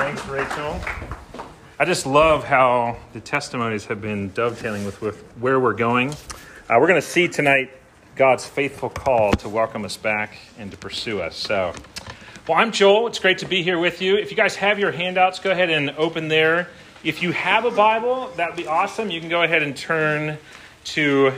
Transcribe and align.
Thanks, 0.00 0.26
Rachel. 0.28 0.80
I 1.78 1.84
just 1.84 2.06
love 2.06 2.44
how 2.44 2.96
the 3.12 3.20
testimonies 3.20 3.84
have 3.84 4.00
been 4.00 4.30
dovetailing 4.30 4.86
with, 4.86 5.02
with 5.02 5.20
where 5.38 5.60
we're 5.60 5.74
going. 5.74 6.12
Uh, 6.12 6.78
we're 6.80 6.86
going 6.86 6.94
to 6.94 7.06
see 7.06 7.28
tonight 7.28 7.70
God's 8.16 8.46
faithful 8.46 8.88
call 8.88 9.32
to 9.34 9.48
welcome 9.50 9.84
us 9.84 9.98
back 9.98 10.38
and 10.58 10.70
to 10.70 10.78
pursue 10.78 11.20
us. 11.20 11.36
So, 11.36 11.74
well, 12.48 12.56
I'm 12.56 12.72
Joel. 12.72 13.08
It's 13.08 13.18
great 13.18 13.36
to 13.40 13.46
be 13.46 13.62
here 13.62 13.78
with 13.78 14.00
you. 14.00 14.16
If 14.16 14.30
you 14.30 14.38
guys 14.38 14.56
have 14.56 14.78
your 14.78 14.90
handouts, 14.90 15.38
go 15.38 15.50
ahead 15.50 15.68
and 15.68 15.90
open 15.90 16.28
there. 16.28 16.70
If 17.04 17.22
you 17.22 17.32
have 17.32 17.66
a 17.66 17.70
Bible, 17.70 18.30
that'd 18.38 18.56
be 18.56 18.66
awesome. 18.66 19.10
You 19.10 19.20
can 19.20 19.28
go 19.28 19.42
ahead 19.42 19.62
and 19.62 19.76
turn 19.76 20.38
to 20.84 21.34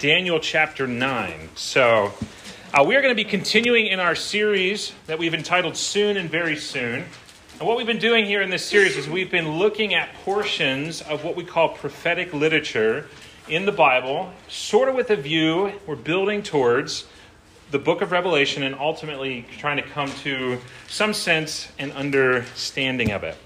Daniel 0.00 0.38
chapter 0.38 0.86
9. 0.86 1.48
So, 1.54 2.12
uh, 2.74 2.84
we 2.86 2.94
are 2.94 3.00
going 3.00 3.14
to 3.14 3.24
be 3.24 3.28
continuing 3.28 3.86
in 3.86 4.00
our 4.00 4.14
series 4.14 4.92
that 5.06 5.18
we've 5.18 5.32
entitled 5.32 5.78
Soon 5.78 6.18
and 6.18 6.28
Very 6.28 6.56
Soon. 6.56 7.06
And 7.62 7.68
what 7.68 7.76
we've 7.76 7.86
been 7.86 7.98
doing 7.98 8.26
here 8.26 8.42
in 8.42 8.50
this 8.50 8.64
series 8.64 8.96
is 8.96 9.08
we've 9.08 9.30
been 9.30 9.56
looking 9.56 9.94
at 9.94 10.12
portions 10.24 11.00
of 11.00 11.22
what 11.22 11.36
we 11.36 11.44
call 11.44 11.68
prophetic 11.68 12.34
literature 12.34 13.06
in 13.48 13.66
the 13.66 13.70
Bible, 13.70 14.32
sort 14.48 14.88
of 14.88 14.96
with 14.96 15.10
a 15.10 15.16
view 15.16 15.70
we're 15.86 15.94
building 15.94 16.42
towards 16.42 17.04
the 17.70 17.78
book 17.78 18.02
of 18.02 18.10
Revelation 18.10 18.64
and 18.64 18.74
ultimately 18.74 19.46
trying 19.58 19.76
to 19.76 19.84
come 19.84 20.10
to 20.24 20.58
some 20.88 21.14
sense 21.14 21.68
and 21.78 21.92
understanding 21.92 23.12
of 23.12 23.22
it. 23.22 23.36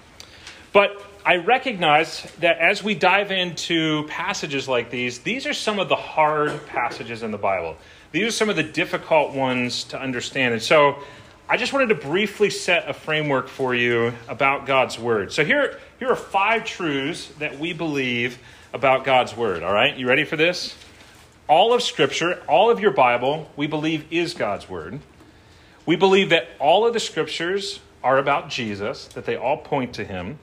But 0.73 0.96
I 1.27 1.37
recognize 1.37 2.23
that 2.41 2.57
as 2.57 2.83
we 2.83 2.95
dive 2.95 3.30
into 3.30 4.07
passages 4.07 4.66
like 4.66 4.88
these, 4.88 5.19
these 5.19 5.46
are 5.46 5.52
some 5.52 5.79
of 5.79 5.91
the 5.91 5.95
hard 5.95 6.66
passages 6.69 7.23
in 7.23 7.33
the 7.33 7.37
Bible. 7.37 7.77
These 8.12 8.29
are 8.29 8.30
some 8.30 8.48
of 8.48 8.57
the 8.57 8.62
difficult 8.62 9.35
ones 9.35 9.85
to 9.85 10.01
understand. 10.01 10.55
And 10.55 10.62
so 10.62 11.02
I 11.49 11.57
just 11.57 11.73
wanted 11.73 11.91
to 11.91 11.95
briefly 11.95 12.51
set 12.51 12.91
a 12.91 12.93
framework 12.93 13.47
for 13.47 13.73
you 13.73 14.13
about 14.27 14.67
God's 14.67 14.99
Word. 14.99 15.33
So 15.33 15.45
here, 15.45 15.79
here 16.01 16.09
are 16.09 16.17
five 16.17 16.65
truths 16.65 17.29
that 17.39 17.61
we 17.61 17.73
believe 17.73 18.41
about 18.73 19.05
God's 19.05 19.37
Word. 19.37 19.63
All 19.63 19.73
right, 19.73 19.97
you 19.97 20.09
ready 20.09 20.25
for 20.25 20.35
this? 20.35 20.77
All 21.47 21.73
of 21.73 21.85
Scripture, 21.85 22.43
all 22.49 22.69
of 22.69 22.80
your 22.80 22.91
Bible, 22.91 23.49
we 23.55 23.69
believe 23.69 24.07
is 24.11 24.35
God's 24.35 24.69
Word. 24.69 24.99
We 25.87 25.95
believe 25.95 26.30
that 26.30 26.49
all 26.59 26.85
of 26.85 26.93
the 26.93 26.99
Scriptures 26.99 27.79
are 28.03 28.19
about 28.19 28.49
Jesus, 28.49 29.07
that 29.09 29.25
they 29.25 29.37
all 29.37 29.59
point 29.59 29.95
to 29.95 30.05
Him. 30.05 30.41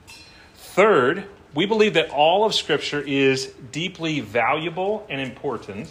Third, 0.54 1.24
we 1.54 1.66
believe 1.66 1.92
that 1.94 2.08
all 2.08 2.46
of 2.46 2.54
Scripture 2.54 3.02
is 3.02 3.52
deeply 3.70 4.20
valuable 4.20 5.06
and 5.10 5.20
important. 5.20 5.90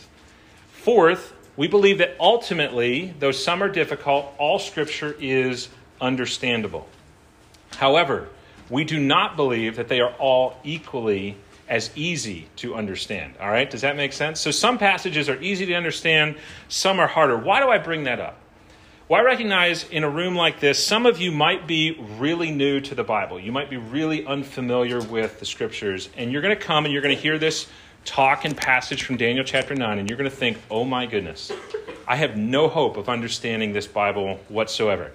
Fourth, 0.72 1.33
we 1.55 1.67
believe 1.67 1.99
that 1.99 2.15
ultimately, 2.19 3.13
though 3.19 3.31
some 3.31 3.61
are 3.61 3.69
difficult, 3.69 4.33
all 4.37 4.59
Scripture 4.59 5.15
is 5.19 5.69
understandable. 6.01 6.87
However, 7.75 8.29
we 8.69 8.83
do 8.83 8.99
not 8.99 9.35
believe 9.35 9.75
that 9.75 9.87
they 9.87 9.99
are 9.99 10.13
all 10.13 10.57
equally 10.63 11.37
as 11.69 11.91
easy 11.95 12.47
to 12.57 12.75
understand. 12.75 13.33
All 13.39 13.49
right? 13.49 13.69
Does 13.69 13.81
that 13.81 13.95
make 13.95 14.13
sense? 14.13 14.39
So 14.39 14.51
some 14.51 14.77
passages 14.77 15.29
are 15.29 15.41
easy 15.41 15.65
to 15.67 15.73
understand, 15.73 16.35
some 16.69 16.99
are 16.99 17.07
harder. 17.07 17.37
Why 17.37 17.59
do 17.59 17.69
I 17.69 17.77
bring 17.77 18.03
that 18.05 18.19
up? 18.19 18.37
Well, 19.07 19.21
I 19.21 19.23
recognize 19.23 19.83
in 19.89 20.03
a 20.03 20.09
room 20.09 20.35
like 20.35 20.59
this, 20.59 20.83
some 20.83 21.05
of 21.05 21.19
you 21.19 21.31
might 21.31 21.67
be 21.67 21.97
really 22.17 22.51
new 22.51 22.79
to 22.81 22.95
the 22.95 23.03
Bible. 23.03 23.39
You 23.39 23.51
might 23.51 23.69
be 23.69 23.77
really 23.77 24.25
unfamiliar 24.25 25.01
with 25.01 25.39
the 25.39 25.45
scriptures, 25.45 26.09
and 26.15 26.31
you're 26.31 26.41
going 26.41 26.57
to 26.57 26.61
come 26.61 26.85
and 26.85 26.93
you're 26.93 27.01
going 27.01 27.15
to 27.15 27.21
hear 27.21 27.37
this 27.37 27.67
talk 28.05 28.45
and 28.45 28.55
passage 28.55 29.03
from 29.03 29.17
Daniel 29.17 29.45
chapter 29.45 29.75
9, 29.75 29.99
and 29.99 30.09
you're 30.09 30.17
going 30.17 30.29
to 30.29 30.35
think, 30.35 30.57
oh 30.69 30.83
my 30.83 31.05
goodness, 31.05 31.51
I 32.07 32.15
have 32.17 32.37
no 32.37 32.67
hope 32.67 32.97
of 32.97 33.09
understanding 33.09 33.73
this 33.73 33.87
Bible 33.87 34.39
whatsoever. 34.49 35.11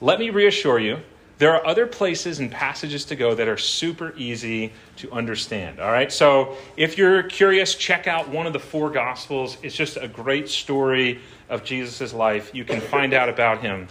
Let 0.00 0.18
me 0.18 0.30
reassure 0.30 0.78
you, 0.78 0.98
there 1.38 1.52
are 1.54 1.66
other 1.66 1.86
places 1.86 2.38
and 2.38 2.50
passages 2.50 3.04
to 3.06 3.16
go 3.16 3.34
that 3.34 3.48
are 3.48 3.56
super 3.56 4.14
easy 4.16 4.72
to 4.96 5.10
understand. 5.10 5.80
All 5.80 5.90
right, 5.90 6.12
so 6.12 6.56
if 6.76 6.96
you're 6.96 7.24
curious, 7.24 7.74
check 7.74 8.06
out 8.06 8.28
one 8.28 8.46
of 8.46 8.52
the 8.52 8.60
four 8.60 8.90
Gospels. 8.90 9.56
It's 9.62 9.74
just 9.74 9.96
a 9.96 10.06
great 10.06 10.48
story 10.48 11.20
of 11.48 11.64
Jesus' 11.64 12.12
life. 12.12 12.54
You 12.54 12.64
can 12.64 12.80
find 12.80 13.12
out 13.12 13.28
about 13.28 13.60
him. 13.60 13.88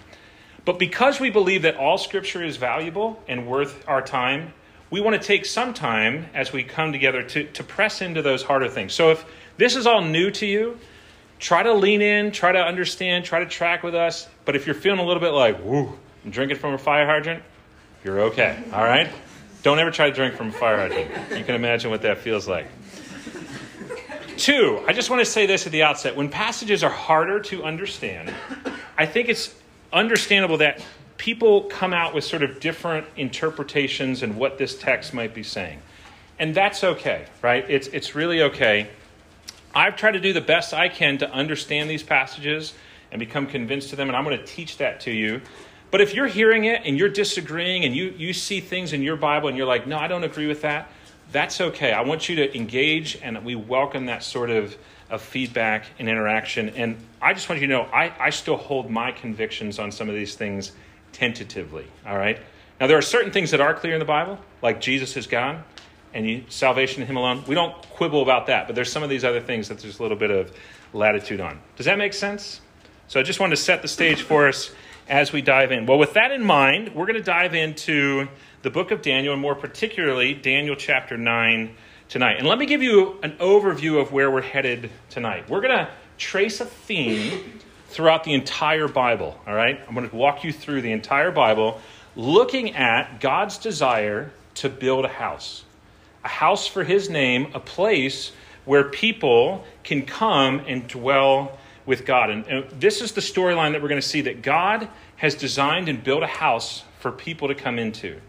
But 0.65 0.79
because 0.79 1.19
we 1.19 1.29
believe 1.29 1.63
that 1.63 1.75
all 1.75 1.97
Scripture 1.97 2.41
is 2.41 2.55
valuable 2.55 3.21
and 3.27 3.45
worth 3.45 3.83
our 3.87 4.01
time, 4.01 4.53
we 4.93 5.01
want 5.01 5.19
to 5.19 5.27
take 5.27 5.43
some 5.43 5.73
time 5.73 6.27
as 6.35 6.53
we 6.53 6.63
come 6.63 6.91
together 6.91 7.23
to, 7.23 7.45
to 7.45 7.63
press 7.63 7.99
into 7.99 8.21
those 8.21 8.43
harder 8.43 8.69
things. 8.69 8.93
So 8.93 9.09
if 9.09 9.25
this 9.57 9.75
is 9.75 9.87
all 9.87 10.03
new 10.03 10.29
to 10.29 10.45
you, 10.45 10.77
try 11.39 11.63
to 11.63 11.73
lean 11.73 12.03
in, 12.03 12.31
try 12.31 12.51
to 12.51 12.59
understand, 12.59 13.25
try 13.25 13.39
to 13.39 13.47
track 13.47 13.81
with 13.81 13.95
us. 13.95 14.27
But 14.45 14.55
if 14.55 14.67
you're 14.67 14.75
feeling 14.75 14.99
a 14.99 15.03
little 15.03 15.19
bit 15.19 15.31
like, 15.31 15.59
woo, 15.63 15.97
I'm 16.23 16.29
drinking 16.29 16.59
from 16.59 16.75
a 16.75 16.77
fire 16.77 17.07
hydrant, 17.07 17.41
you're 18.03 18.21
okay. 18.25 18.63
All 18.71 18.83
right? 18.83 19.11
Don't 19.63 19.79
ever 19.79 19.89
try 19.89 20.11
to 20.11 20.15
drink 20.15 20.35
from 20.35 20.49
a 20.49 20.51
fire 20.51 20.77
hydrant. 20.77 21.39
You 21.39 21.43
can 21.43 21.55
imagine 21.55 21.89
what 21.89 22.03
that 22.03 22.19
feels 22.19 22.47
like. 22.47 22.67
Two, 24.37 24.83
I 24.87 24.93
just 24.93 25.09
want 25.09 25.21
to 25.21 25.25
say 25.25 25.47
this 25.47 25.65
at 25.65 25.71
the 25.71 25.81
outset. 25.81 26.15
When 26.15 26.29
passages 26.29 26.83
are 26.83 26.91
harder 26.91 27.39
to 27.39 27.63
understand, 27.63 28.31
I 28.95 29.07
think 29.07 29.27
it's 29.27 29.55
understandable 29.91 30.57
that 30.57 30.85
people 31.17 31.63
come 31.63 31.93
out 31.93 32.13
with 32.13 32.23
sort 32.23 32.43
of 32.43 32.59
different 32.59 33.07
interpretations 33.15 34.23
and 34.23 34.35
what 34.35 34.57
this 34.57 34.77
text 34.77 35.13
might 35.13 35.33
be 35.33 35.43
saying. 35.43 35.81
And 36.39 36.55
that's 36.55 36.83
okay, 36.83 37.25
right? 37.41 37.65
It's, 37.69 37.87
it's 37.87 38.15
really 38.15 38.41
okay. 38.41 38.89
I've 39.75 39.95
tried 39.95 40.11
to 40.11 40.19
do 40.19 40.33
the 40.33 40.41
best 40.41 40.73
I 40.73 40.89
can 40.89 41.17
to 41.19 41.31
understand 41.31 41.89
these 41.89 42.03
passages 42.03 42.73
and 43.11 43.19
become 43.19 43.47
convinced 43.47 43.91
to 43.91 43.95
them, 43.95 44.09
and 44.09 44.15
I'm 44.15 44.23
going 44.23 44.37
to 44.37 44.45
teach 44.45 44.77
that 44.77 45.01
to 45.01 45.11
you. 45.11 45.41
But 45.91 46.01
if 46.01 46.15
you're 46.15 46.27
hearing 46.27 46.65
it 46.65 46.81
and 46.85 46.97
you're 46.97 47.09
disagreeing 47.09 47.85
and 47.85 47.95
you, 47.95 48.13
you 48.17 48.33
see 48.33 48.59
things 48.59 48.93
in 48.93 49.03
your 49.03 49.15
Bible 49.15 49.47
and 49.47 49.57
you're 49.57 49.67
like, 49.67 49.85
no, 49.85 49.97
I 49.97 50.07
don't 50.07 50.23
agree 50.23 50.47
with 50.47 50.61
that, 50.61 50.89
that's 51.31 51.61
okay. 51.61 51.91
I 51.91 52.01
want 52.01 52.27
you 52.29 52.35
to 52.37 52.55
engage, 52.57 53.17
and 53.21 53.43
we 53.45 53.55
welcome 53.55 54.07
that 54.07 54.23
sort 54.23 54.49
of, 54.49 54.75
of 55.09 55.21
feedback 55.21 55.85
and 55.99 56.09
interaction. 56.09 56.69
And 56.69 56.97
I 57.21 57.33
just 57.33 57.47
want 57.47 57.61
you 57.61 57.67
to 57.67 57.73
know 57.73 57.83
I, 57.93 58.11
I 58.19 58.29
still 58.31 58.57
hold 58.57 58.89
my 58.89 59.11
convictions 59.11 59.77
on 59.77 59.91
some 59.91 60.09
of 60.09 60.15
these 60.15 60.35
things 60.35 60.71
tentatively, 61.13 61.87
all 62.05 62.17
right? 62.17 62.39
Now, 62.81 62.87
there 62.87 62.97
are 62.97 63.03
certain 63.03 63.31
things 63.31 63.51
that 63.51 63.61
are 63.61 63.73
clear 63.73 63.93
in 63.93 63.99
the 63.99 64.05
Bible, 64.05 64.37
like 64.61 64.81
Jesus 64.81 65.15
is 65.15 65.27
God 65.27 65.63
and 66.13 66.29
you, 66.29 66.43
salvation 66.49 67.01
in 67.01 67.07
Him 67.07 67.17
alone. 67.17 67.43
We 67.47 67.55
don't 67.55 67.73
quibble 67.89 68.21
about 68.21 68.47
that, 68.47 68.67
but 68.67 68.75
there's 68.75 68.91
some 68.91 69.03
of 69.03 69.09
these 69.09 69.23
other 69.23 69.39
things 69.39 69.69
that 69.69 69.79
there's 69.79 69.99
a 69.99 70.01
little 70.01 70.17
bit 70.17 70.31
of 70.31 70.51
latitude 70.91 71.39
on. 71.39 71.59
Does 71.75 71.85
that 71.85 71.97
make 71.97 72.13
sense? 72.13 72.61
So 73.07 73.19
I 73.19 73.23
just 73.23 73.39
wanted 73.39 73.55
to 73.55 73.61
set 73.61 73.81
the 73.81 73.87
stage 73.87 74.21
for 74.21 74.47
us 74.47 74.71
as 75.07 75.31
we 75.31 75.41
dive 75.41 75.71
in. 75.71 75.85
Well, 75.85 75.97
with 75.97 76.13
that 76.13 76.31
in 76.31 76.43
mind, 76.43 76.93
we're 76.95 77.05
going 77.05 77.17
to 77.17 77.23
dive 77.23 77.53
into 77.53 78.27
the 78.61 78.69
book 78.69 78.91
of 78.91 79.01
Daniel, 79.01 79.33
and 79.33 79.41
more 79.41 79.55
particularly 79.55 80.33
Daniel 80.33 80.75
chapter 80.75 81.17
9 81.17 81.75
tonight. 82.07 82.37
And 82.37 82.47
let 82.47 82.57
me 82.57 82.65
give 82.65 82.81
you 82.81 83.19
an 83.21 83.33
overview 83.33 83.99
of 84.01 84.11
where 84.11 84.31
we're 84.31 84.41
headed 84.41 84.89
tonight. 85.09 85.49
We're 85.49 85.61
going 85.61 85.77
to 85.77 85.89
trace 86.17 86.61
a 86.61 86.65
theme 86.65 87.59
throughout 87.93 88.23
the 88.23 88.33
entire 88.33 88.87
Bible, 88.87 89.39
all 89.47 89.53
right? 89.53 89.79
I'm 89.87 89.95
going 89.95 90.09
to 90.09 90.15
walk 90.15 90.43
you 90.43 90.51
through 90.51 90.81
the 90.81 90.91
entire 90.91 91.31
Bible 91.31 91.79
looking 92.15 92.75
at 92.75 93.19
God's 93.19 93.57
desire 93.57 94.31
to 94.55 94.69
build 94.69 95.05
a 95.05 95.09
house. 95.09 95.63
A 96.23 96.27
house 96.27 96.67
for 96.67 96.83
his 96.83 97.09
name, 97.09 97.51
a 97.53 97.59
place 97.59 98.31
where 98.65 98.85
people 98.85 99.65
can 99.83 100.05
come 100.05 100.61
and 100.67 100.87
dwell 100.87 101.57
with 101.85 102.05
God. 102.05 102.29
And, 102.29 102.45
and 102.47 102.81
this 102.81 103.01
is 103.01 103.11
the 103.11 103.21
storyline 103.21 103.73
that 103.73 103.81
we're 103.81 103.89
going 103.89 104.01
to 104.01 104.07
see 104.07 104.21
that 104.21 104.41
God 104.41 104.87
has 105.17 105.35
designed 105.35 105.89
and 105.89 106.03
built 106.03 106.23
a 106.23 106.27
house 106.27 106.83
for 106.99 107.11
people 107.11 107.49
to 107.49 107.55
come 107.55 107.77
into. 107.77 108.19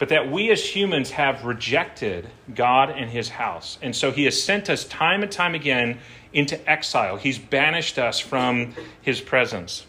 But 0.00 0.08
that 0.08 0.32
we 0.32 0.50
as 0.50 0.64
humans 0.64 1.10
have 1.10 1.44
rejected 1.44 2.26
God 2.54 2.88
and 2.88 3.10
his 3.10 3.28
house. 3.28 3.78
And 3.82 3.94
so 3.94 4.10
he 4.10 4.24
has 4.24 4.42
sent 4.42 4.70
us 4.70 4.84
time 4.86 5.22
and 5.22 5.30
time 5.30 5.54
again 5.54 5.98
into 6.32 6.58
exile. 6.68 7.18
He's 7.18 7.38
banished 7.38 7.98
us 7.98 8.18
from 8.18 8.74
his 9.02 9.20
presence. 9.20 9.84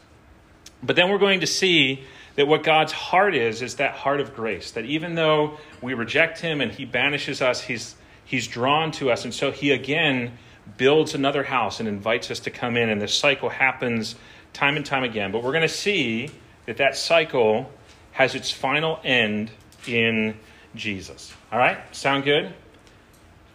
But 0.83 0.97
then 0.97 1.09
we're 1.09 1.17
going 1.17 1.39
to 1.39 1.47
see 1.47 2.03
that 2.35 2.45
what 2.45 2.61
God's 2.61 2.91
heart 2.91 3.33
is, 3.35 3.61
is 3.61 3.75
that 3.75 3.93
heart 3.93 4.19
of 4.19 4.35
grace. 4.35 4.71
That 4.71 4.83
even 4.83 5.15
though 5.15 5.57
we 5.81 5.93
reject 5.93 6.41
him 6.41 6.59
and 6.59 6.73
he 6.73 6.83
banishes 6.83 7.41
us, 7.41 7.61
he's, 7.61 7.95
he's 8.25 8.47
drawn 8.47 8.91
to 8.93 9.11
us. 9.11 9.23
And 9.23 9.33
so 9.33 9.49
he 9.51 9.71
again 9.71 10.37
builds 10.75 11.13
another 11.13 11.43
house 11.43 11.79
and 11.79 11.87
invites 11.87 12.29
us 12.29 12.41
to 12.41 12.51
come 12.51 12.75
in. 12.75 12.89
And 12.89 13.01
this 13.01 13.17
cycle 13.17 13.47
happens 13.47 14.15
time 14.51 14.75
and 14.75 14.85
time 14.85 15.03
again. 15.03 15.31
But 15.31 15.41
we're 15.41 15.53
going 15.53 15.61
to 15.61 15.69
see 15.69 16.31
that 16.65 16.75
that 16.77 16.97
cycle 16.97 17.71
has 18.11 18.35
its 18.35 18.51
final 18.51 18.99
end 19.05 19.51
in 19.87 20.37
Jesus. 20.75 21.33
All 21.51 21.59
right? 21.59 21.77
Sound 21.95 22.23
good? 22.23 22.53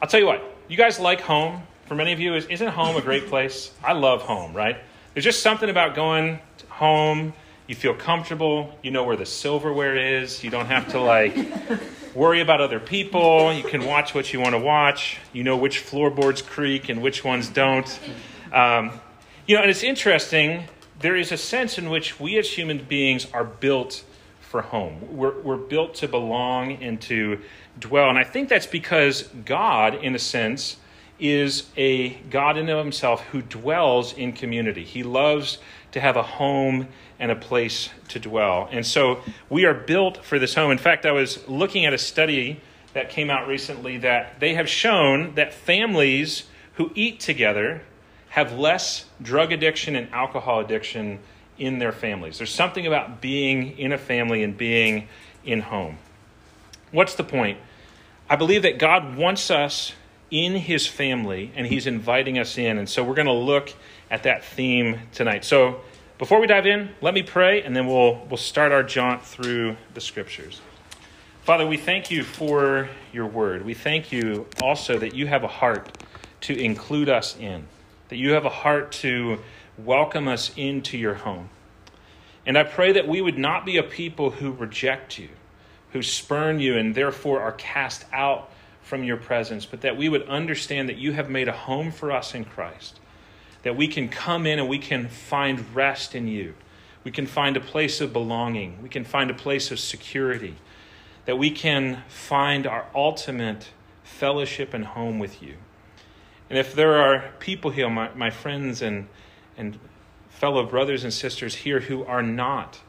I'll 0.02 0.08
tell 0.08 0.20
you 0.20 0.26
what, 0.26 0.42
you 0.68 0.76
guys 0.76 1.00
like 1.00 1.20
home? 1.20 1.62
for 1.86 1.94
many 1.94 2.12
of 2.12 2.20
you 2.20 2.34
is 2.34 2.46
isn't 2.46 2.68
home 2.68 2.96
a 2.96 3.00
great 3.00 3.28
place? 3.28 3.72
I 3.82 3.92
love 3.92 4.22
home, 4.22 4.52
right? 4.52 4.76
There's 5.14 5.24
just 5.24 5.42
something 5.42 5.70
about 5.70 5.94
going 5.94 6.40
home. 6.68 7.32
You 7.66 7.74
feel 7.74 7.94
comfortable. 7.94 8.76
You 8.82 8.90
know 8.90 9.04
where 9.04 9.16
the 9.16 9.26
silverware 9.26 9.96
is. 9.96 10.44
You 10.44 10.50
don't 10.50 10.66
have 10.66 10.88
to 10.88 11.00
like 11.00 11.36
worry 12.14 12.40
about 12.40 12.60
other 12.60 12.80
people. 12.80 13.52
You 13.52 13.64
can 13.64 13.84
watch 13.86 14.14
what 14.14 14.32
you 14.32 14.40
want 14.40 14.54
to 14.54 14.58
watch. 14.58 15.18
You 15.32 15.44
know 15.44 15.56
which 15.56 15.78
floorboards 15.78 16.42
creak 16.42 16.88
and 16.88 17.02
which 17.02 17.24
ones 17.24 17.48
don't. 17.48 17.88
Um, 18.52 18.92
you 19.46 19.56
know, 19.56 19.62
and 19.62 19.70
it's 19.70 19.82
interesting. 19.82 20.64
There 20.98 21.16
is 21.16 21.30
a 21.30 21.36
sense 21.36 21.78
in 21.78 21.88
which 21.88 22.18
we 22.18 22.38
as 22.38 22.50
human 22.50 22.78
beings 22.78 23.26
are 23.32 23.44
built 23.44 24.04
for 24.56 24.62
home. 24.62 25.14
We're, 25.14 25.38
we're 25.42 25.58
built 25.58 25.96
to 25.96 26.08
belong 26.08 26.82
and 26.82 26.98
to 27.02 27.42
dwell. 27.78 28.08
And 28.08 28.16
I 28.16 28.24
think 28.24 28.48
that's 28.48 28.66
because 28.66 29.24
God, 29.44 30.02
in 30.02 30.14
a 30.14 30.18
sense, 30.18 30.78
is 31.20 31.64
a 31.76 32.14
God 32.30 32.56
in 32.56 32.66
himself 32.66 33.20
who 33.24 33.42
dwells 33.42 34.14
in 34.14 34.32
community. 34.32 34.82
He 34.82 35.02
loves 35.02 35.58
to 35.92 36.00
have 36.00 36.16
a 36.16 36.22
home 36.22 36.88
and 37.18 37.30
a 37.30 37.36
place 37.36 37.90
to 38.08 38.18
dwell. 38.18 38.66
And 38.72 38.86
so 38.86 39.20
we 39.50 39.66
are 39.66 39.74
built 39.74 40.24
for 40.24 40.38
this 40.38 40.54
home. 40.54 40.70
In 40.70 40.78
fact, 40.78 41.04
I 41.04 41.12
was 41.12 41.46
looking 41.46 41.84
at 41.84 41.92
a 41.92 41.98
study 41.98 42.58
that 42.94 43.10
came 43.10 43.28
out 43.28 43.46
recently 43.46 43.98
that 43.98 44.40
they 44.40 44.54
have 44.54 44.70
shown 44.70 45.34
that 45.34 45.52
families 45.52 46.44
who 46.76 46.90
eat 46.94 47.20
together 47.20 47.82
have 48.30 48.54
less 48.54 49.04
drug 49.20 49.52
addiction 49.52 49.96
and 49.96 50.10
alcohol 50.14 50.60
addiction 50.60 51.18
in 51.58 51.78
their 51.78 51.92
families. 51.92 52.38
There's 52.38 52.54
something 52.54 52.86
about 52.86 53.20
being 53.20 53.78
in 53.78 53.92
a 53.92 53.98
family 53.98 54.42
and 54.42 54.56
being 54.56 55.08
in 55.44 55.60
home. 55.60 55.98
What's 56.90 57.14
the 57.14 57.24
point? 57.24 57.58
I 58.28 58.36
believe 58.36 58.62
that 58.62 58.78
God 58.78 59.16
wants 59.16 59.50
us 59.50 59.92
in 60.30 60.56
his 60.56 60.86
family 60.86 61.52
and 61.54 61.66
he's 61.66 61.86
inviting 61.86 62.38
us 62.38 62.58
in. 62.58 62.78
And 62.78 62.88
so 62.88 63.04
we're 63.04 63.14
going 63.14 63.26
to 63.26 63.32
look 63.32 63.72
at 64.10 64.24
that 64.24 64.44
theme 64.44 65.00
tonight. 65.12 65.44
So 65.44 65.80
before 66.18 66.40
we 66.40 66.46
dive 66.46 66.66
in, 66.66 66.90
let 67.00 67.14
me 67.14 67.22
pray 67.22 67.62
and 67.62 67.76
then 67.76 67.86
we'll 67.86 68.24
we'll 68.28 68.36
start 68.36 68.72
our 68.72 68.82
jaunt 68.82 69.24
through 69.24 69.76
the 69.94 70.00
scriptures. 70.00 70.60
Father, 71.42 71.66
we 71.66 71.76
thank 71.76 72.10
you 72.10 72.24
for 72.24 72.88
your 73.12 73.26
word. 73.26 73.64
We 73.64 73.74
thank 73.74 74.10
you 74.10 74.46
also 74.60 74.98
that 74.98 75.14
you 75.14 75.28
have 75.28 75.44
a 75.44 75.48
heart 75.48 75.96
to 76.42 76.58
include 76.58 77.08
us 77.08 77.36
in, 77.36 77.66
that 78.08 78.16
you 78.16 78.32
have 78.32 78.44
a 78.44 78.50
heart 78.50 78.92
to 78.92 79.38
welcome 79.78 80.28
us 80.28 80.52
into 80.56 80.96
your 80.96 81.14
home. 81.14 81.50
And 82.46 82.56
I 82.56 82.62
pray 82.62 82.92
that 82.92 83.08
we 83.08 83.20
would 83.20 83.38
not 83.38 83.66
be 83.66 83.76
a 83.76 83.82
people 83.82 84.30
who 84.30 84.52
reject 84.52 85.18
you, 85.18 85.28
who 85.92 86.02
spurn 86.02 86.60
you, 86.60 86.76
and 86.76 86.94
therefore 86.94 87.40
are 87.40 87.52
cast 87.52 88.04
out 88.12 88.50
from 88.82 89.02
your 89.02 89.16
presence, 89.16 89.66
but 89.66 89.80
that 89.80 89.96
we 89.96 90.08
would 90.08 90.28
understand 90.28 90.88
that 90.88 90.96
you 90.96 91.12
have 91.12 91.28
made 91.28 91.48
a 91.48 91.52
home 91.52 91.90
for 91.90 92.12
us 92.12 92.34
in 92.34 92.44
Christ, 92.44 93.00
that 93.64 93.76
we 93.76 93.88
can 93.88 94.08
come 94.08 94.46
in 94.46 94.60
and 94.60 94.68
we 94.68 94.78
can 94.78 95.08
find 95.08 95.74
rest 95.74 96.14
in 96.14 96.28
you. 96.28 96.54
We 97.02 97.10
can 97.10 97.26
find 97.26 97.56
a 97.56 97.60
place 97.60 98.00
of 98.00 98.12
belonging. 98.12 98.80
We 98.82 98.88
can 98.88 99.04
find 99.04 99.30
a 99.30 99.34
place 99.34 99.70
of 99.70 99.80
security. 99.80 100.54
That 101.24 101.36
we 101.36 101.50
can 101.50 102.02
find 102.08 102.66
our 102.66 102.86
ultimate 102.94 103.70
fellowship 104.04 104.72
and 104.72 104.84
home 104.84 105.18
with 105.18 105.42
you. 105.42 105.54
And 106.48 106.58
if 106.58 106.74
there 106.74 106.96
are 106.96 107.32
people 107.40 107.72
here, 107.72 107.90
my, 107.90 108.12
my 108.14 108.30
friends 108.30 108.82
and, 108.82 109.08
and 109.56 109.78
fellow 110.28 110.64
brothers 110.64 111.04
and 111.04 111.12
sisters 111.12 111.54
here 111.54 111.80
who 111.80 112.04
are 112.04 112.22
not 112.22 112.80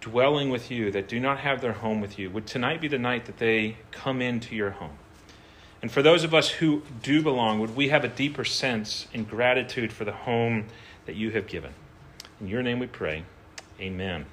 dwelling 0.00 0.50
with 0.50 0.70
you, 0.70 0.90
that 0.92 1.08
do 1.08 1.18
not 1.18 1.38
have 1.38 1.60
their 1.60 1.72
home 1.72 2.00
with 2.00 2.18
you, 2.18 2.30
would 2.30 2.46
tonight 2.46 2.80
be 2.80 2.88
the 2.88 2.98
night 2.98 3.26
that 3.26 3.38
they 3.38 3.76
come 3.90 4.22
into 4.22 4.54
your 4.54 4.70
home? 4.70 4.96
And 5.82 5.92
for 5.92 6.02
those 6.02 6.24
of 6.24 6.34
us 6.34 6.48
who 6.48 6.82
do 7.02 7.22
belong, 7.22 7.60
would 7.60 7.76
we 7.76 7.88
have 7.88 8.04
a 8.04 8.08
deeper 8.08 8.44
sense 8.44 9.06
and 9.12 9.28
gratitude 9.28 9.92
for 9.92 10.04
the 10.04 10.12
home 10.12 10.66
that 11.04 11.16
you 11.16 11.30
have 11.32 11.46
given? 11.46 11.72
In 12.40 12.48
your 12.48 12.62
name 12.62 12.78
we 12.78 12.86
pray. 12.86 13.24
Amen. 13.80 14.26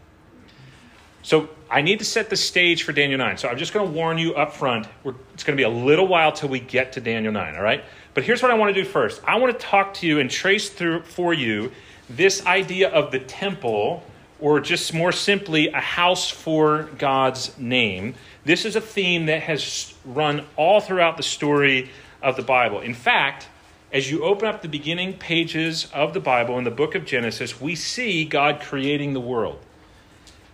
So 1.21 1.49
I 1.69 1.81
need 1.81 1.99
to 1.99 2.05
set 2.05 2.29
the 2.29 2.35
stage 2.35 2.83
for 2.83 2.91
Daniel 2.91 3.17
9. 3.17 3.37
So 3.37 3.47
I'm 3.47 3.57
just 3.57 3.73
going 3.73 3.87
to 3.87 3.93
warn 3.93 4.17
you 4.17 4.35
up 4.35 4.53
front. 4.53 4.87
it's 5.33 5.43
going 5.43 5.57
to 5.57 5.61
be 5.61 5.63
a 5.63 5.69
little 5.69 6.07
while 6.07 6.31
till 6.31 6.49
we 6.49 6.59
get 6.59 6.93
to 6.93 7.01
Daniel 7.01 7.31
9, 7.31 7.55
all 7.55 7.63
right? 7.63 7.83
But 8.13 8.23
here's 8.23 8.41
what 8.41 8.51
I 8.51 8.55
want 8.55 8.75
to 8.75 8.83
do 8.83 8.87
first. 8.87 9.21
I 9.25 9.37
want 9.37 9.57
to 9.57 9.65
talk 9.65 9.95
to 9.95 10.07
you 10.07 10.19
and 10.19 10.29
trace 10.29 10.69
through 10.69 11.03
for 11.03 11.33
you 11.33 11.71
this 12.09 12.45
idea 12.45 12.89
of 12.89 13.11
the 13.11 13.19
temple 13.19 14.03
or 14.43 14.59
just 14.59 14.93
more 14.93 15.13
simply, 15.13 15.69
a 15.69 15.79
house 15.79 16.29
for 16.29 16.89
God's 16.97 17.57
name. 17.57 18.13
This 18.43 18.65
is 18.65 18.75
a 18.75 18.81
theme 18.81 19.27
that 19.27 19.41
has 19.43 19.93
run 20.03 20.45
all 20.57 20.81
throughout 20.81 21.15
the 21.15 21.23
story 21.23 21.89
of 22.21 22.35
the 22.35 22.41
Bible. 22.41 22.81
In 22.81 22.93
fact, 22.93 23.47
as 23.93 24.11
you 24.11 24.25
open 24.25 24.49
up 24.49 24.61
the 24.61 24.67
beginning 24.67 25.13
pages 25.13 25.87
of 25.93 26.13
the 26.13 26.19
Bible 26.19 26.57
in 26.57 26.65
the 26.65 26.71
book 26.71 26.93
of 26.93 27.05
Genesis, 27.05 27.61
we 27.61 27.73
see 27.73 28.25
God 28.25 28.59
creating 28.59 29.13
the 29.13 29.21
world. 29.21 29.59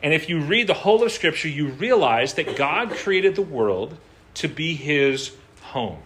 And 0.04 0.14
if 0.14 0.30
you 0.30 0.40
read 0.40 0.68
the 0.68 0.76
whole 0.76 1.04
of 1.04 1.12
Scripture, 1.12 1.48
you 1.48 1.70
realize 1.70 2.36
that 2.36 2.56
God 2.56 2.92
created 2.92 3.36
the 3.36 3.42
world 3.42 3.98
to 4.36 4.48
be 4.48 4.76
his 4.76 5.32
home. 5.62 5.98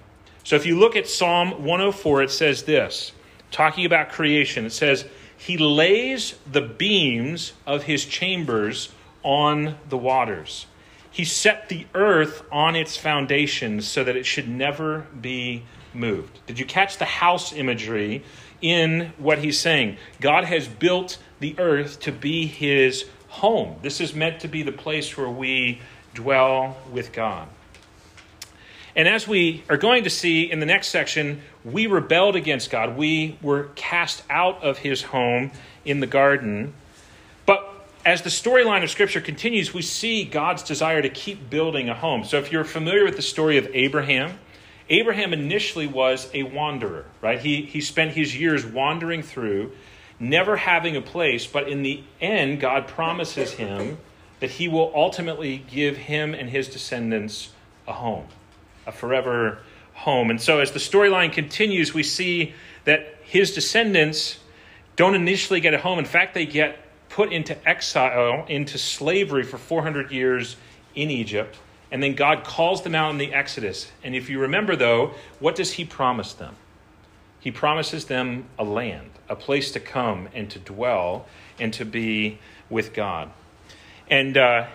So 0.44 0.56
if 0.56 0.66
you 0.66 0.78
look 0.78 0.96
at 0.96 1.08
Psalm 1.08 1.64
104, 1.64 2.24
it 2.24 2.32
says 2.32 2.64
this, 2.64 3.12
talking 3.52 3.86
about 3.86 4.10
creation, 4.10 4.66
it 4.66 4.74
says, 4.74 5.06
he 5.38 5.58
lays 5.58 6.36
the 6.50 6.62
beams 6.62 7.54
of 7.66 7.84
his 7.84 8.06
chambers 8.06 8.90
on 9.24 9.78
the 9.90 9.98
waters. 9.98 10.68
He 11.12 11.26
set 11.26 11.70
the 11.70 11.86
earth 11.94 12.44
on 12.52 12.76
its 12.76 12.98
foundations 12.98 13.88
so 13.88 14.04
that 14.04 14.16
it 14.16 14.26
should 14.26 14.50
never 14.50 15.06
be 15.20 15.64
moved. 15.94 16.40
Did 16.48 16.60
you 16.60 16.66
catch 16.66 16.98
the 16.98 17.06
house 17.06 17.54
imagery 17.54 18.24
in 18.62 19.14
what 19.18 19.38
he's 19.38 19.60
saying? 19.60 19.98
God 20.20 20.46
has 20.46 20.68
built 20.68 21.20
the 21.40 21.56
earth 21.60 22.00
to 22.02 22.12
be 22.12 22.48
his 22.48 23.06
home. 23.28 23.78
This 23.82 24.02
is 24.02 24.14
meant 24.14 24.42
to 24.42 24.48
be 24.48 24.64
the 24.64 24.72
place 24.72 25.16
where 25.16 25.30
we 25.30 25.82
dwell 26.14 26.78
with 26.92 27.12
God. 27.12 27.48
And 28.96 29.08
as 29.08 29.28
we 29.28 29.64
are 29.70 29.78
going 29.78 30.04
to 30.04 30.10
see 30.10 30.52
in 30.52 30.60
the 30.60 30.66
next 30.66 30.88
section, 30.90 31.42
we 31.66 31.88
rebelled 31.88 32.36
against 32.36 32.70
God. 32.70 32.96
We 32.96 33.38
were 33.42 33.70
cast 33.76 34.24
out 34.30 34.64
of 34.64 34.80
his 34.80 35.02
home 35.02 35.52
in 35.84 36.00
the 36.00 36.08
garden. 36.08 36.74
But 37.46 37.68
as 38.06 38.22
the 38.22 38.30
storyline 38.30 38.84
of 38.84 38.92
Scripture 38.92 39.22
continues, 39.22 39.74
we 39.74 39.82
see 39.82 40.26
God's 40.26 40.62
desire 40.62 41.02
to 41.02 41.10
keep 41.10 41.50
building 41.50 41.90
a 41.90 41.96
home. 41.96 42.24
So 42.24 42.38
if 42.38 42.52
you're 42.52 42.64
familiar 42.64 43.04
with 43.04 43.16
the 43.16 43.24
story 43.24 43.58
of 43.58 43.68
Abraham, 43.74 44.38
Abraham 44.90 45.34
initially 45.34 45.88
was 45.88 46.30
a 46.34 46.44
wanderer, 46.44 47.06
right? 47.22 47.40
He, 47.40 47.64
he 47.64 47.82
spent 47.82 48.12
his 48.12 48.38
years 48.38 48.64
wandering 48.64 49.24
through, 49.24 49.72
never 50.20 50.56
having 50.58 50.96
a 50.96 51.02
place, 51.02 51.48
but 51.48 51.68
in 51.68 51.82
the 51.82 52.04
end, 52.22 52.60
God 52.60 52.88
promises 52.88 53.54
him 53.54 53.98
that 54.40 54.52
he 54.52 54.68
will 54.68 54.92
ultimately 54.94 55.64
give 55.72 55.98
him 55.98 56.36
and 56.36 56.50
his 56.50 56.68
descendants 56.68 57.54
a 57.88 57.94
home 57.94 58.28
a 58.86 58.92
forever 58.92 59.60
home. 59.94 60.30
And 60.30 60.42
so, 60.42 60.60
as 60.60 60.72
the 60.72 60.80
storyline 60.80 61.32
continues, 61.32 61.94
we 61.94 62.04
see 62.04 62.54
that 62.86 63.16
his 63.24 63.54
descendants 63.54 64.40
don't 64.96 65.16
initially 65.16 65.60
get 65.60 65.74
a 65.74 65.78
home. 65.78 66.00
In 66.00 66.06
fact, 66.06 66.34
they 66.34 66.46
get 66.46 66.80
put 67.10 67.32
into 67.32 67.56
exile, 67.68 68.46
into 68.48 68.78
slavery 68.78 69.44
for 69.44 69.58
400 69.58 70.12
years 70.12 70.56
in 70.96 71.10
Egypt. 71.10 71.58
And 71.92 72.02
then 72.02 72.16
God 72.16 72.44
calls 72.44 72.82
them 72.82 72.96
out 72.96 73.12
in 73.12 73.20
the 73.20 73.34
Exodus. 73.34 73.92
And 74.04 74.16
if 74.16 74.30
you 74.30 74.40
remember, 74.40 74.76
though, 74.76 75.14
what 75.40 75.56
does 75.56 75.74
he 75.74 75.86
promise 75.86 76.34
them? 76.34 76.56
He 77.40 77.52
promises 77.52 78.06
them 78.06 78.46
a 78.58 78.64
land, 78.64 79.12
a 79.30 79.36
place 79.36 79.72
to 79.74 79.80
come 79.80 80.28
and 80.34 80.50
to 80.50 80.60
dwell 80.60 81.28
and 81.60 81.72
to 81.74 81.86
be 81.86 82.40
with 82.70 82.94
God. 82.94 83.30
And 84.10 84.38
uh, 84.38 84.68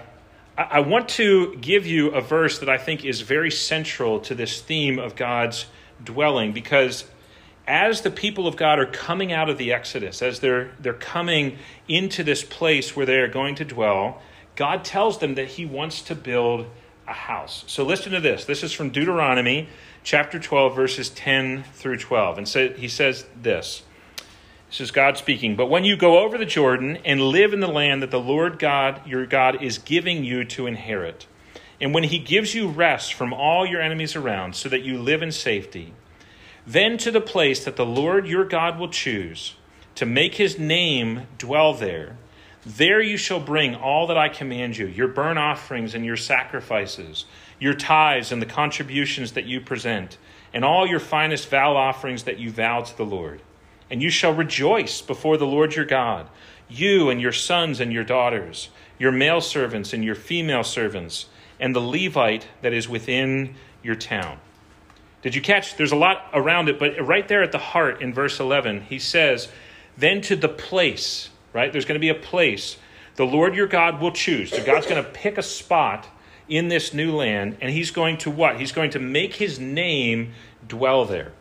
I 0.59 0.81
want 0.81 1.09
to 1.11 1.55
give 1.55 1.87
you 1.87 2.09
a 2.09 2.21
verse 2.21 2.59
that 2.59 2.69
I 2.69 2.79
think 2.79 3.05
is 3.05 3.21
very 3.21 3.50
central 3.50 4.19
to 4.23 4.35
this 4.35 4.61
theme 4.61 4.99
of 4.99 5.15
God's 5.15 5.67
dwelling 6.03 6.53
because 6.53 7.05
as 7.69 8.00
the 8.00 8.11
people 8.11 8.49
of 8.49 8.57
God 8.57 8.81
are 8.81 8.87
coming 8.87 9.33
out 9.33 9.49
of 9.49 9.57
the 9.57 9.73
Exodus, 9.73 10.21
as 10.21 10.41
they're, 10.41 10.73
they're 10.81 10.95
coming 10.95 11.59
into 11.87 12.25
this 12.25 12.43
place 12.43 12.97
where 12.97 13.07
they 13.07 13.19
are 13.19 13.29
going 13.29 13.55
to 13.55 13.65
dwell, 13.65 14.21
God 14.57 14.85
tells 14.85 15.19
them 15.19 15.37
that 15.37 15.47
He 15.47 15.65
wants 15.65 16.03
to 16.03 16.17
build 16.17 16.67
a 17.07 17.12
house. 17.12 17.62
So 17.69 17.85
listen 17.85 18.11
to 18.11 18.21
this. 18.21 18.45
This 18.45 18.65
is 18.65 18.73
from 18.73 18.91
Deuteronomy 18.91 19.69
chapter 20.03 20.41
12, 20.41 20.75
verses 20.75 21.09
10 21.11 21.62
through 21.75 21.99
12. 21.99 22.38
And 22.38 22.49
so 22.49 22.71
He 22.71 22.88
says 22.88 23.27
this 23.41 23.85
this 24.69 24.81
is 24.81 24.91
God 24.91 25.17
speaking. 25.17 25.57
But 25.57 25.71
when 25.71 25.85
you 25.85 25.97
go 25.97 26.19
over 26.19 26.37
the 26.37 26.45
Jordan 26.45 26.99
and 27.05 27.21
live 27.23 27.55
in 27.55 27.61
the 27.61 27.69
land 27.69 28.03
that 28.03 28.11
the 28.11 28.21
Lord 28.21 28.59
God, 28.59 29.07
your 29.07 29.25
God, 29.25 29.63
is 29.63 29.79
giving 29.79 30.25
you 30.25 30.45
to 30.45 30.67
inherit, 30.67 31.27
and 31.81 31.95
when 31.95 32.05
he 32.05 32.19
gives 32.19 32.55
you 32.55 32.69
rest 32.69 33.15
from 33.15 33.33
all 33.33 33.65
your 33.65 33.81
enemies 33.81 34.15
around, 34.15 34.55
so 34.55 34.69
that 34.69 34.83
you 34.83 34.99
live 34.99 35.23
in 35.23 35.33
safety, 35.33 35.95
then 36.67 36.99
to 36.99 37.11
the 37.11 37.21
place 37.21 37.65
that 37.65 37.77
the 37.77 37.87
Lord 37.87 38.27
your 38.27 38.45
God 38.45 38.79
will 38.79 38.91
choose 38.91 39.55
to 39.95 40.05
make 40.05 40.35
his 40.35 40.59
name 40.59 41.23
dwell 41.39 41.73
there, 41.73 42.19
there 42.67 43.01
you 43.01 43.17
shall 43.17 43.41
bring 43.41 43.75
all 43.75 44.07
that 44.09 44.19
I 44.19 44.29
command 44.29 44.77
you 44.77 44.87
your 44.87 45.09
burnt 45.09 45.39
offerings 45.39 45.95
and 45.95 46.05
your 46.05 46.17
sacrifices, 46.17 47.25
your 47.59 47.73
tithes 47.73 48.33
and 48.33 48.43
the 48.43 48.47
contributions 48.47 49.33
that 49.33 49.47
you 49.47 49.63
present, 49.63 50.19
and 50.53 50.63
all 50.63 50.87
your 50.87 51.01
finest 51.01 51.49
vow 51.49 51.75
offerings 51.75 52.25
that 52.25 52.39
you 52.39 52.51
vow 52.51 52.83
to 52.83 52.97
the 52.97 53.07
Lord 53.07 53.41
and 53.90 54.02
you 54.02 54.11
shall 54.11 54.33
rejoice 54.33 55.00
before 55.00 55.37
the 55.37 55.47
Lord 55.47 55.75
your 55.75 55.85
God, 55.85 56.28
you 56.68 57.11
and 57.11 57.21
your 57.21 57.33
sons 57.33 57.80
and 57.80 57.92
your 57.92 58.04
daughters, 58.04 58.68
your 58.99 59.12
male 59.12 59.40
servants 59.40 59.92
and 59.92 60.04
your 60.04 60.14
female 60.14 60.64
servants, 60.64 61.26
and 61.61 61.75
the 61.75 61.80
Levite 61.80 62.47
that 62.62 62.73
is 62.73 62.88
within 62.88 63.54
your 63.83 63.95
town. 63.95 64.38
Did 65.23 65.35
you 65.35 65.40
catch? 65.40 65.76
There's 65.76 65.92
a 65.92 65.97
lot 65.97 66.26
around 66.33 66.68
it, 66.68 66.78
but 66.78 67.04
right 67.04 67.26
there 67.26 67.42
at 67.42 67.52
the 67.52 67.59
heart 67.59 68.00
in 68.00 68.14
verse 68.14 68.38
11, 68.38 68.83
he 68.83 68.99
says, 68.99 69.49
Then 69.97 70.21
to 70.23 70.37
the 70.37 70.49
place, 70.49 71.30
right? 71.52 71.73
There's 71.73 71.85
going 71.85 71.97
to 71.97 72.00
be 72.00 72.11
a 72.11 72.14
place 72.14 72.76
the 73.18 73.26
Lord 73.26 73.57
your 73.57 73.66
God 73.66 74.00
will 74.00 74.12
choose. 74.12 74.50
So 74.50 74.62
God's 74.62 74.87
going 74.87 75.02
to 75.02 75.11
pick 75.11 75.38
a 75.38 75.42
spot 75.42 76.07
in 76.49 76.68
this 76.68 76.95
new 76.95 77.14
land, 77.14 77.57
and 77.61 77.73
he's 77.73 77.90
going 77.90 78.16
to 78.18 78.30
what? 78.30 78.61
He's 78.61 78.71
going 78.71 78.90
to 78.90 79.00
make 79.00 79.35
his 79.35 79.59
name 79.59 80.35
dwell 80.68 81.04
there. 81.04 81.33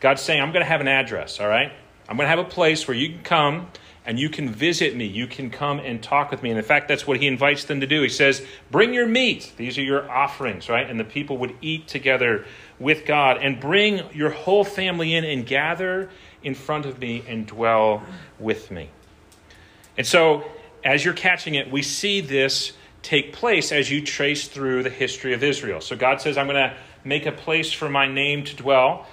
God's 0.00 0.22
saying, 0.22 0.40
I'm 0.40 0.52
going 0.52 0.64
to 0.64 0.68
have 0.68 0.80
an 0.80 0.88
address, 0.88 1.40
all 1.40 1.48
right? 1.48 1.72
I'm 2.08 2.16
going 2.16 2.24
to 2.24 2.30
have 2.30 2.38
a 2.38 2.44
place 2.44 2.88
where 2.88 2.96
you 2.96 3.10
can 3.10 3.22
come 3.22 3.68
and 4.04 4.18
you 4.18 4.30
can 4.30 4.48
visit 4.48 4.96
me. 4.96 5.04
You 5.04 5.26
can 5.26 5.50
come 5.50 5.78
and 5.78 6.02
talk 6.02 6.30
with 6.30 6.42
me. 6.42 6.50
And 6.50 6.58
in 6.58 6.64
fact, 6.64 6.88
that's 6.88 7.06
what 7.06 7.20
he 7.20 7.26
invites 7.26 7.64
them 7.64 7.80
to 7.80 7.86
do. 7.86 8.02
He 8.02 8.08
says, 8.08 8.44
Bring 8.70 8.94
your 8.94 9.06
meat. 9.06 9.52
These 9.56 9.78
are 9.78 9.82
your 9.82 10.10
offerings, 10.10 10.68
right? 10.68 10.88
And 10.88 10.98
the 10.98 11.04
people 11.04 11.36
would 11.38 11.54
eat 11.60 11.86
together 11.86 12.46
with 12.78 13.04
God. 13.04 13.38
And 13.38 13.60
bring 13.60 14.02
your 14.12 14.30
whole 14.30 14.64
family 14.64 15.14
in 15.14 15.24
and 15.24 15.46
gather 15.46 16.08
in 16.42 16.54
front 16.54 16.86
of 16.86 16.98
me 16.98 17.22
and 17.28 17.46
dwell 17.46 18.02
with 18.38 18.70
me. 18.70 18.88
And 19.98 20.06
so, 20.06 20.44
as 20.82 21.04
you're 21.04 21.14
catching 21.14 21.54
it, 21.54 21.70
we 21.70 21.82
see 21.82 22.22
this 22.22 22.72
take 23.02 23.34
place 23.34 23.70
as 23.70 23.90
you 23.90 24.02
trace 24.02 24.48
through 24.48 24.82
the 24.82 24.90
history 24.90 25.34
of 25.34 25.44
Israel. 25.44 25.82
So, 25.82 25.94
God 25.94 26.22
says, 26.22 26.38
I'm 26.38 26.46
going 26.46 26.70
to 26.70 26.74
make 27.04 27.26
a 27.26 27.32
place 27.32 27.70
for 27.70 27.88
my 27.88 28.08
name 28.08 28.44
to 28.44 28.56
dwell. 28.56 29.06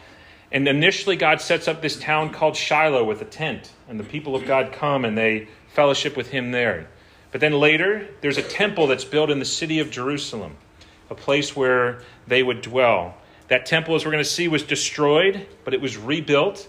And 0.52 0.68
initially, 0.68 1.18
God 1.18 1.42
sets 1.42 1.68
up 1.68 1.82
this 1.82 2.00
town 2.00 2.32
called 2.32 2.56
Shiloh 2.56 3.04
with 3.04 3.22
a 3.22 3.26
tent, 3.26 3.72
and 3.90 4.00
the 4.00 4.04
people 4.04 4.36
of 4.36 4.46
God 4.46 4.72
come 4.72 5.04
and 5.04 5.18
they 5.18 5.50
fellowship 5.74 6.16
with 6.16 6.30
Him 6.30 6.52
there. 6.52 6.88
But 7.32 7.42
then 7.42 7.54
later, 7.54 8.08
there's 8.22 8.38
a 8.38 8.44
temple 8.44 8.88
that's 8.88 9.04
built 9.04 9.30
in 9.30 9.40
the 9.40 9.46
city 9.46 9.80
of 9.80 9.92
Jerusalem, 9.92 10.56
a 11.10 11.16
place 11.16 11.56
where 11.56 12.02
they 12.26 12.42
would 12.42 12.62
dwell. 12.62 13.18
That 13.50 13.66
temple, 13.66 13.96
as 13.96 14.06
we're 14.06 14.12
going 14.12 14.24
to 14.24 14.30
see, 14.30 14.48
was 14.48 14.64
destroyed, 14.64 15.46
but 15.64 15.74
it 15.74 15.82
was 15.82 15.98
rebuilt. 15.98 16.68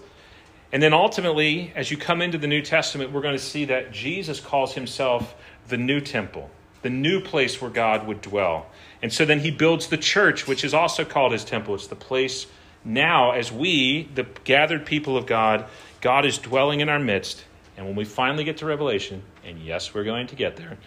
And 0.71 0.83
then 0.83 0.93
ultimately, 0.93 1.73
as 1.75 1.89
you 1.89 1.97
come 1.97 2.21
into 2.21 2.37
the 2.37 2.47
New 2.47 2.61
Testament, 2.61 3.11
we're 3.11 3.21
going 3.21 3.37
to 3.37 3.43
see 3.43 3.65
that 3.65 3.91
Jesus 3.91 4.39
calls 4.39 4.73
himself 4.73 5.35
the 5.67 5.77
new 5.77 6.01
temple, 6.01 6.49
the 6.81 6.89
new 6.89 7.21
place 7.21 7.61
where 7.61 7.71
God 7.71 8.05
would 8.07 8.21
dwell. 8.21 8.67
And 9.01 9.11
so 9.11 9.25
then 9.25 9.39
he 9.39 9.51
builds 9.51 9.87
the 9.87 9.97
church, 9.97 10.47
which 10.47 10.63
is 10.63 10.73
also 10.73 11.05
called 11.05 11.31
his 11.31 11.45
temple. 11.45 11.75
It's 11.75 11.87
the 11.87 11.95
place 11.95 12.45
now, 12.85 13.31
as 13.31 13.51
we, 13.51 14.09
the 14.15 14.25
gathered 14.43 14.85
people 14.85 15.17
of 15.17 15.25
God, 15.25 15.65
God 16.01 16.25
is 16.25 16.37
dwelling 16.37 16.79
in 16.79 16.89
our 16.89 16.99
midst. 16.99 17.43
And 17.77 17.85
when 17.85 17.95
we 17.95 18.05
finally 18.05 18.43
get 18.43 18.57
to 18.57 18.65
Revelation, 18.65 19.23
and 19.45 19.59
yes, 19.59 19.93
we're 19.93 20.03
going 20.03 20.27
to 20.27 20.35
get 20.35 20.55
there, 20.55 20.77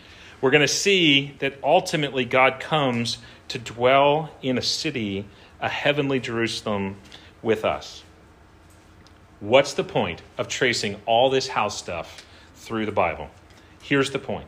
we're 0.40 0.50
going 0.50 0.62
to 0.62 0.68
see 0.68 1.34
that 1.38 1.54
ultimately 1.62 2.24
God 2.24 2.60
comes 2.60 3.18
to 3.48 3.58
dwell 3.58 4.30
in 4.42 4.58
a 4.58 4.62
city, 4.62 5.26
a 5.60 5.68
heavenly 5.68 6.18
Jerusalem, 6.18 6.96
with 7.42 7.64
us. 7.64 8.02
What's 9.40 9.74
the 9.74 9.84
point 9.84 10.22
of 10.38 10.48
tracing 10.48 11.00
all 11.06 11.30
this 11.30 11.48
house 11.48 11.78
stuff 11.78 12.24
through 12.54 12.86
the 12.86 12.92
Bible? 12.92 13.28
Here's 13.82 14.10
the 14.10 14.18
point 14.18 14.46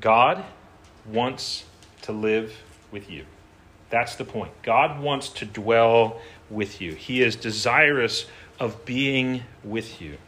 God 0.00 0.44
wants 1.06 1.64
to 2.02 2.12
live 2.12 2.54
with 2.90 3.10
you. 3.10 3.24
That's 3.90 4.16
the 4.16 4.24
point. 4.24 4.52
God 4.62 5.00
wants 5.00 5.30
to 5.30 5.44
dwell 5.44 6.20
with 6.50 6.80
you, 6.80 6.94
He 6.94 7.22
is 7.22 7.36
desirous 7.36 8.26
of 8.58 8.84
being 8.84 9.42
with 9.64 10.00
you. 10.00 10.18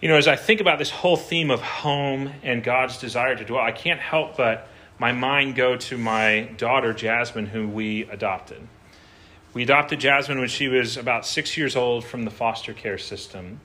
You 0.00 0.08
know, 0.08 0.16
as 0.16 0.28
I 0.28 0.36
think 0.36 0.60
about 0.60 0.78
this 0.78 0.90
whole 0.90 1.16
theme 1.16 1.50
of 1.50 1.60
home 1.60 2.32
and 2.44 2.62
God's 2.62 2.98
desire 2.98 3.34
to 3.34 3.44
dwell, 3.44 3.62
I 3.62 3.72
can't 3.72 3.98
help 3.98 4.36
but 4.36 4.68
my 4.98 5.12
mind 5.12 5.56
go 5.56 5.76
to 5.76 5.98
my 5.98 6.50
daughter, 6.56 6.92
Jasmine, 6.92 7.46
who 7.46 7.66
we 7.68 8.02
adopted. 8.04 8.66
We 9.54 9.62
adopted 9.62 9.98
Jasmine 9.98 10.38
when 10.38 10.48
she 10.48 10.68
was 10.68 10.96
about 10.96 11.26
six 11.26 11.56
years 11.56 11.74
old 11.74 12.04
from 12.04 12.24
the 12.24 12.30
foster 12.30 12.72
care 12.72 12.98
system. 12.98 13.60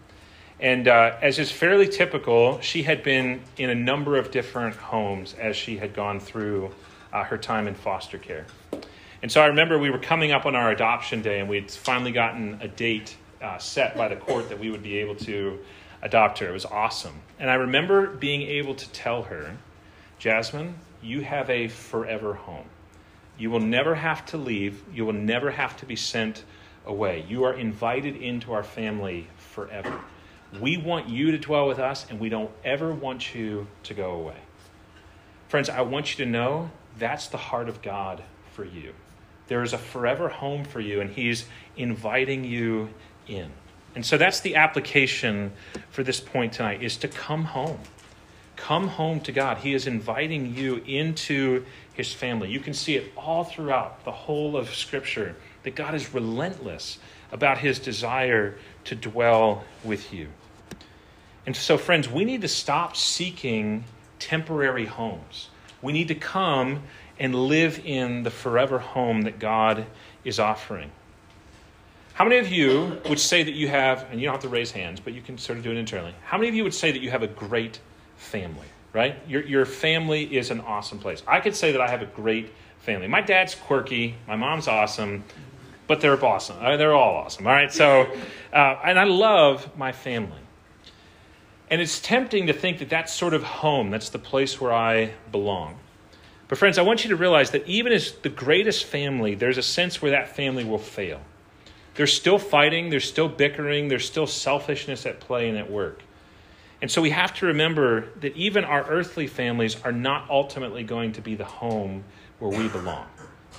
And 0.59 0.87
uh, 0.87 1.17
as 1.21 1.39
is 1.39 1.51
fairly 1.51 1.87
typical, 1.87 2.59
she 2.61 2.83
had 2.83 3.03
been 3.03 3.41
in 3.57 3.69
a 3.69 3.75
number 3.75 4.17
of 4.17 4.31
different 4.31 4.75
homes 4.75 5.35
as 5.39 5.55
she 5.55 5.77
had 5.77 5.93
gone 5.93 6.19
through 6.19 6.73
uh, 7.11 7.23
her 7.23 7.37
time 7.37 7.67
in 7.67 7.75
foster 7.75 8.17
care. 8.17 8.45
And 9.23 9.31
so 9.31 9.41
I 9.41 9.45
remember 9.45 9.79
we 9.79 9.89
were 9.89 9.99
coming 9.99 10.33
up 10.33 10.45
on 10.45 10.53
our 10.53 10.69
adoption 10.69 11.21
day, 11.21 11.39
and 11.39 11.47
we'd 11.47 11.71
finally 11.71 12.11
gotten 12.11 12.59
a 12.59 12.67
date 12.67 13.15
uh, 13.41 13.57
set 13.57 13.95
by 13.95 14.09
the 14.09 14.17
court 14.17 14.49
that 14.49 14.59
we 14.59 14.69
would 14.69 14.83
be 14.83 14.97
able 14.97 15.15
to 15.15 15.59
adopt 16.01 16.39
her. 16.39 16.49
It 16.49 16.51
was 16.51 16.65
awesome. 16.65 17.21
And 17.39 17.49
I 17.49 17.53
remember 17.53 18.07
being 18.07 18.41
able 18.41 18.75
to 18.75 18.89
tell 18.89 19.23
her, 19.23 19.55
Jasmine, 20.19 20.75
you 21.01 21.21
have 21.21 21.49
a 21.49 21.69
forever 21.69 22.33
home. 22.33 22.65
You 23.37 23.49
will 23.49 23.61
never 23.61 23.95
have 23.95 24.25
to 24.27 24.37
leave, 24.37 24.83
you 24.93 25.05
will 25.05 25.13
never 25.13 25.51
have 25.51 25.77
to 25.77 25.85
be 25.85 25.95
sent 25.95 26.43
away. 26.85 27.23
You 27.25 27.45
are 27.45 27.53
invited 27.53 28.17
into 28.17 28.51
our 28.51 28.63
family 28.63 29.27
forever. 29.37 30.01
We 30.59 30.75
want 30.75 31.07
you 31.07 31.31
to 31.31 31.37
dwell 31.37 31.69
with 31.69 31.79
us, 31.79 32.05
and 32.09 32.19
we 32.19 32.27
don't 32.27 32.51
ever 32.65 32.93
want 32.93 33.33
you 33.33 33.67
to 33.83 33.93
go 33.93 34.11
away. 34.11 34.41
Friends, 35.47 35.69
I 35.69 35.79
want 35.79 36.19
you 36.19 36.25
to 36.25 36.29
know 36.29 36.71
that's 36.97 37.27
the 37.27 37.37
heart 37.37 37.69
of 37.69 37.81
God 37.81 38.21
for 38.51 38.65
you. 38.65 38.93
There 39.47 39.61
is 39.61 39.73
a 39.73 39.77
forever 39.77 40.29
home 40.29 40.63
for 40.63 40.79
you, 40.79 41.01
and 41.01 41.09
He's 41.09 41.45
inviting 41.75 42.43
you 42.43 42.89
in. 43.27 43.51
And 43.95 44.05
so 44.05 44.17
that's 44.17 44.39
the 44.39 44.55
application 44.55 45.51
for 45.89 46.03
this 46.03 46.19
point 46.19 46.53
tonight 46.53 46.81
is 46.81 46.97
to 46.97 47.07
come 47.07 47.43
home. 47.45 47.79
Come 48.55 48.87
home 48.87 49.19
to 49.21 49.31
God. 49.31 49.57
He 49.57 49.73
is 49.73 49.87
inviting 49.87 50.55
you 50.55 50.77
into 50.87 51.65
his 51.93 52.13
family. 52.13 52.49
You 52.49 52.59
can 52.59 52.73
see 52.73 52.95
it 52.95 53.11
all 53.17 53.43
throughout 53.43 54.03
the 54.05 54.11
whole 54.11 54.55
of 54.55 54.73
Scripture 54.73 55.35
that 55.63 55.75
God 55.75 55.95
is 55.95 56.13
relentless 56.13 56.97
about 57.31 57.57
his 57.57 57.79
desire 57.79 58.55
to 58.85 58.95
dwell 58.95 59.63
with 59.83 60.13
you. 60.13 60.27
And 61.45 61.55
so, 61.55 61.77
friends, 61.77 62.09
we 62.09 62.25
need 62.25 62.41
to 62.41 62.47
stop 62.47 62.95
seeking 62.95 63.83
temporary 64.19 64.85
homes. 64.85 65.49
We 65.81 65.91
need 65.91 66.07
to 66.07 66.15
come 66.15 66.83
and 67.19 67.35
live 67.35 67.79
in 67.85 68.23
the 68.23 68.31
forever 68.31 68.79
home 68.79 69.23
that 69.23 69.39
God 69.39 69.85
is 70.23 70.39
offering. 70.39 70.91
How 72.13 72.23
many 72.25 72.37
of 72.37 72.51
you 72.51 73.01
would 73.09 73.19
say 73.19 73.43
that 73.43 73.53
you 73.53 73.67
have, 73.67 74.05
and 74.11 74.19
you 74.19 74.25
don't 74.27 74.33
have 74.33 74.43
to 74.43 74.49
raise 74.49 74.71
hands, 74.71 74.99
but 74.99 75.13
you 75.13 75.21
can 75.21 75.37
sort 75.37 75.57
of 75.57 75.63
do 75.63 75.71
it 75.71 75.77
internally. 75.77 76.13
How 76.23 76.37
many 76.37 76.47
of 76.47 76.55
you 76.55 76.63
would 76.63 76.73
say 76.73 76.91
that 76.91 77.01
you 77.01 77.09
have 77.09 77.23
a 77.23 77.27
great 77.27 77.79
family, 78.17 78.67
right? 78.93 79.17
Your, 79.27 79.41
your 79.43 79.65
family 79.65 80.35
is 80.35 80.51
an 80.51 80.61
awesome 80.61 80.99
place. 80.99 81.23
I 81.27 81.39
could 81.39 81.55
say 81.55 81.71
that 81.71 81.81
I 81.81 81.89
have 81.89 82.01
a 82.01 82.05
great 82.05 82.51
family. 82.79 83.07
My 83.07 83.21
dad's 83.21 83.55
quirky, 83.55 84.15
my 84.27 84.35
mom's 84.35 84.67
awesome, 84.67 85.23
but 85.87 86.01
they're 86.01 86.23
awesome. 86.23 86.57
Uh, 86.59 86.77
they're 86.77 86.93
all 86.93 87.15
awesome, 87.15 87.47
all 87.47 87.53
right? 87.53 87.73
So, 87.73 88.07
uh, 88.53 88.79
and 88.83 88.99
I 88.99 89.05
love 89.05 89.75
my 89.77 89.91
family. 89.91 90.39
And 91.69 91.81
it's 91.81 91.99
tempting 91.99 92.47
to 92.47 92.53
think 92.53 92.79
that 92.79 92.89
that's 92.89 93.11
sort 93.11 93.33
of 93.33 93.41
home, 93.41 93.89
that's 93.89 94.09
the 94.09 94.19
place 94.19 94.61
where 94.61 94.71
I 94.73 95.13
belong. 95.31 95.79
But, 96.53 96.59
friends, 96.59 96.77
I 96.77 96.83
want 96.83 97.03
you 97.03 97.09
to 97.09 97.15
realize 97.15 97.49
that 97.49 97.65
even 97.65 97.91
as 97.91 98.11
the 98.11 98.29
greatest 98.29 98.85
family, 98.85 99.33
there's 99.33 99.57
a 99.57 99.63
sense 99.63 100.03
where 100.03 100.11
that 100.11 100.35
family 100.35 100.63
will 100.63 100.77
fail. 100.77 101.19
There's 101.95 102.13
still 102.13 102.37
fighting, 102.37 102.91
there's 102.91 103.09
still 103.09 103.27
bickering, 103.27 103.87
there's 103.87 104.05
still 104.05 104.27
selfishness 104.27 105.07
at 105.07 105.19
play 105.19 105.49
and 105.49 105.57
at 105.57 105.71
work. 105.71 106.03
And 106.79 106.91
so 106.91 107.01
we 107.01 107.09
have 107.09 107.33
to 107.37 107.47
remember 107.47 108.09
that 108.19 108.35
even 108.35 108.65
our 108.65 108.87
earthly 108.87 109.25
families 109.25 109.81
are 109.83 109.91
not 109.91 110.29
ultimately 110.29 110.83
going 110.83 111.13
to 111.13 111.21
be 111.21 111.33
the 111.33 111.43
home 111.43 112.03
where 112.37 112.51
we 112.51 112.67
belong. 112.67 113.07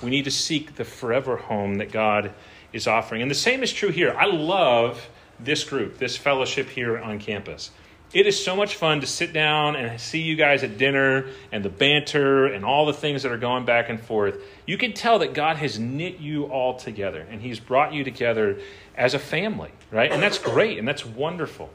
We 0.01 0.09
need 0.09 0.23
to 0.23 0.31
seek 0.31 0.75
the 0.75 0.85
forever 0.85 1.35
home 1.35 1.75
that 1.79 1.91
God 1.91 2.33
is 2.71 2.87
offering. 2.87 3.21
And 3.21 3.29
the 3.29 3.35
same 3.35 3.61
is 3.61 3.73
true 3.73 3.89
here. 3.89 4.15
I 4.17 4.27
love 4.27 5.05
this 5.37 5.65
group, 5.65 5.97
this 5.97 6.15
fellowship 6.15 6.69
here 6.69 6.97
on 6.97 7.19
campus. 7.19 7.71
It 8.15 8.27
is 8.27 8.41
so 8.41 8.55
much 8.55 8.75
fun 8.75 9.01
to 9.01 9.07
sit 9.07 9.33
down 9.33 9.75
and 9.75 9.99
see 9.99 10.21
you 10.21 10.37
guys 10.37 10.63
at 10.63 10.77
dinner 10.77 11.25
and 11.51 11.65
the 11.65 11.69
banter 11.69 12.45
and 12.45 12.63
all 12.63 12.85
the 12.85 12.93
things 12.93 13.23
that 13.23 13.31
are 13.33 13.37
going 13.37 13.65
back 13.65 13.89
and 13.89 13.99
forth. 13.99 14.41
You 14.65 14.77
can 14.77 14.93
tell 14.93 15.19
that 15.19 15.33
God 15.33 15.57
has 15.57 15.77
knit 15.77 16.19
you 16.19 16.45
all 16.45 16.77
together 16.77 17.27
and 17.29 17.41
He's 17.41 17.59
brought 17.59 17.91
you 17.91 18.05
together 18.05 18.61
as 18.95 19.15
a 19.15 19.19
family, 19.19 19.71
right? 19.91 20.09
And 20.09 20.23
that's 20.23 20.37
great 20.37 20.79
and 20.79 20.87
that's 20.87 21.05
wonderful. 21.05 21.69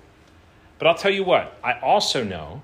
But 0.78 0.88
I'll 0.88 0.94
tell 0.94 1.10
you 1.10 1.24
what, 1.24 1.58
I 1.62 1.78
also 1.78 2.24
know 2.24 2.62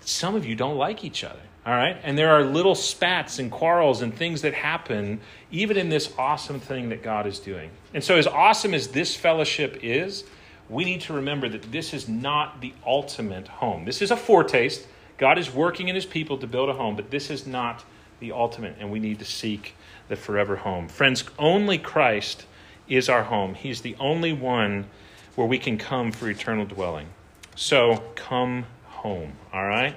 some 0.00 0.34
of 0.34 0.44
you 0.44 0.56
don't 0.56 0.76
like 0.76 1.04
each 1.04 1.22
other, 1.22 1.38
all 1.64 1.74
right? 1.74 1.96
And 2.02 2.18
there 2.18 2.30
are 2.30 2.42
little 2.42 2.74
spats 2.74 3.38
and 3.38 3.48
quarrels 3.48 4.02
and 4.02 4.12
things 4.12 4.42
that 4.42 4.54
happen 4.54 5.20
even 5.52 5.76
in 5.76 5.88
this 5.88 6.12
awesome 6.18 6.58
thing 6.58 6.88
that 6.88 7.04
God 7.04 7.28
is 7.28 7.38
doing. 7.38 7.70
And 7.94 8.02
so, 8.02 8.16
as 8.16 8.26
awesome 8.26 8.74
as 8.74 8.88
this 8.88 9.14
fellowship 9.14 9.78
is, 9.84 10.24
we 10.68 10.84
need 10.84 11.00
to 11.02 11.12
remember 11.14 11.48
that 11.48 11.72
this 11.72 11.94
is 11.94 12.08
not 12.08 12.60
the 12.60 12.72
ultimate 12.86 13.48
home. 13.48 13.84
This 13.84 14.02
is 14.02 14.10
a 14.10 14.16
foretaste. 14.16 14.86
God 15.16 15.38
is 15.38 15.52
working 15.52 15.88
in 15.88 15.94
his 15.94 16.06
people 16.06 16.38
to 16.38 16.46
build 16.46 16.68
a 16.68 16.74
home, 16.74 16.94
but 16.94 17.10
this 17.10 17.30
is 17.30 17.46
not 17.46 17.84
the 18.20 18.32
ultimate, 18.32 18.76
and 18.78 18.90
we 18.90 18.98
need 18.98 19.18
to 19.20 19.24
seek 19.24 19.74
the 20.08 20.16
forever 20.16 20.56
home. 20.56 20.88
Friends, 20.88 21.24
only 21.38 21.78
Christ 21.78 22.44
is 22.88 23.08
our 23.08 23.22
home. 23.22 23.54
He's 23.54 23.80
the 23.80 23.96
only 23.98 24.32
one 24.32 24.86
where 25.34 25.46
we 25.46 25.58
can 25.58 25.78
come 25.78 26.12
for 26.12 26.28
eternal 26.28 26.64
dwelling. 26.64 27.06
So 27.54 28.02
come 28.14 28.66
home, 28.86 29.32
all 29.52 29.66
right? 29.66 29.94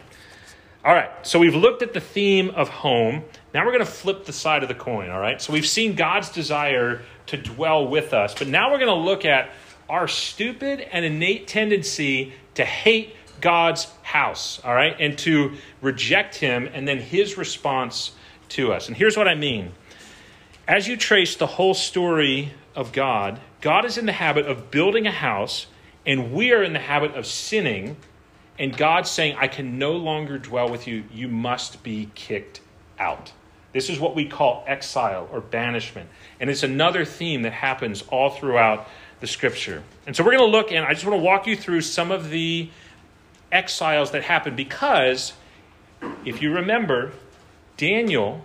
All 0.83 0.93
right, 0.93 1.11
so 1.21 1.37
we've 1.39 1.55
looked 1.55 1.83
at 1.83 1.93
the 1.93 1.99
theme 1.99 2.49
of 2.51 2.69
home. 2.69 3.23
Now 3.53 3.65
we're 3.65 3.71
going 3.71 3.85
to 3.85 3.91
flip 3.91 4.25
the 4.25 4.33
side 4.33 4.63
of 4.63 4.69
the 4.69 4.75
coin, 4.75 5.09
all 5.09 5.19
right? 5.19 5.39
So 5.41 5.53
we've 5.53 5.67
seen 5.67 5.95
God's 5.95 6.29
desire 6.29 7.01
to 7.27 7.37
dwell 7.37 7.87
with 7.87 8.13
us, 8.13 8.33
but 8.33 8.47
now 8.47 8.71
we're 8.71 8.79
going 8.79 8.87
to 8.87 8.93
look 8.93 9.25
at 9.25 9.51
our 9.91 10.07
stupid 10.07 10.79
and 10.79 11.03
innate 11.03 11.49
tendency 11.49 12.31
to 12.53 12.63
hate 12.63 13.13
God's 13.41 13.87
house, 14.03 14.61
all 14.63 14.73
right, 14.73 14.95
and 14.97 15.17
to 15.19 15.51
reject 15.81 16.35
him, 16.35 16.69
and 16.73 16.87
then 16.87 16.97
his 16.97 17.37
response 17.37 18.13
to 18.49 18.71
us. 18.71 18.87
And 18.87 18.95
here's 18.95 19.17
what 19.17 19.27
I 19.27 19.35
mean. 19.35 19.73
As 20.65 20.87
you 20.87 20.95
trace 20.95 21.35
the 21.35 21.45
whole 21.45 21.73
story 21.73 22.53
of 22.73 22.93
God, 22.93 23.41
God 23.59 23.83
is 23.83 23.97
in 23.97 24.05
the 24.05 24.13
habit 24.13 24.45
of 24.45 24.71
building 24.71 25.07
a 25.07 25.11
house, 25.11 25.67
and 26.05 26.31
we 26.31 26.53
are 26.53 26.63
in 26.63 26.71
the 26.71 26.79
habit 26.79 27.15
of 27.15 27.25
sinning, 27.25 27.97
and 28.57 28.75
God 28.75 29.05
saying, 29.05 29.35
I 29.37 29.49
can 29.49 29.77
no 29.77 29.91
longer 29.91 30.37
dwell 30.37 30.69
with 30.69 30.87
you. 30.87 31.03
You 31.11 31.27
must 31.27 31.83
be 31.83 32.09
kicked 32.15 32.61
out. 32.97 33.33
This 33.73 33.89
is 33.89 33.99
what 33.99 34.15
we 34.15 34.25
call 34.25 34.63
exile 34.67 35.27
or 35.31 35.41
banishment. 35.41 36.09
And 36.39 36.49
it's 36.49 36.63
another 36.63 37.03
theme 37.03 37.41
that 37.41 37.53
happens 37.53 38.03
all 38.03 38.29
throughout 38.29 38.87
the 39.21 39.27
scripture. 39.27 39.83
And 40.05 40.15
so 40.15 40.23
we're 40.23 40.31
going 40.31 40.51
to 40.51 40.57
look, 40.57 40.71
and 40.71 40.85
I 40.85 40.93
just 40.93 41.05
want 41.05 41.17
to 41.17 41.23
walk 41.23 41.47
you 41.47 41.55
through 41.55 41.81
some 41.81 42.11
of 42.11 42.29
the 42.29 42.69
exiles 43.51 44.11
that 44.11 44.23
happen 44.23 44.55
because 44.55 45.33
if 46.25 46.41
you 46.41 46.53
remember, 46.53 47.11
Daniel 47.77 48.43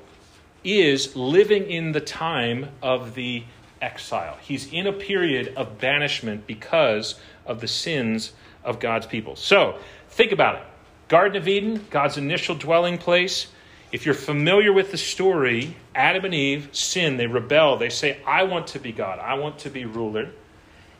is 0.63 1.17
living 1.17 1.71
in 1.71 1.93
the 1.93 2.01
time 2.01 2.69
of 2.83 3.15
the 3.15 3.45
exile. 3.81 4.37
He's 4.43 4.73
in 4.73 4.87
a 4.87 4.93
period 4.93 5.55
of 5.57 5.79
banishment 5.79 6.47
because 6.47 7.15
of 7.47 7.61
the 7.61 7.69
sins 7.69 8.33
of 8.65 8.81
God's 8.81 9.07
people. 9.07 9.37
So 9.37 9.79
think 10.09 10.33
about 10.33 10.57
it 10.57 10.63
Garden 11.09 11.41
of 11.41 11.49
Eden, 11.49 11.87
God's 11.91 12.17
initial 12.19 12.55
dwelling 12.55 12.99
place. 12.99 13.49
If 13.93 14.05
you're 14.05 14.15
familiar 14.15 14.73
with 14.73 14.91
the 14.91 14.99
story, 14.99 15.77
Adam 15.95 16.25
and 16.25 16.35
Eve 16.35 16.69
sin, 16.73 17.17
they 17.17 17.29
rebel, 17.29 17.77
they 17.77 17.89
say, 17.89 18.19
I 18.27 18.43
want 18.43 18.67
to 18.69 18.81
be 18.81 18.91
God, 18.93 19.21
I 19.21 19.35
want 19.35 19.61
to 19.61 19.71
be 19.71 19.85
ruler. 19.85 20.31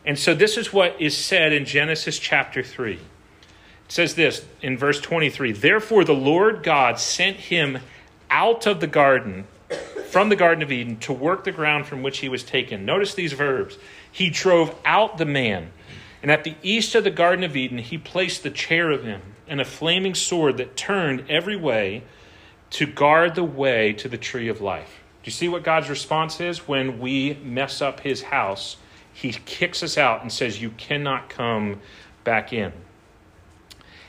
And 0.05 0.17
so 0.17 0.33
this 0.33 0.57
is 0.57 0.71
what 0.71 1.01
is 1.01 1.15
said 1.17 1.51
in 1.51 1.65
Genesis 1.65 2.17
chapter 2.19 2.63
3. 2.63 2.93
It 2.93 2.99
says 3.87 4.15
this 4.15 4.45
in 4.61 4.77
verse 4.77 4.99
23 5.01 5.51
Therefore 5.51 6.03
the 6.03 6.13
Lord 6.13 6.63
God 6.63 6.99
sent 6.99 7.37
him 7.37 7.79
out 8.29 8.67
of 8.67 8.79
the 8.79 8.87
garden 8.87 9.45
from 10.09 10.29
the 10.29 10.35
Garden 10.35 10.63
of 10.63 10.71
Eden 10.71 10.97
to 10.97 11.13
work 11.13 11.43
the 11.43 11.51
ground 11.51 11.85
from 11.85 12.01
which 12.01 12.19
he 12.19 12.29
was 12.29 12.43
taken. 12.43 12.85
Notice 12.85 13.13
these 13.13 13.33
verbs. 13.33 13.77
He 14.11 14.29
drove 14.29 14.73
out 14.85 15.17
the 15.17 15.25
man, 15.25 15.71
and 16.21 16.31
at 16.31 16.43
the 16.43 16.55
east 16.63 16.95
of 16.95 17.03
the 17.03 17.11
Garden 17.11 17.43
of 17.43 17.55
Eden, 17.55 17.77
he 17.77 17.97
placed 17.97 18.43
the 18.43 18.49
cherubim 18.49 19.21
and 19.47 19.61
a 19.61 19.65
flaming 19.65 20.15
sword 20.15 20.57
that 20.57 20.75
turned 20.75 21.25
every 21.29 21.55
way 21.55 22.03
to 22.69 22.85
guard 22.85 23.35
the 23.35 23.43
way 23.43 23.93
to 23.93 24.09
the 24.09 24.17
tree 24.17 24.47
of 24.47 24.61
life. 24.61 25.01
Do 25.23 25.27
you 25.27 25.31
see 25.31 25.49
what 25.49 25.63
God's 25.63 25.89
response 25.89 26.39
is 26.39 26.67
when 26.67 26.99
we 26.99 27.35
mess 27.43 27.81
up 27.81 28.01
his 28.01 28.23
house? 28.23 28.77
He 29.17 29.31
kicks 29.31 29.81
us 29.81 29.97
out 29.97 30.21
and 30.21 30.31
says, 30.31 30.61
You 30.61 30.69
cannot 30.69 31.27
come 31.27 31.81
back 32.23 32.53
in. 32.53 32.71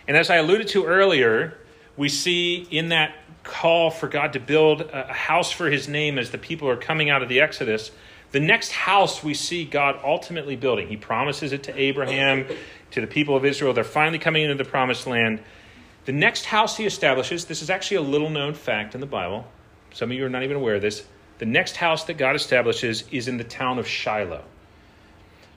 And 0.06 0.18
as 0.18 0.28
I 0.28 0.36
alluded 0.36 0.68
to 0.68 0.84
earlier, 0.84 1.56
we 1.96 2.10
see 2.10 2.68
in 2.70 2.90
that 2.90 3.14
call 3.42 3.90
for 3.90 4.06
God 4.06 4.34
to 4.34 4.40
build 4.40 4.82
a 4.82 5.10
house 5.10 5.50
for 5.50 5.70
his 5.70 5.88
name 5.88 6.18
as 6.18 6.30
the 6.30 6.36
people 6.36 6.68
are 6.68 6.76
coming 6.76 7.08
out 7.08 7.22
of 7.22 7.30
the 7.30 7.40
Exodus, 7.40 7.90
the 8.32 8.40
next 8.40 8.70
house 8.70 9.24
we 9.24 9.32
see 9.32 9.64
God 9.64 9.98
ultimately 10.04 10.56
building. 10.56 10.88
He 10.88 10.98
promises 10.98 11.52
it 11.52 11.62
to 11.62 11.80
Abraham, 11.80 12.44
to 12.90 13.00
the 13.00 13.06
people 13.06 13.34
of 13.34 13.46
Israel. 13.46 13.72
They're 13.72 13.84
finally 13.84 14.18
coming 14.18 14.42
into 14.42 14.62
the 14.62 14.68
promised 14.68 15.06
land. 15.06 15.40
The 16.04 16.12
next 16.12 16.44
house 16.44 16.76
he 16.76 16.84
establishes, 16.84 17.46
this 17.46 17.62
is 17.62 17.70
actually 17.70 17.96
a 17.96 18.02
little 18.02 18.28
known 18.28 18.52
fact 18.52 18.94
in 18.94 19.00
the 19.00 19.06
Bible. 19.06 19.46
Some 19.94 20.10
of 20.10 20.18
you 20.18 20.26
are 20.26 20.28
not 20.28 20.42
even 20.42 20.58
aware 20.58 20.74
of 20.74 20.82
this. 20.82 21.06
The 21.38 21.46
next 21.46 21.76
house 21.76 22.04
that 22.04 22.18
God 22.18 22.36
establishes 22.36 23.04
is 23.10 23.26
in 23.26 23.38
the 23.38 23.44
town 23.44 23.78
of 23.78 23.88
Shiloh. 23.88 24.44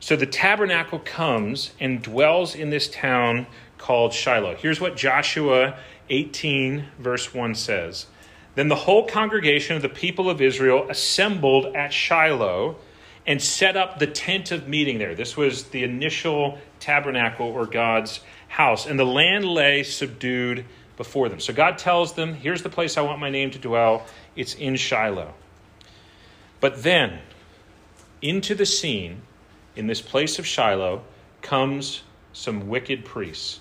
So 0.01 0.15
the 0.15 0.25
tabernacle 0.25 0.97
comes 0.97 1.71
and 1.79 2.01
dwells 2.01 2.55
in 2.55 2.71
this 2.71 2.89
town 2.89 3.45
called 3.77 4.13
Shiloh. 4.13 4.55
Here's 4.55 4.81
what 4.81 4.97
Joshua 4.97 5.77
18, 6.09 6.85
verse 6.97 7.33
1 7.33 7.53
says 7.53 8.07
Then 8.55 8.67
the 8.67 8.75
whole 8.75 9.07
congregation 9.07 9.75
of 9.75 9.83
the 9.83 9.89
people 9.89 10.27
of 10.27 10.41
Israel 10.41 10.87
assembled 10.89 11.75
at 11.75 11.93
Shiloh 11.93 12.77
and 13.27 13.39
set 13.39 13.77
up 13.77 13.99
the 13.99 14.07
tent 14.07 14.51
of 14.51 14.67
meeting 14.67 14.97
there. 14.97 15.13
This 15.13 15.37
was 15.37 15.65
the 15.65 15.83
initial 15.83 16.57
tabernacle 16.79 17.45
or 17.45 17.67
God's 17.67 18.21
house. 18.47 18.87
And 18.87 18.99
the 18.99 19.05
land 19.05 19.45
lay 19.45 19.83
subdued 19.83 20.65
before 20.97 21.29
them. 21.29 21.39
So 21.39 21.53
God 21.53 21.77
tells 21.77 22.13
them, 22.13 22.33
Here's 22.33 22.63
the 22.63 22.69
place 22.69 22.97
I 22.97 23.01
want 23.01 23.19
my 23.19 23.29
name 23.29 23.51
to 23.51 23.59
dwell. 23.59 24.07
It's 24.35 24.55
in 24.55 24.77
Shiloh. 24.77 25.35
But 26.59 26.81
then, 26.81 27.19
into 28.19 28.55
the 28.55 28.65
scene, 28.65 29.21
in 29.75 29.87
this 29.87 30.01
place 30.01 30.39
of 30.39 30.45
Shiloh, 30.45 31.03
comes 31.41 32.03
some 32.33 32.67
wicked 32.67 33.05
priests. 33.05 33.59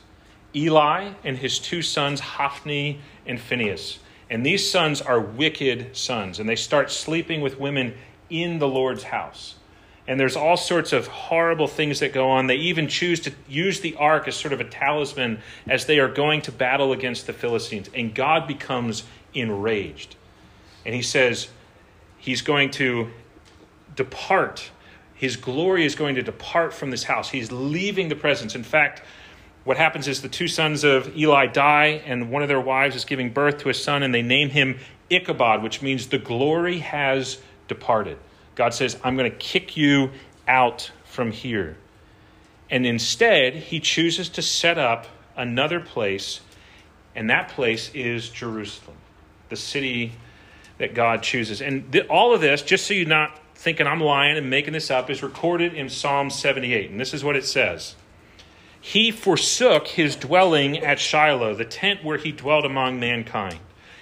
Eli 0.55 1.13
and 1.25 1.39
his 1.39 1.59
two 1.59 1.83
sons, 1.83 2.21
Hophni 2.21 3.01
and 3.27 3.41
Phinehas. 3.41 3.99
And 4.29 4.45
these 4.47 4.71
sons 4.71 5.01
are 5.01 5.21
wicked 5.21 5.97
sons, 5.97 6.39
and 6.39 6.49
they 6.49 6.57
start 6.57 6.91
sleeping 6.91 7.41
with 7.41 7.59
women 7.59 7.95
in 8.29 8.59
the 8.59 8.69
Lord's 8.69 9.05
house. 9.05 9.57
And 10.07 10.19
there's 10.19 10.37
all 10.37 10.57
sorts 10.57 10.93
of 10.93 11.07
horrible 11.07 11.69
things 11.69 12.01
that 12.01 12.13
go 12.13 12.31
on. 12.31 12.47
They 12.47 12.57
even 12.57 12.89
choose 12.89 13.21
to 13.21 13.33
use 13.49 13.81
the 13.81 13.95
ark 13.97 14.27
as 14.27 14.35
sort 14.35 14.53
of 14.53 14.61
a 14.61 14.65
talisman 14.65 15.41
as 15.69 15.87
they 15.87 16.01
are 16.01 16.09
going 16.09 16.43
to 16.43 16.53
battle 16.53 16.93
against 16.93 17.27
the 17.27 17.33
Philistines. 17.33 17.89
And 17.95 18.15
God 18.15 18.49
becomes 18.49 19.05
enraged. 19.35 20.17
And 20.85 20.95
he 20.95 21.03
says 21.03 21.49
he's 22.19 22.43
going 22.43 22.71
to 22.73 23.11
depart. 23.95 24.71
His 25.21 25.37
glory 25.37 25.85
is 25.85 25.97
going 25.97 26.15
to 26.15 26.23
depart 26.23 26.73
from 26.73 26.91
this 26.91 27.05
house. 27.05 27.29
He's 27.29 27.53
leaving 27.53 28.09
the 28.09 28.17
presence. 28.17 28.55
In 28.55 28.63
fact, 28.63 29.03
what 29.65 29.77
happens 29.77 30.09
is 30.09 30.23
the 30.23 30.31
two 30.31 30.49
sons 30.49 30.83
of 30.83 31.15
Eli 31.15 31.45
die, 31.45 32.01
and 32.07 32.31
one 32.31 32.41
of 32.41 32.49
their 32.49 32.59
wives 32.59 32.97
is 32.97 33.05
giving 33.05 33.31
birth 33.31 33.59
to 33.59 33.69
a 33.69 33.75
son, 33.75 34.03
and 34.03 34.15
they 34.15 34.23
name 34.23 34.49
him 34.49 34.79
Ichabod, 35.11 35.63
which 35.63 35.83
means 35.83 36.07
the 36.07 36.17
glory 36.17 36.79
has 36.79 37.37
departed. 37.69 38.17
God 38.55 38.73
says, 38.73 38.97
I'm 39.05 39.19
going 39.19 39.31
to 39.31 39.37
kick 39.37 39.77
you 39.77 40.11
out 40.49 40.91
from 41.05 41.33
here. 41.33 41.77
And 42.71 42.87
instead, 42.87 43.55
he 43.55 43.79
chooses 43.79 44.31
to 44.31 44.41
set 44.41 44.79
up 44.79 45.07
another 45.37 45.81
place, 45.81 46.41
and 47.15 47.29
that 47.29 47.51
place 47.51 47.91
is 47.93 48.31
Jerusalem, 48.31 48.97
the 49.51 49.57
city 49.57 50.13
that 50.79 50.95
God 50.95 51.23
chooses. 51.23 51.61
And 51.61 51.93
th- 51.93 52.07
all 52.07 52.33
of 52.33 52.41
this, 52.41 52.63
just 52.63 52.87
so 52.87 52.95
you're 52.95 53.07
not 53.07 53.39
thinking 53.61 53.87
I'm 53.87 54.01
lying 54.01 54.39
and 54.39 54.49
making 54.49 54.73
this 54.73 54.91
up, 54.91 55.11
is 55.11 55.23
recorded 55.23 55.75
in 55.75 55.91
Psalm 55.91 56.31
78. 56.31 56.91
And 56.91 56.99
this 56.99 57.13
is 57.13 57.23
what 57.23 57.37
it 57.37 57.45
says 57.45 57.95
he 58.81 59.11
forsook 59.11 59.87
his 59.89 60.17
dwelling 60.17 60.79
at 60.79 60.99
Shiloh, 60.99 61.55
the 61.55 61.67
tent 61.67 62.03
where 62.03 62.17
he 62.17 62.33
dwelt 62.33 62.65
among 62.65 62.99
mankind. 62.99 63.59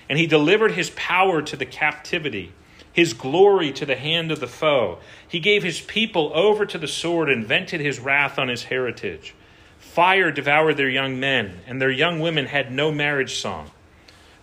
And 0.09 0.17
he 0.17 0.29
delivered 0.29 0.73
his 0.73 0.91
power 0.91 1.43
to 1.43 1.57
the 1.57 1.67
captivity, 1.67 2.53
his 2.93 3.13
glory 3.13 3.73
to 3.73 3.85
the 3.85 3.97
hand 3.97 4.31
of 4.31 4.39
the 4.39 4.47
foe. 4.47 4.99
He 5.27 5.41
gave 5.41 5.65
his 5.65 5.81
people 5.81 6.31
over 6.35 6.65
to 6.65 6.79
the 6.79 6.87
sword 6.87 7.29
and 7.29 7.45
vented 7.45 7.81
his 7.81 7.99
wrath 7.99 8.39
on 8.39 8.47
his 8.47 8.65
heritage. 8.65 9.35
Fire 9.81 10.31
devoured 10.31 10.77
their 10.77 10.89
young 10.89 11.19
men, 11.19 11.61
and 11.67 11.83
their 11.83 11.91
young 11.91 12.21
women 12.21 12.47
had 12.47 12.71
no 12.71 12.93
marriage 12.93 13.41
song. 13.41 13.73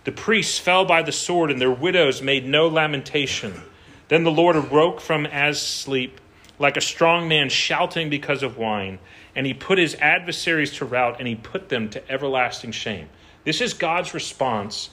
The 0.04 0.12
priests 0.12 0.58
fell 0.58 0.84
by 0.84 1.02
the 1.02 1.10
sword, 1.10 1.50
and 1.50 1.58
their 1.58 1.72
widows 1.72 2.20
made 2.20 2.46
no 2.46 2.68
lamentation. 2.68 3.62
Then 4.08 4.24
the 4.24 4.30
Lord 4.30 4.56
awoke 4.56 5.00
from 5.00 5.26
as 5.26 5.60
sleep, 5.60 6.20
like 6.58 6.76
a 6.76 6.80
strong 6.80 7.28
man 7.28 7.48
shouting 7.48 8.08
because 8.08 8.42
of 8.42 8.56
wine 8.56 8.98
and 9.36 9.46
he 9.46 9.52
put 9.52 9.78
his 9.78 9.94
adversaries 9.96 10.72
to 10.72 10.84
rout 10.86 11.16
and 11.18 11.28
he 11.28 11.34
put 11.34 11.68
them 11.68 11.90
to 11.90 12.10
everlasting 12.10 12.72
shame. 12.72 13.08
This 13.44 13.60
is 13.60 13.74
God's 13.74 14.14
response 14.14 14.90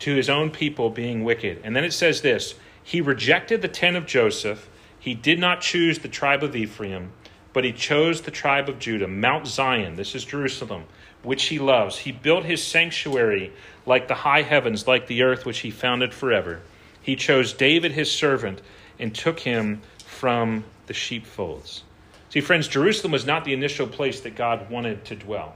to 0.00 0.14
his 0.14 0.28
own 0.28 0.50
people 0.50 0.90
being 0.90 1.24
wicked. 1.24 1.62
And 1.64 1.74
then 1.74 1.82
it 1.82 1.94
says 1.94 2.20
this 2.20 2.54
He 2.84 3.00
rejected 3.00 3.62
the 3.62 3.68
tent 3.68 3.96
of 3.96 4.06
Joseph, 4.06 4.68
he 5.00 5.14
did 5.14 5.38
not 5.40 5.62
choose 5.62 6.00
the 6.00 6.08
tribe 6.08 6.42
of 6.42 6.54
Ephraim, 6.54 7.12
but 7.54 7.64
he 7.64 7.72
chose 7.72 8.20
the 8.20 8.30
tribe 8.30 8.68
of 8.68 8.78
Judah, 8.78 9.08
Mount 9.08 9.46
Zion, 9.46 9.96
this 9.96 10.14
is 10.14 10.26
Jerusalem, 10.26 10.84
which 11.22 11.44
he 11.44 11.58
loves. 11.58 11.98
He 11.98 12.12
built 12.12 12.44
his 12.44 12.62
sanctuary 12.62 13.50
like 13.86 14.08
the 14.08 14.14
high 14.14 14.42
heavens, 14.42 14.86
like 14.86 15.06
the 15.06 15.22
earth 15.22 15.46
which 15.46 15.60
he 15.60 15.70
founded 15.70 16.12
forever. 16.12 16.60
He 17.06 17.14
chose 17.14 17.52
David 17.52 17.92
his 17.92 18.10
servant 18.10 18.60
and 18.98 19.14
took 19.14 19.38
him 19.38 19.80
from 20.04 20.64
the 20.88 20.92
sheepfolds. 20.92 21.84
See, 22.30 22.40
friends, 22.40 22.66
Jerusalem 22.66 23.12
was 23.12 23.24
not 23.24 23.44
the 23.44 23.52
initial 23.52 23.86
place 23.86 24.22
that 24.22 24.34
God 24.34 24.68
wanted 24.70 25.04
to 25.04 25.14
dwell. 25.14 25.54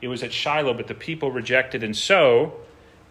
It 0.00 0.08
was 0.08 0.24
at 0.24 0.32
Shiloh, 0.32 0.74
but 0.74 0.88
the 0.88 0.96
people 0.96 1.30
rejected. 1.30 1.84
And 1.84 1.96
so, 1.96 2.54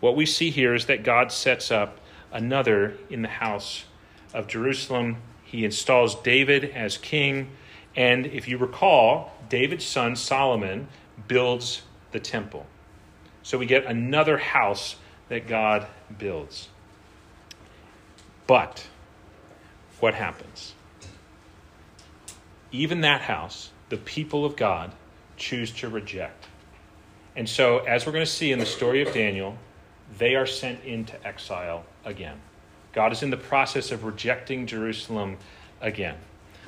what 0.01 0.17
we 0.17 0.25
see 0.25 0.49
here 0.49 0.75
is 0.75 0.87
that 0.87 1.03
God 1.03 1.31
sets 1.31 1.71
up 1.71 1.99
another 2.33 2.97
in 3.09 3.21
the 3.21 3.29
house 3.29 3.85
of 4.33 4.47
Jerusalem. 4.47 5.15
He 5.45 5.63
installs 5.63 6.15
David 6.15 6.65
as 6.65 6.97
king. 6.97 7.51
And 7.95 8.25
if 8.25 8.49
you 8.49 8.57
recall, 8.57 9.31
David's 9.47 9.85
son 9.85 10.17
Solomon 10.17 10.89
builds 11.29 11.83
the 12.11 12.19
temple. 12.19 12.65
So 13.41 13.57
we 13.57 13.65
get 13.65 13.85
another 13.85 14.37
house 14.37 14.97
that 15.29 15.47
God 15.47 15.87
builds. 16.17 16.67
But 18.49 18.87
what 19.99 20.15
happens? 20.15 20.73
even 22.71 23.01
that 23.01 23.21
house, 23.21 23.71
the 23.89 23.97
people 23.97 24.45
of 24.45 24.55
God 24.55 24.91
choose 25.37 25.71
to 25.71 25.89
reject. 25.89 26.47
And 27.35 27.47
so, 27.47 27.79
as 27.79 28.05
we're 28.05 28.11
going 28.11 28.25
to 28.25 28.31
see 28.31 28.51
in 28.51 28.59
the 28.59 28.65
story 28.65 29.01
of 29.01 29.13
Daniel, 29.13 29.57
they 30.17 30.35
are 30.35 30.45
sent 30.45 30.83
into 30.83 31.25
exile 31.25 31.85
again. 32.03 32.37
God 32.91 33.11
is 33.11 33.23
in 33.23 33.29
the 33.29 33.37
process 33.37 33.91
of 33.91 34.03
rejecting 34.03 34.67
Jerusalem 34.67 35.37
again. 35.79 36.17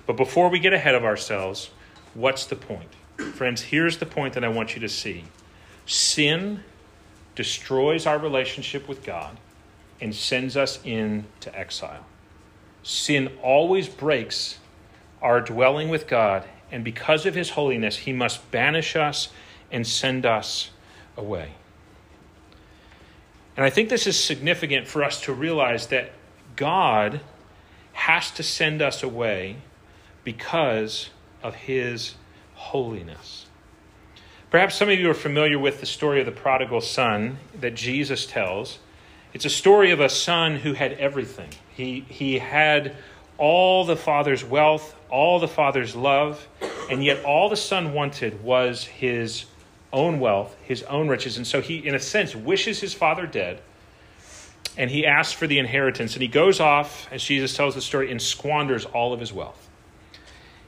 But 0.05 0.17
before 0.17 0.49
we 0.49 0.59
get 0.59 0.73
ahead 0.73 0.95
of 0.95 1.03
ourselves, 1.03 1.71
what's 2.13 2.45
the 2.45 2.55
point? 2.55 2.93
Friends, 3.33 3.61
here's 3.61 3.97
the 3.97 4.05
point 4.05 4.33
that 4.33 4.43
I 4.43 4.47
want 4.47 4.75
you 4.75 4.81
to 4.81 4.89
see 4.89 5.25
sin 5.85 6.63
destroys 7.35 8.05
our 8.05 8.17
relationship 8.17 8.87
with 8.87 9.03
God 9.03 9.37
and 10.01 10.13
sends 10.13 10.57
us 10.57 10.79
into 10.83 11.55
exile. 11.57 12.05
Sin 12.83 13.31
always 13.41 13.87
breaks 13.87 14.57
our 15.21 15.39
dwelling 15.39 15.89
with 15.89 16.07
God, 16.07 16.43
and 16.71 16.83
because 16.83 17.25
of 17.25 17.35
his 17.35 17.51
holiness, 17.51 17.97
he 17.97 18.11
must 18.11 18.49
banish 18.49 18.95
us 18.95 19.29
and 19.71 19.85
send 19.85 20.25
us 20.25 20.71
away. 21.15 21.51
And 23.55 23.65
I 23.65 23.69
think 23.69 23.89
this 23.89 24.07
is 24.07 24.21
significant 24.21 24.87
for 24.87 25.03
us 25.03 25.21
to 25.21 25.33
realize 25.33 25.87
that 25.87 26.11
God 26.55 27.21
has 27.93 28.31
to 28.31 28.43
send 28.43 28.81
us 28.81 29.03
away 29.03 29.57
because 30.23 31.09
of 31.43 31.55
his 31.55 32.15
holiness. 32.55 33.45
Perhaps 34.49 34.75
some 34.75 34.89
of 34.89 34.99
you 34.99 35.09
are 35.09 35.15
familiar 35.15 35.59
with 35.59 35.79
the 35.79 35.85
story 35.85 36.19
of 36.19 36.25
the 36.25 36.31
prodigal 36.31 36.81
son 36.81 37.37
that 37.59 37.75
Jesus 37.75 38.25
tells. 38.25 38.79
It's 39.33 39.45
a 39.45 39.49
story 39.49 39.91
of 39.91 39.99
a 39.99 40.09
son 40.09 40.57
who 40.57 40.73
had 40.73 40.93
everything. 40.93 41.49
He, 41.73 42.01
he 42.09 42.39
had 42.39 42.95
all 43.37 43.85
the 43.85 43.95
father's 43.95 44.43
wealth, 44.43 44.95
all 45.09 45.39
the 45.39 45.47
father's 45.47 45.95
love, 45.95 46.47
and 46.89 47.03
yet 47.03 47.23
all 47.23 47.49
the 47.49 47.55
son 47.55 47.93
wanted 47.93 48.43
was 48.43 48.83
his 48.83 49.45
own 49.93 50.19
wealth, 50.19 50.55
his 50.63 50.83
own 50.83 51.07
riches. 51.07 51.37
And 51.37 51.47
so 51.47 51.61
he, 51.61 51.77
in 51.77 51.95
a 51.95 51.99
sense, 51.99 52.35
wishes 52.35 52.81
his 52.81 52.93
father 52.93 53.25
dead, 53.25 53.61
and 54.77 54.91
he 54.91 55.05
asks 55.05 55.33
for 55.33 55.47
the 55.47 55.59
inheritance. 55.59 56.13
And 56.13 56.21
he 56.21 56.27
goes 56.27 56.59
off, 56.59 57.07
as 57.11 57.23
Jesus 57.23 57.55
tells 57.55 57.75
the 57.75 57.81
story, 57.81 58.11
and 58.11 58.21
squanders 58.21 58.85
all 58.85 59.13
of 59.13 59.19
his 59.19 59.31
wealth. 59.31 59.69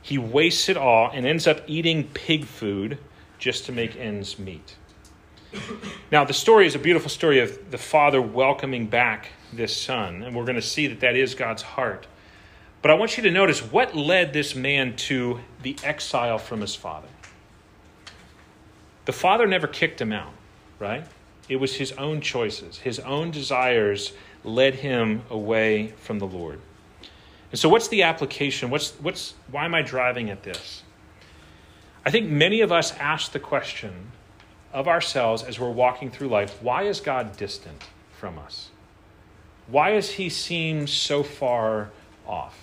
He 0.01 0.17
wastes 0.17 0.67
it 0.67 0.77
all 0.77 1.09
and 1.13 1.25
ends 1.25 1.47
up 1.47 1.61
eating 1.67 2.05
pig 2.13 2.45
food 2.45 2.97
just 3.39 3.65
to 3.65 3.71
make 3.71 3.95
ends 3.95 4.37
meet. 4.37 4.75
Now, 6.11 6.23
the 6.25 6.33
story 6.33 6.67
is 6.67 6.75
a 6.75 6.79
beautiful 6.79 7.09
story 7.09 7.39
of 7.39 7.71
the 7.71 7.77
father 7.77 8.21
welcoming 8.21 8.87
back 8.87 9.29
this 9.51 9.75
son, 9.75 10.23
and 10.23 10.35
we're 10.35 10.45
going 10.45 10.55
to 10.55 10.61
see 10.61 10.87
that 10.87 10.99
that 11.01 11.15
is 11.15 11.35
God's 11.35 11.61
heart. 11.61 12.07
But 12.81 12.91
I 12.91 12.95
want 12.95 13.17
you 13.17 13.23
to 13.23 13.31
notice 13.31 13.59
what 13.59 13.95
led 13.95 14.33
this 14.33 14.55
man 14.55 14.95
to 14.97 15.39
the 15.61 15.77
exile 15.83 16.37
from 16.37 16.61
his 16.61 16.75
father. 16.75 17.07
The 19.05 19.13
father 19.13 19.47
never 19.47 19.67
kicked 19.67 20.01
him 20.01 20.11
out, 20.11 20.33
right? 20.79 21.05
It 21.49 21.57
was 21.57 21.75
his 21.75 21.91
own 21.93 22.21
choices, 22.21 22.79
his 22.79 22.99
own 22.99 23.31
desires 23.31 24.13
led 24.43 24.75
him 24.75 25.23
away 25.29 25.93
from 25.97 26.19
the 26.19 26.27
Lord. 26.27 26.59
And 27.51 27.59
so, 27.59 27.69
what's 27.69 27.87
the 27.87 28.03
application? 28.03 28.69
What's, 28.69 28.91
what's, 28.93 29.35
why 29.51 29.65
am 29.65 29.75
I 29.75 29.81
driving 29.81 30.29
at 30.29 30.43
this? 30.43 30.83
I 32.05 32.11
think 32.11 32.29
many 32.29 32.61
of 32.61 32.71
us 32.71 32.93
ask 32.97 33.31
the 33.31 33.39
question 33.39 34.11
of 34.73 34.87
ourselves 34.87 35.43
as 35.43 35.59
we're 35.59 35.69
walking 35.69 36.09
through 36.09 36.27
life 36.27 36.61
why 36.61 36.83
is 36.83 36.99
God 36.99 37.37
distant 37.37 37.83
from 38.11 38.39
us? 38.39 38.69
Why 39.67 39.91
does 39.91 40.11
he 40.11 40.29
seem 40.29 40.87
so 40.87 41.23
far 41.23 41.91
off? 42.27 42.57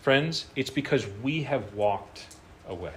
Friends, 0.00 0.46
it's 0.54 0.70
because 0.70 1.06
we 1.22 1.42
have 1.42 1.74
walked 1.74 2.26
away. 2.68 2.94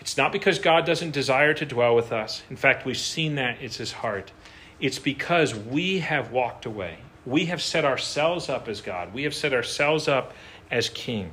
It's 0.00 0.16
not 0.16 0.32
because 0.32 0.58
God 0.58 0.86
doesn't 0.86 1.10
desire 1.10 1.54
to 1.54 1.66
dwell 1.66 1.94
with 1.94 2.12
us. 2.12 2.42
In 2.50 2.56
fact, 2.56 2.86
we've 2.86 2.96
seen 2.96 3.34
that 3.36 3.58
it's 3.60 3.76
his 3.76 3.92
heart. 3.92 4.32
It's 4.80 4.98
because 4.98 5.54
we 5.54 5.98
have 5.98 6.32
walked 6.32 6.64
away. 6.64 6.98
We 7.26 7.46
have 7.46 7.60
set 7.60 7.84
ourselves 7.84 8.48
up 8.48 8.66
as 8.66 8.80
God. 8.80 9.12
We 9.12 9.24
have 9.24 9.34
set 9.34 9.52
ourselves 9.52 10.08
up 10.08 10.32
as 10.70 10.88
king. 10.88 11.32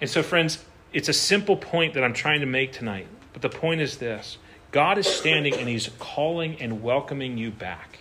And 0.00 0.08
so, 0.08 0.22
friends, 0.22 0.64
it's 0.92 1.08
a 1.08 1.12
simple 1.12 1.56
point 1.56 1.94
that 1.94 2.02
I'm 2.02 2.14
trying 2.14 2.40
to 2.40 2.46
make 2.46 2.72
tonight. 2.72 3.06
But 3.32 3.42
the 3.42 3.48
point 3.48 3.80
is 3.80 3.98
this 3.98 4.38
God 4.70 4.98
is 4.98 5.06
standing 5.06 5.54
and 5.54 5.68
he's 5.68 5.90
calling 5.98 6.60
and 6.60 6.82
welcoming 6.82 7.36
you 7.36 7.50
back. 7.50 7.98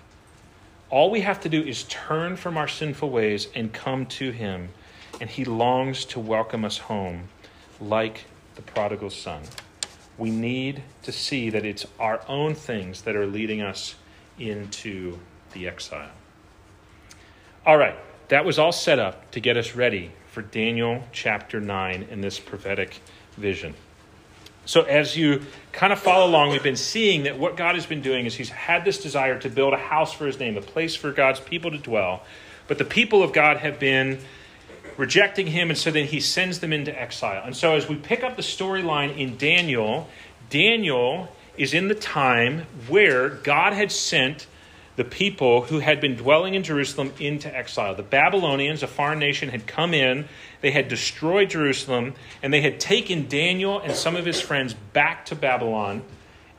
All 0.90 1.10
we 1.10 1.22
have 1.22 1.40
to 1.42 1.50
do 1.50 1.62
is 1.62 1.84
turn 1.84 2.36
from 2.36 2.58
our 2.58 2.68
sinful 2.68 3.10
ways 3.10 3.48
and 3.56 3.72
come 3.72 4.06
to 4.08 4.32
him, 4.32 4.70
and 5.22 5.30
he 5.30 5.46
longs 5.46 6.04
to 6.06 6.20
welcome 6.20 6.66
us 6.66 6.78
home 6.78 7.30
like 7.80 8.26
the 8.56 8.62
prodigal 8.62 9.10
son. 9.10 9.42
We 10.18 10.30
need 10.32 10.84
to 11.04 11.12
see 11.12 11.50
that 11.50 11.66
it's 11.66 11.86
our 12.00 12.22
own 12.28 12.56
things 12.56 13.04
that 13.04 13.16
are 13.16 13.26
leading 13.26 13.62
us 13.62 13.96
into 14.38 15.20
the 15.54 15.68
exile. 15.68 16.12
All 17.66 17.78
right, 17.78 17.96
that 18.28 18.44
was 18.44 18.60
all 18.60 18.72
set 18.72 19.00
up 19.00 19.32
to 19.32 19.40
get 19.40 19.56
us 19.56 19.76
ready 19.76 20.12
for 20.32 20.42
Daniel 20.42 21.04
chapter 21.12 21.60
9 21.60 22.08
in 22.10 22.22
this 22.22 22.40
prophetic 22.40 23.00
vision. 23.38 23.76
So, 24.66 24.84
as 24.84 25.18
you 25.18 25.42
kind 25.72 25.92
of 25.92 26.00
follow 26.00 26.28
along, 26.28 26.52
we've 26.52 26.62
been 26.62 26.76
seeing 26.76 27.24
that 27.24 27.40
what 27.40 27.58
God 27.58 27.76
has 27.76 27.86
been 27.86 28.02
doing 28.02 28.26
is 28.26 28.36
He's 28.36 28.50
had 28.50 28.86
this 28.86 29.02
desire 29.02 29.40
to 29.40 29.50
build 29.50 29.74
a 29.74 29.78
house 29.78 30.14
for 30.14 30.26
His 30.26 30.40
name, 30.40 30.58
a 30.58 30.62
place 30.62 30.96
for 30.96 31.12
God's 31.12 31.40
people 31.40 31.72
to 31.72 31.78
dwell. 31.78 32.24
But 32.68 32.78
the 32.78 32.86
people 32.86 33.24
of 33.24 33.34
God 33.34 33.58
have 33.58 33.80
been 33.80 34.20
rejecting 34.98 35.48
him, 35.48 35.70
and 35.70 35.78
so 35.78 35.92
then 35.92 36.06
he 36.06 36.20
sends 36.20 36.60
them 36.60 36.72
into 36.72 36.98
exile. 37.00 37.44
And 37.46 37.56
so, 37.56 37.76
as 37.76 37.90
we 37.90 37.96
pick 37.96 38.24
up 38.24 38.36
the 38.36 38.42
storyline 38.42 39.18
in 39.18 39.38
Daniel, 39.38 40.08
Daniel 40.50 41.36
is 41.58 41.74
in 41.74 41.88
the 41.88 41.96
time 41.96 42.66
where 42.88 43.30
God 43.30 43.74
had 43.74 43.92
sent 43.92 44.48
the 44.96 45.04
people 45.04 45.64
who 45.64 45.80
had 45.80 46.02
been 46.02 46.16
dwelling 46.16 46.54
in 46.54 46.64
Jerusalem 46.64 47.14
into 47.20 47.54
exile. 47.56 47.96
The 47.96 48.04
Babylonians, 48.04 48.84
a 48.84 48.88
foreign 48.88 49.20
nation, 49.20 49.50
had 49.50 49.66
come 49.66 49.94
in, 49.94 50.28
they 50.62 50.72
had 50.72 50.88
destroyed 50.88 51.50
Jerusalem, 51.50 52.14
and 52.44 52.54
they 52.54 52.62
had 52.62 52.80
taken 52.80 53.28
Daniel 53.28 53.80
and 53.80 53.94
some 53.94 54.16
of 54.16 54.26
his 54.26 54.42
friends 54.42 54.74
back 54.74 55.26
to 55.28 55.36
Babylon, 55.36 56.04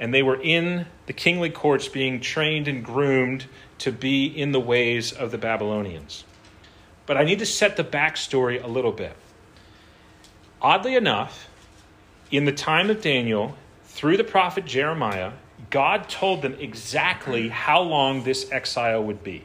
and 0.01 0.13
they 0.13 0.23
were 0.23 0.41
in 0.41 0.87
the 1.07 1.13
kingly 1.13 1.51
courts 1.51 1.89
being 1.89 2.21
trained 2.21 2.69
and 2.69 2.85
groomed 2.85 3.47
to 3.79 3.93
be 3.93 4.27
in 4.27 4.53
the 4.53 4.61
ways 4.61 5.13
of 5.13 5.31
the 5.31 5.39
Babylonians. 5.39 6.25
But 7.07 7.17
I 7.17 7.25
need 7.25 7.41
to 7.41 7.47
set 7.47 7.77
the 7.77 7.85
backstory 7.85 8.63
a 8.63 8.67
little 8.67 8.93
bit. 8.93 9.15
Oddly 10.61 10.95
enough, 10.95 11.49
in 12.31 12.45
the 12.45 12.53
time 12.53 12.89
of 12.89 13.03
Daniel, 13.03 13.57
through 13.85 14.17
the 14.17 14.25
prophet 14.25 14.65
Jeremiah, 14.65 15.33
God 15.73 16.09
told 16.11 16.43
them 16.43 16.55
exactly 16.61 17.49
how 17.49 17.81
long 17.81 18.25
this 18.25 18.53
exile 18.53 19.03
would 19.03 19.25
be. 19.25 19.45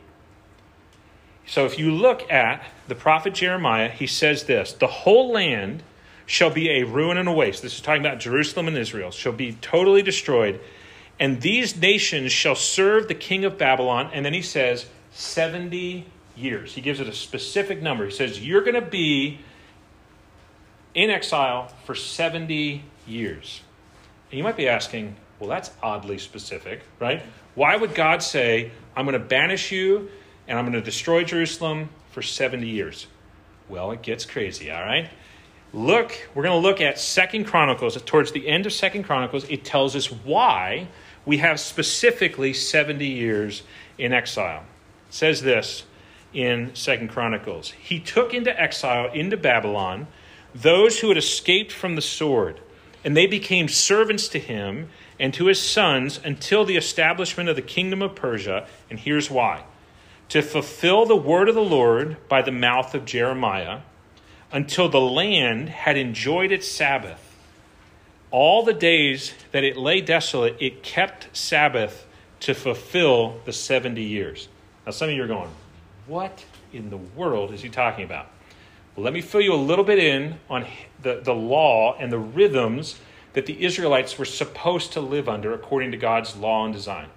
So 1.48 1.66
if 1.66 1.80
you 1.80 1.90
look 1.90 2.30
at 2.30 2.64
the 2.90 2.96
prophet 2.96 3.34
Jeremiah, 3.34 3.88
he 3.88 4.06
says 4.06 4.44
this 4.44 4.74
The 4.74 4.88
whole 4.88 5.32
land 5.32 5.82
shall 6.26 6.50
be 6.50 6.70
a 6.70 6.84
ruin 6.84 7.18
and 7.18 7.30
a 7.30 7.32
waste. 7.32 7.64
This 7.64 7.76
is 7.76 7.82
talking 7.82 8.06
about 8.06 8.20
Jerusalem 8.20 8.68
and 8.68 8.78
Israel, 8.78 9.10
shall 9.10 9.32
be 9.32 9.54
totally 9.54 10.02
destroyed. 10.02 10.60
And 11.18 11.42
these 11.42 11.78
nations 11.78 12.32
shall 12.34 12.56
serve 12.56 13.08
the 13.08 13.16
king 13.16 13.46
of 13.46 13.58
Babylon. 13.58 14.12
And 14.14 14.24
then 14.24 14.34
he 14.34 14.42
says, 14.42 14.86
70 15.14 16.06
years. 16.36 16.74
He 16.74 16.82
gives 16.82 17.00
it 17.00 17.08
a 17.08 17.14
specific 17.14 17.82
number. 17.82 18.06
He 18.06 18.12
says, 18.12 18.46
You're 18.46 18.62
going 18.62 18.76
to 18.76 18.82
be 18.82 19.40
in 20.94 21.10
exile 21.10 21.72
for 21.86 21.96
70 21.96 22.84
years. 23.08 23.62
And 24.30 24.38
you 24.38 24.44
might 24.44 24.58
be 24.58 24.68
asking, 24.68 25.16
Well, 25.40 25.50
that's 25.50 25.72
oddly 25.84 26.18
specific, 26.18 26.82
right? 27.00 27.22
Why 27.56 27.76
would 27.76 27.94
God 27.94 28.24
say, 28.24 28.72
I'm 28.96 29.06
going 29.06 29.20
to 29.20 29.26
banish 29.26 29.72
you 29.72 30.10
and 30.48 30.58
I'm 30.58 30.66
going 30.66 30.74
to 30.74 30.82
destroy 30.82 31.24
Jerusalem 31.24 31.90
for 32.12 32.22
70 32.22 32.68
years? 32.68 33.08
Well, 33.70 33.92
it 33.92 34.02
gets 34.02 34.26
crazy, 34.26 34.72
all 34.72 34.82
right? 34.82 35.10
Look, 35.74 36.30
we're 36.34 36.44
going 36.44 36.62
to 36.62 36.68
look 36.68 36.82
at 36.82 36.98
Second 36.98 37.46
Chronicles. 37.46 38.02
Towards 38.04 38.32
the 38.32 38.48
end 38.48 38.66
of 38.66 38.74
Second 38.74 39.04
Chronicles, 39.04 39.44
it 39.50 39.66
tells 39.66 39.96
us 39.96 40.12
why 40.12 40.88
we 41.26 41.38
have 41.38 41.60
specifically 41.60 42.54
70 42.54 43.06
years 43.06 43.64
in 43.98 44.14
exile. 44.14 44.64
It 45.10 45.14
says 45.14 45.42
this 45.42 45.84
in 46.34 46.74
Second 46.74 47.10
Chronicles. 47.10 47.72
He 47.72 48.00
took 48.00 48.34
into 48.34 48.60
exile 48.60 49.12
into 49.12 49.36
Babylon 49.36 50.08
those 50.56 51.00
who 51.00 51.10
had 51.10 51.18
escaped 51.18 51.72
from 51.72 51.96
the 51.96 52.02
sword, 52.02 52.60
and 53.04 53.16
they 53.16 53.28
became 53.28 53.68
servants 53.68 54.28
to 54.30 54.40
him 54.40 54.90
and 55.20 55.34
to 55.34 55.48
his 55.48 55.62
sons 55.62 56.20
until 56.24 56.66
the 56.66 56.78
establishment 56.78 57.50
of 57.50 57.56
the 57.56 57.62
kingdom 57.62 58.02
of 58.02 58.16
Persia. 58.16 58.68
And 58.90 59.00
here's 59.00 59.30
why 59.30 59.64
to 60.30 60.42
fulfill 60.42 61.06
the 61.06 61.16
word 61.16 61.48
of 61.48 61.56
the 61.56 61.62
Lord 61.62 62.18
by 62.28 62.42
the 62.42 62.52
mouth 62.52 62.94
of 62.94 63.06
Jeremiah, 63.06 63.80
until 64.52 64.90
the 64.90 65.00
land 65.00 65.70
had 65.70 65.98
enjoyed 65.98 66.52
its 66.52 66.68
Sabbath. 66.68 67.24
All 68.30 68.64
the 68.64 68.74
days 68.74 69.34
that 69.54 69.64
it 69.64 69.78
lay 69.78 70.02
desolate, 70.02 70.58
it 70.60 70.84
kept 70.84 71.36
Sabbath 71.36 72.06
to 72.42 72.54
fulfill 72.54 73.40
the 73.46 73.54
70 73.54 74.02
years. 74.04 74.50
Now, 74.86 74.92
some 74.92 75.10
of 75.10 75.16
you 75.16 75.24
are 75.24 75.28
going, 75.28 75.50
what 76.08 76.46
in 76.74 76.90
the 76.90 76.98
world 76.98 77.54
is 77.54 77.62
he 77.62 77.70
talking 77.70 78.04
about? 78.04 78.28
Well, 78.96 79.04
let 79.04 79.14
me 79.14 79.22
fill 79.22 79.42
you 79.42 79.54
a 79.54 79.56
little 79.56 79.86
bit 79.86 80.00
in 80.00 80.40
on 80.50 80.66
the, 81.02 81.22
the 81.24 81.34
law 81.34 81.96
and 81.98 82.12
the 82.12 82.20
rhythms 82.20 83.00
that 83.34 83.46
the 83.46 83.64
Israelites 83.64 84.18
were 84.18 84.26
supposed 84.26 84.94
to 84.94 85.02
live 85.02 85.30
under 85.30 85.54
according 85.54 85.92
to 85.92 85.98
God's 85.98 86.36
law 86.36 86.66
and 86.66 86.74
design. 86.74 87.08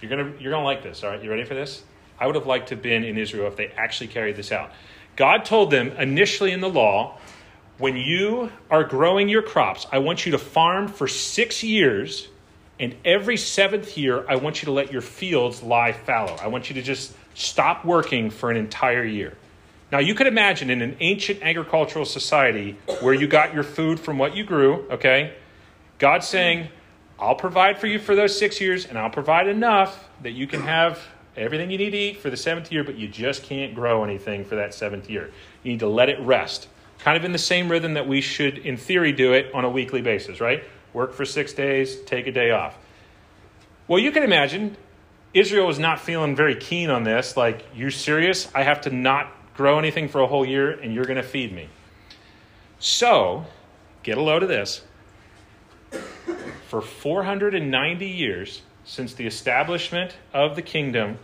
You're 0.00 0.10
going 0.10 0.32
to 0.32 0.42
you're 0.42 0.50
going 0.50 0.62
to 0.62 0.66
like 0.66 0.82
this, 0.82 1.04
all 1.04 1.10
right? 1.10 1.22
You 1.22 1.30
ready 1.30 1.44
for 1.44 1.54
this? 1.54 1.82
I 2.18 2.26
would 2.26 2.34
have 2.34 2.46
liked 2.46 2.68
to 2.68 2.74
have 2.74 2.82
been 2.82 3.04
in 3.04 3.18
Israel 3.18 3.46
if 3.46 3.56
they 3.56 3.68
actually 3.68 4.08
carried 4.08 4.36
this 4.36 4.52
out. 4.52 4.72
God 5.16 5.44
told 5.44 5.70
them 5.70 5.88
initially 5.92 6.52
in 6.52 6.60
the 6.60 6.68
law 6.68 7.18
when 7.78 7.96
you 7.96 8.50
are 8.70 8.84
growing 8.84 9.28
your 9.28 9.42
crops, 9.42 9.86
I 9.90 9.98
want 9.98 10.24
you 10.24 10.32
to 10.32 10.38
farm 10.38 10.88
for 10.88 11.08
six 11.08 11.64
years, 11.64 12.28
and 12.78 12.94
every 13.04 13.36
seventh 13.36 13.96
year, 13.96 14.24
I 14.28 14.36
want 14.36 14.62
you 14.62 14.66
to 14.66 14.72
let 14.72 14.92
your 14.92 15.02
fields 15.02 15.62
lie 15.62 15.92
fallow. 15.92 16.36
I 16.40 16.48
want 16.48 16.68
you 16.68 16.74
to 16.74 16.82
just 16.82 17.12
stop 17.34 17.84
working 17.84 18.30
for 18.30 18.50
an 18.50 18.56
entire 18.56 19.04
year. 19.04 19.36
Now, 19.92 19.98
you 19.98 20.14
could 20.14 20.26
imagine 20.26 20.70
in 20.70 20.80
an 20.80 20.96
ancient 21.00 21.42
agricultural 21.42 22.06
society 22.06 22.78
where 23.02 23.12
you 23.12 23.26
got 23.26 23.52
your 23.52 23.62
food 23.62 24.00
from 24.00 24.16
what 24.16 24.34
you 24.34 24.42
grew, 24.42 24.88
okay? 24.90 25.34
God 25.98 26.24
saying, 26.24 26.68
I'll 27.20 27.34
provide 27.34 27.78
for 27.78 27.86
you 27.86 27.98
for 27.98 28.16
those 28.16 28.36
six 28.36 28.58
years, 28.58 28.86
and 28.86 28.98
I'll 28.98 29.10
provide 29.10 29.48
enough 29.48 30.08
that 30.22 30.30
you 30.30 30.46
can 30.46 30.62
have 30.62 30.98
everything 31.36 31.70
you 31.70 31.76
need 31.76 31.90
to 31.90 31.96
eat 31.98 32.20
for 32.20 32.30
the 32.30 32.38
seventh 32.38 32.72
year, 32.72 32.84
but 32.84 32.96
you 32.96 33.06
just 33.06 33.42
can't 33.42 33.74
grow 33.74 34.02
anything 34.02 34.46
for 34.46 34.56
that 34.56 34.72
seventh 34.72 35.10
year. 35.10 35.30
You 35.62 35.72
need 35.72 35.80
to 35.80 35.88
let 35.88 36.08
it 36.08 36.18
rest. 36.20 36.68
Kind 37.00 37.18
of 37.18 37.24
in 37.24 37.32
the 37.32 37.38
same 37.38 37.70
rhythm 37.70 37.92
that 37.94 38.08
we 38.08 38.22
should, 38.22 38.56
in 38.56 38.78
theory, 38.78 39.12
do 39.12 39.34
it 39.34 39.54
on 39.54 39.66
a 39.66 39.70
weekly 39.70 40.00
basis, 40.00 40.40
right? 40.40 40.64
Work 40.94 41.12
for 41.12 41.26
six 41.26 41.52
days, 41.52 42.00
take 42.06 42.26
a 42.26 42.32
day 42.32 42.50
off. 42.50 42.78
Well, 43.88 43.98
you 43.98 44.10
can 44.10 44.22
imagine 44.22 44.74
Israel 45.34 45.66
was 45.66 45.78
not 45.78 46.00
feeling 46.00 46.34
very 46.34 46.56
keen 46.56 46.88
on 46.88 47.04
this. 47.04 47.36
Like, 47.36 47.66
you 47.74 47.90
serious? 47.90 48.48
I 48.54 48.62
have 48.62 48.80
to 48.82 48.90
not 48.90 49.30
grow 49.54 49.78
anything 49.78 50.08
for 50.08 50.20
a 50.20 50.26
whole 50.26 50.44
year, 50.44 50.70
and 50.70 50.94
you're 50.94 51.04
going 51.04 51.16
to 51.16 51.22
feed 51.22 51.52
me. 51.52 51.68
So, 52.78 53.44
get 54.02 54.18
a 54.18 54.22
load 54.22 54.42
of 54.42 54.48
this. 54.48 54.82
For 56.68 56.80
490 56.80 58.06
years, 58.06 58.62
since 58.84 59.14
the 59.14 59.26
establishment 59.26 60.16
of 60.32 60.56
the 60.56 60.62
kingdom 60.62 61.18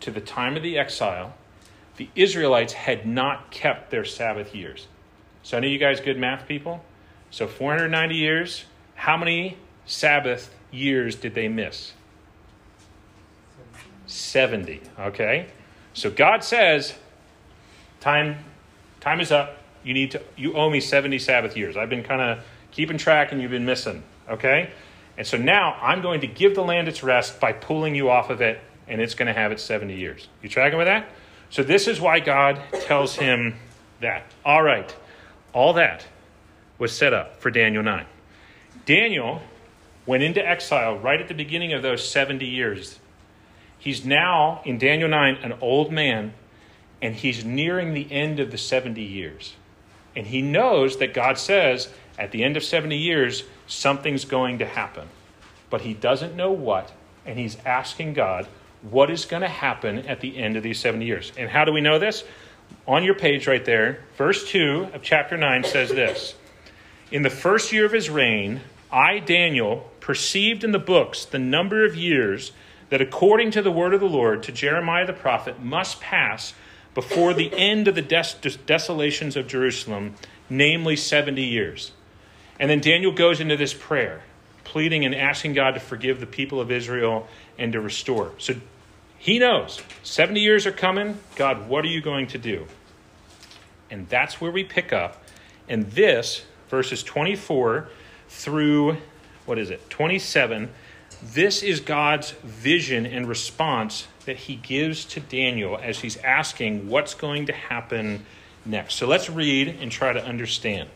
to 0.00 0.10
the 0.10 0.20
time 0.20 0.56
of 0.56 0.62
the 0.62 0.78
exile, 0.78 1.34
the 1.96 2.08
Israelites 2.14 2.74
had 2.74 3.06
not 3.06 3.50
kept 3.50 3.90
their 3.90 4.04
Sabbath 4.04 4.54
years. 4.54 4.86
So, 5.42 5.56
I 5.56 5.60
know 5.60 5.68
you 5.68 5.78
guys 5.78 6.00
good 6.00 6.18
math 6.18 6.46
people. 6.46 6.84
So, 7.30 7.46
490 7.46 8.14
years, 8.14 8.64
how 8.94 9.16
many 9.16 9.56
Sabbath 9.86 10.54
years 10.70 11.16
did 11.16 11.34
they 11.34 11.48
miss? 11.48 11.92
70. 14.06 14.82
Okay? 14.98 15.48
So, 15.94 16.10
God 16.10 16.44
says, 16.44 16.94
time 18.06 18.36
time 19.00 19.20
is 19.20 19.32
up. 19.32 19.58
You 19.82 19.92
need 19.92 20.12
to 20.12 20.22
you 20.36 20.54
owe 20.54 20.70
me 20.70 20.78
70 20.78 21.18
Sabbath 21.18 21.56
years. 21.56 21.76
I've 21.76 21.90
been 21.90 22.04
kind 22.04 22.20
of 22.20 22.44
keeping 22.70 22.98
track 22.98 23.32
and 23.32 23.42
you've 23.42 23.50
been 23.50 23.66
missing, 23.66 24.04
okay? 24.28 24.70
And 25.18 25.26
so 25.26 25.36
now 25.36 25.76
I'm 25.82 26.02
going 26.02 26.20
to 26.20 26.28
give 26.28 26.54
the 26.54 26.62
land 26.62 26.86
its 26.86 27.02
rest 27.02 27.40
by 27.40 27.52
pulling 27.52 27.96
you 27.96 28.08
off 28.08 28.30
of 28.30 28.40
it 28.40 28.60
and 28.86 29.00
it's 29.00 29.14
going 29.14 29.26
to 29.26 29.32
have 29.32 29.50
its 29.50 29.64
70 29.64 29.96
years. 29.96 30.28
You 30.40 30.48
tracking 30.48 30.78
with 30.78 30.86
that? 30.86 31.08
So 31.50 31.64
this 31.64 31.88
is 31.88 32.00
why 32.00 32.20
God 32.20 32.60
tells 32.82 33.16
him 33.16 33.56
that. 34.00 34.24
All 34.44 34.62
right. 34.62 34.94
All 35.52 35.72
that 35.72 36.06
was 36.78 36.92
set 36.96 37.12
up 37.12 37.40
for 37.40 37.50
Daniel 37.50 37.82
9. 37.82 38.06
Daniel 38.84 39.42
went 40.04 40.22
into 40.22 40.46
exile 40.46 40.96
right 40.96 41.20
at 41.20 41.26
the 41.26 41.34
beginning 41.34 41.72
of 41.72 41.82
those 41.82 42.08
70 42.08 42.46
years. 42.46 43.00
He's 43.78 44.04
now 44.04 44.60
in 44.64 44.78
Daniel 44.78 45.08
9 45.08 45.36
an 45.36 45.54
old 45.60 45.90
man 45.90 46.34
and 47.02 47.14
he's 47.14 47.44
nearing 47.44 47.94
the 47.94 48.10
end 48.10 48.40
of 48.40 48.50
the 48.50 48.58
70 48.58 49.02
years. 49.02 49.54
And 50.14 50.26
he 50.26 50.40
knows 50.40 50.96
that 50.98 51.12
God 51.12 51.38
says 51.38 51.88
at 52.18 52.32
the 52.32 52.42
end 52.42 52.56
of 52.56 52.64
70 52.64 52.96
years, 52.96 53.44
something's 53.66 54.24
going 54.24 54.58
to 54.58 54.66
happen. 54.66 55.08
But 55.68 55.82
he 55.82 55.94
doesn't 55.94 56.36
know 56.36 56.52
what, 56.52 56.92
and 57.26 57.38
he's 57.38 57.58
asking 57.66 58.14
God, 58.14 58.46
what 58.82 59.10
is 59.10 59.24
going 59.24 59.42
to 59.42 59.48
happen 59.48 59.98
at 60.06 60.20
the 60.20 60.38
end 60.38 60.56
of 60.56 60.62
these 60.62 60.78
70 60.78 61.04
years? 61.04 61.32
And 61.36 61.50
how 61.50 61.64
do 61.64 61.72
we 61.72 61.80
know 61.80 61.98
this? 61.98 62.24
On 62.86 63.04
your 63.04 63.14
page 63.14 63.46
right 63.46 63.64
there, 63.64 64.00
verse 64.16 64.48
2 64.48 64.88
of 64.94 65.02
chapter 65.02 65.36
9 65.36 65.64
says 65.64 65.90
this 65.90 66.34
In 67.10 67.22
the 67.22 67.30
first 67.30 67.72
year 67.72 67.84
of 67.84 67.92
his 67.92 68.08
reign, 68.08 68.60
I, 68.90 69.18
Daniel, 69.18 69.90
perceived 70.00 70.64
in 70.64 70.72
the 70.72 70.78
books 70.78 71.24
the 71.24 71.38
number 71.38 71.84
of 71.84 71.96
years 71.96 72.52
that, 72.90 73.00
according 73.00 73.50
to 73.52 73.62
the 73.62 73.72
word 73.72 73.92
of 73.92 74.00
the 74.00 74.08
Lord 74.08 74.42
to 74.44 74.52
Jeremiah 74.52 75.06
the 75.06 75.12
prophet, 75.12 75.60
must 75.60 76.00
pass 76.00 76.54
before 76.96 77.34
the 77.34 77.52
end 77.52 77.88
of 77.88 77.94
the 77.94 78.00
des- 78.00 78.56
desolations 78.64 79.36
of 79.36 79.46
Jerusalem, 79.46 80.14
namely 80.48 80.96
70 80.96 81.44
years. 81.44 81.92
And 82.58 82.70
then 82.70 82.80
Daniel 82.80 83.12
goes 83.12 83.38
into 83.38 83.54
this 83.54 83.74
prayer, 83.74 84.22
pleading 84.64 85.04
and 85.04 85.14
asking 85.14 85.52
God 85.52 85.72
to 85.74 85.80
forgive 85.80 86.20
the 86.20 86.26
people 86.26 86.58
of 86.58 86.70
Israel 86.70 87.28
and 87.58 87.70
to 87.74 87.82
restore. 87.82 88.32
So 88.38 88.54
he 89.18 89.38
knows 89.38 89.82
70 90.04 90.40
years 90.40 90.64
are 90.64 90.72
coming. 90.72 91.18
God, 91.36 91.68
what 91.68 91.84
are 91.84 91.88
you 91.88 92.00
going 92.00 92.28
to 92.28 92.38
do? 92.38 92.64
And 93.90 94.08
that's 94.08 94.40
where 94.40 94.50
we 94.50 94.64
pick 94.64 94.90
up. 94.90 95.22
And 95.68 95.90
this, 95.90 96.46
verses 96.70 97.02
24 97.02 97.88
through, 98.30 98.96
what 99.44 99.58
is 99.58 99.68
it, 99.68 99.90
27, 99.90 100.70
this 101.22 101.62
is 101.62 101.80
God's 101.80 102.30
vision 102.42 103.04
and 103.04 103.28
response 103.28 104.06
that 104.26 104.36
he 104.36 104.56
gives 104.56 105.04
to 105.06 105.20
Daniel 105.20 105.78
as 105.80 106.00
he's 106.00 106.16
asking 106.18 106.88
what's 106.88 107.14
going 107.14 107.46
to 107.46 107.52
happen 107.52 108.26
next. 108.64 108.96
So 108.96 109.06
let's 109.06 109.30
read 109.30 109.78
and 109.80 109.90
try 109.90 110.12
to 110.12 110.24
understand. 110.24 110.88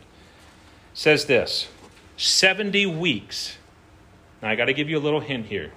It 0.93 0.97
says 0.97 1.25
this 1.25 1.67
70 2.17 2.85
weeks. 2.85 3.57
Now 4.41 4.49
I 4.49 4.55
got 4.55 4.65
to 4.65 4.73
give 4.73 4.89
you 4.89 4.97
a 4.97 5.01
little 5.01 5.21
hint 5.21 5.47
here. 5.47 5.71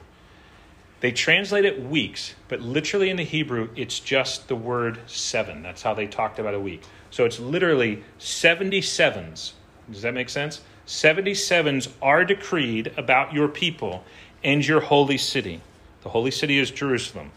They 1.01 1.13
translate 1.13 1.65
it 1.65 1.83
weeks, 1.83 2.35
but 2.49 2.61
literally 2.61 3.11
in 3.11 3.17
the 3.17 3.25
Hebrew, 3.25 3.69
it's 3.77 4.01
just 4.01 4.49
the 4.49 4.57
word 4.57 4.99
seven. 5.07 5.63
That's 5.63 5.83
how 5.83 5.93
they 5.93 6.07
talked 6.07 6.39
about 6.39 6.55
a 6.55 6.61
week. 6.61 6.83
So 7.11 7.25
it's 7.25 7.39
literally 7.39 8.03
77s. 8.19 9.53
Does 9.91 10.03
that 10.03 10.15
make 10.15 10.31
sense? 10.31 10.63
77s 10.87 11.91
are 12.01 12.25
decreed 12.25 12.93
about 12.97 13.33
your 13.33 13.49
people 13.49 14.03
and 14.43 14.67
your 14.67 14.81
holy 14.81 15.19
city. 15.19 15.61
The 16.03 16.09
holy 16.11 16.31
city 16.31 16.59
is 16.59 16.71
Jerusalem. 16.71 17.33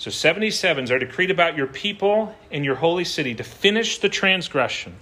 So 0.00 0.08
77s 0.08 0.90
are 0.90 0.98
decreed 0.98 1.30
about 1.30 1.58
your 1.58 1.66
people 1.66 2.34
and 2.50 2.64
your 2.64 2.76
holy 2.76 3.04
city 3.04 3.34
to 3.34 3.44
finish 3.44 3.98
the 3.98 4.08
transgression, 4.08 4.96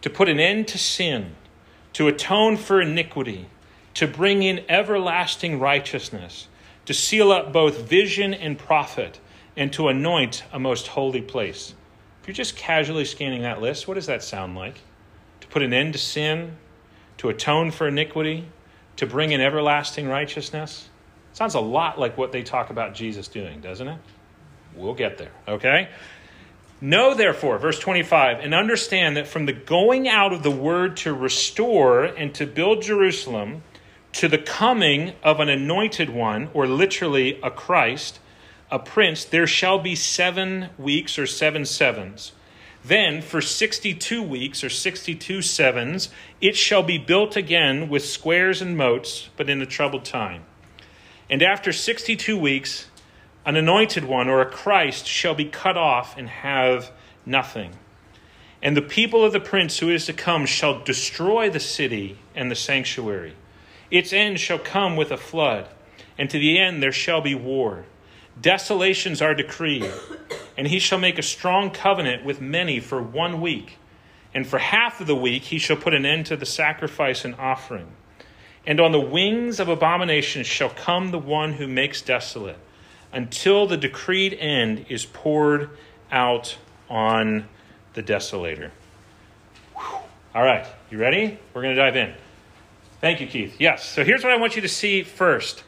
to 0.00 0.08
put 0.08 0.30
an 0.30 0.40
end 0.40 0.68
to 0.68 0.78
sin, 0.78 1.36
to 1.92 2.08
atone 2.08 2.56
for 2.56 2.80
iniquity, 2.80 3.48
to 3.92 4.06
bring 4.06 4.42
in 4.42 4.64
everlasting 4.70 5.60
righteousness, 5.60 6.48
to 6.86 6.94
seal 6.94 7.30
up 7.30 7.52
both 7.52 7.82
vision 7.82 8.32
and 8.32 8.58
prophet, 8.58 9.20
and 9.54 9.70
to 9.74 9.88
anoint 9.88 10.44
a 10.50 10.58
most 10.58 10.86
holy 10.86 11.20
place. 11.20 11.74
If 12.22 12.28
you're 12.28 12.34
just 12.34 12.56
casually 12.56 13.04
scanning 13.04 13.42
that 13.42 13.60
list, 13.60 13.86
what 13.86 13.94
does 13.94 14.06
that 14.06 14.22
sound 14.22 14.56
like? 14.56 14.80
To 15.42 15.46
put 15.48 15.60
an 15.60 15.74
end 15.74 15.92
to 15.92 15.98
sin, 15.98 16.56
to 17.18 17.28
atone 17.28 17.70
for 17.70 17.86
iniquity, 17.86 18.48
to 18.96 19.06
bring 19.06 19.30
in 19.30 19.42
everlasting 19.42 20.08
righteousness? 20.08 20.88
Sounds 21.34 21.54
a 21.54 21.60
lot 21.60 22.00
like 22.00 22.16
what 22.16 22.32
they 22.32 22.42
talk 22.42 22.70
about 22.70 22.94
Jesus 22.94 23.28
doing, 23.28 23.60
doesn't 23.60 23.88
it? 23.88 23.98
We'll 24.76 24.94
get 24.94 25.18
there, 25.18 25.32
okay? 25.46 25.88
Know 26.80 27.14
therefore, 27.14 27.58
verse 27.58 27.78
25, 27.78 28.40
and 28.40 28.54
understand 28.54 29.16
that 29.16 29.28
from 29.28 29.46
the 29.46 29.52
going 29.52 30.08
out 30.08 30.32
of 30.32 30.42
the 30.42 30.50
word 30.50 30.96
to 30.98 31.14
restore 31.14 32.04
and 32.04 32.34
to 32.34 32.46
build 32.46 32.82
Jerusalem 32.82 33.62
to 34.14 34.28
the 34.28 34.38
coming 34.38 35.12
of 35.22 35.40
an 35.40 35.48
anointed 35.48 36.10
one, 36.10 36.50
or 36.52 36.66
literally 36.66 37.40
a 37.42 37.50
Christ, 37.50 38.18
a 38.70 38.78
prince, 38.78 39.24
there 39.24 39.46
shall 39.46 39.78
be 39.78 39.94
seven 39.94 40.70
weeks 40.76 41.18
or 41.18 41.26
seven 41.26 41.64
sevens. 41.64 42.32
Then, 42.84 43.22
for 43.22 43.40
62 43.40 44.22
weeks 44.22 44.64
or 44.64 44.68
62 44.68 45.40
sevens, 45.42 46.08
it 46.40 46.56
shall 46.56 46.82
be 46.82 46.98
built 46.98 47.36
again 47.36 47.88
with 47.88 48.04
squares 48.04 48.60
and 48.60 48.76
moats, 48.76 49.28
but 49.36 49.48
in 49.48 49.62
a 49.62 49.66
troubled 49.66 50.04
time. 50.04 50.44
And 51.30 51.42
after 51.42 51.72
62 51.72 52.36
weeks, 52.36 52.86
an 53.44 53.56
anointed 53.56 54.04
one 54.04 54.28
or 54.28 54.40
a 54.40 54.50
Christ 54.50 55.06
shall 55.06 55.34
be 55.34 55.46
cut 55.46 55.76
off 55.76 56.16
and 56.16 56.28
have 56.28 56.92
nothing. 57.26 57.72
And 58.62 58.76
the 58.76 58.82
people 58.82 59.24
of 59.24 59.32
the 59.32 59.40
prince 59.40 59.80
who 59.80 59.90
is 59.90 60.06
to 60.06 60.12
come 60.12 60.46
shall 60.46 60.82
destroy 60.84 61.50
the 61.50 61.60
city 61.60 62.18
and 62.34 62.50
the 62.50 62.54
sanctuary. 62.54 63.34
Its 63.90 64.12
end 64.12 64.38
shall 64.38 64.58
come 64.58 64.96
with 64.96 65.10
a 65.10 65.16
flood, 65.16 65.66
and 66.16 66.30
to 66.30 66.38
the 66.38 66.58
end 66.58 66.82
there 66.82 66.92
shall 66.92 67.20
be 67.20 67.34
war. 67.34 67.84
Desolations 68.40 69.20
are 69.20 69.34
decreed, 69.34 69.90
and 70.56 70.68
he 70.68 70.78
shall 70.78 70.98
make 70.98 71.18
a 71.18 71.22
strong 71.22 71.70
covenant 71.70 72.24
with 72.24 72.40
many 72.40 72.78
for 72.78 73.02
one 73.02 73.40
week. 73.40 73.78
And 74.32 74.46
for 74.46 74.58
half 74.58 75.00
of 75.00 75.08
the 75.08 75.16
week 75.16 75.42
he 75.42 75.58
shall 75.58 75.76
put 75.76 75.92
an 75.92 76.06
end 76.06 76.26
to 76.26 76.36
the 76.36 76.46
sacrifice 76.46 77.24
and 77.24 77.34
offering. 77.34 77.88
And 78.64 78.80
on 78.80 78.92
the 78.92 79.00
wings 79.00 79.58
of 79.58 79.68
abomination 79.68 80.44
shall 80.44 80.70
come 80.70 81.10
the 81.10 81.18
one 81.18 81.54
who 81.54 81.66
makes 81.66 82.00
desolate 82.00 82.58
until 83.12 83.66
the 83.66 83.76
decreed 83.76 84.34
end 84.34 84.86
is 84.88 85.04
poured 85.04 85.70
out 86.10 86.56
on 86.88 87.48
the 87.94 88.02
desolator. 88.02 88.70
Whew. 89.76 89.98
All 90.34 90.42
right, 90.42 90.66
you 90.90 90.98
ready? 90.98 91.38
We're 91.52 91.62
going 91.62 91.74
to 91.74 91.80
dive 91.80 91.96
in. 91.96 92.14
Thank 93.00 93.20
you, 93.20 93.26
Keith. 93.26 93.56
Yes. 93.58 93.84
So 93.84 94.04
here's 94.04 94.22
what 94.22 94.32
I 94.32 94.36
want 94.36 94.56
you 94.56 94.62
to 94.62 94.68
see 94.68 95.02
first. 95.02 95.64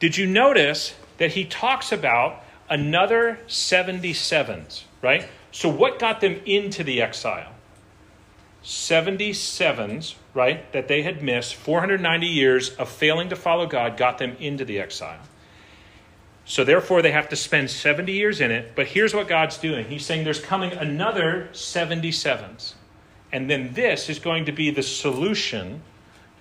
Did 0.00 0.16
you 0.16 0.26
notice 0.26 0.94
that 1.18 1.32
he 1.32 1.44
talks 1.44 1.92
about 1.92 2.42
another 2.68 3.38
77s, 3.48 4.82
right? 5.00 5.26
So 5.50 5.68
what 5.68 5.98
got 5.98 6.20
them 6.20 6.40
into 6.44 6.84
the 6.84 7.00
exile? 7.00 7.52
77s, 8.64 10.14
right, 10.32 10.72
that 10.72 10.88
they 10.88 11.02
had 11.02 11.22
missed, 11.22 11.54
490 11.54 12.26
years 12.26 12.70
of 12.70 12.88
failing 12.88 13.28
to 13.28 13.36
follow 13.36 13.66
God 13.66 13.96
got 13.96 14.18
them 14.18 14.36
into 14.40 14.64
the 14.64 14.80
exile. 14.80 15.20
So 16.44 16.62
therefore, 16.64 17.00
they 17.00 17.12
have 17.12 17.28
to 17.30 17.36
spend 17.36 17.70
70 17.70 18.12
years 18.12 18.40
in 18.40 18.50
it. 18.50 18.72
But 18.74 18.88
here's 18.88 19.14
what 19.14 19.28
God's 19.28 19.56
doing 19.58 19.86
He's 19.86 20.04
saying 20.04 20.24
there's 20.24 20.40
coming 20.40 20.72
another 20.72 21.48
77s. 21.52 22.74
And 23.32 23.50
then 23.50 23.72
this 23.72 24.08
is 24.08 24.18
going 24.18 24.44
to 24.44 24.52
be 24.52 24.70
the 24.70 24.82
solution 24.82 25.82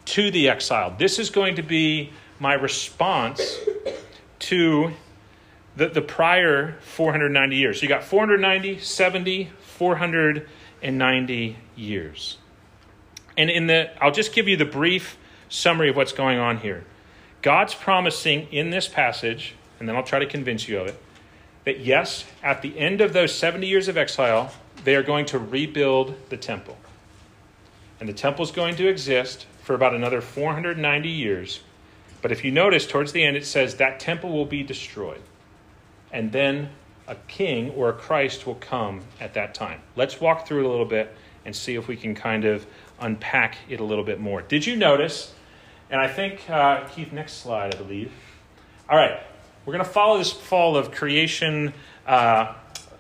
to 0.06 0.30
the 0.30 0.50
exile. 0.50 0.96
This 0.98 1.18
is 1.18 1.30
going 1.30 1.56
to 1.56 1.64
be 1.64 2.12
my 2.40 2.54
response 2.54 3.58
to 4.40 4.92
the, 5.76 5.88
the 5.88 6.02
prior 6.02 6.76
490 6.82 7.56
years. 7.56 7.80
So 7.80 7.84
you 7.84 7.90
got 7.90 8.04
490, 8.04 8.80
70, 8.80 9.50
490 9.62 11.58
years. 11.76 12.38
And 13.38 13.50
in 13.50 13.68
the 13.68 13.90
I'll 14.04 14.12
just 14.12 14.34
give 14.34 14.48
you 14.48 14.58
the 14.58 14.66
brief 14.66 15.18
summary 15.50 15.90
of 15.90 15.96
what's 15.96 16.12
going 16.12 16.38
on 16.38 16.58
here. 16.60 16.84
God's 17.42 17.74
promising 17.74 18.48
in 18.52 18.70
this 18.70 18.88
passage, 18.88 19.56
and 19.84 19.90
then 19.90 19.98
I'll 19.98 20.04
try 20.04 20.20
to 20.20 20.26
convince 20.26 20.70
you 20.70 20.80
of 20.80 20.88
it, 20.88 21.04
that 21.66 21.82
yes, 21.82 22.24
at 22.42 22.62
the 22.62 22.80
end 22.80 23.02
of 23.02 23.12
those 23.12 23.36
70 23.36 23.68
years 23.68 23.90
of 23.90 23.98
exile, 23.98 24.54
they 24.86 24.96
are 24.96 25.04
going 25.04 25.26
to 25.26 25.38
rebuild 25.38 26.16
the 26.30 26.38
temple. 26.38 26.78
And 28.00 28.08
the 28.08 28.14
temple 28.14 28.46
is 28.46 28.52
going 28.52 28.78
to 28.78 28.88
exist 28.88 29.46
for 29.62 29.76
about 29.76 29.94
another 29.94 30.22
490 30.22 31.10
years. 31.10 31.64
But 32.22 32.32
if 32.32 32.46
you 32.46 32.52
notice, 32.52 32.88
towards 32.88 33.12
the 33.12 33.26
end, 33.26 33.36
it 33.36 33.46
says 33.46 33.76
that 33.76 34.00
temple 34.00 34.32
will 34.32 34.46
be 34.46 34.64
destroyed. 34.64 35.22
And 36.14 36.32
then 36.32 36.70
a 37.06 37.16
king 37.28 37.72
or 37.72 37.90
a 37.90 37.94
Christ 37.94 38.48
will 38.48 38.56
come 38.56 39.02
at 39.20 39.34
that 39.34 39.54
time. 39.54 39.82
Let's 39.98 40.22
walk 40.22 40.48
through 40.48 40.60
it 40.60 40.66
a 40.66 40.70
little 40.70 40.86
bit 40.86 41.14
and 41.44 41.54
see 41.54 41.76
if 41.76 41.90
we 41.90 41.98
can 41.98 42.16
kind 42.16 42.46
of 42.46 42.66
unpack 43.02 43.58
it 43.68 43.82
a 43.82 43.84
little 43.84 44.06
bit 44.06 44.22
more. 44.22 44.44
Did 44.44 44.66
you 44.66 44.78
notice? 44.78 45.34
And 45.90 46.00
I 46.00 46.08
think, 46.08 46.50
uh, 46.50 46.88
Keith, 46.88 47.12
next 47.12 47.34
slide, 47.34 47.76
I 47.76 47.78
believe. 47.78 48.14
All 48.90 48.98
right, 48.98 49.20
we're 49.66 49.74
going 49.74 49.86
to 49.86 49.92
follow 49.92 50.18
this 50.18 50.32
fall 50.32 50.76
of 50.76 50.92
creation, 50.92 51.74
uh, 52.06 52.54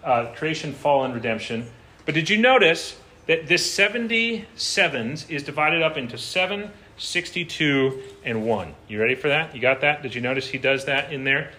uh, 0.03 0.33
creation, 0.35 0.73
fall, 0.73 1.03
and 1.03 1.13
redemption. 1.13 1.67
But 2.05 2.15
did 2.15 2.29
you 2.29 2.37
notice 2.37 2.97
that 3.27 3.47
this 3.47 3.77
77s 3.77 5.29
is 5.29 5.43
divided 5.43 5.81
up 5.81 5.97
into 5.97 6.17
7, 6.17 6.71
62, 6.97 8.01
and 8.23 8.45
1? 8.45 8.75
You 8.87 8.99
ready 8.99 9.15
for 9.15 9.29
that? 9.29 9.55
You 9.55 9.61
got 9.61 9.81
that? 9.81 10.01
Did 10.03 10.15
you 10.15 10.21
notice 10.21 10.49
he 10.49 10.57
does 10.57 10.85
that 10.85 11.11
in 11.11 11.23
there? 11.23 11.51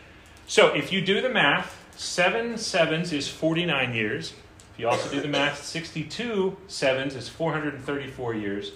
So 0.47 0.75
if 0.75 0.93
you 0.93 1.01
do 1.01 1.21
the 1.21 1.31
math, 1.31 1.81
7 1.97 2.59
sevens 2.59 3.13
is 3.13 3.29
49 3.29 3.95
years. 3.95 4.33
If 4.75 4.81
you 4.81 4.89
also 4.89 5.11
do 5.11 5.21
the 5.21 5.29
math, 5.29 5.65
62 5.65 6.57
sevens 6.67 7.15
is 7.15 7.29
434 7.29 8.35
years. 8.35 8.73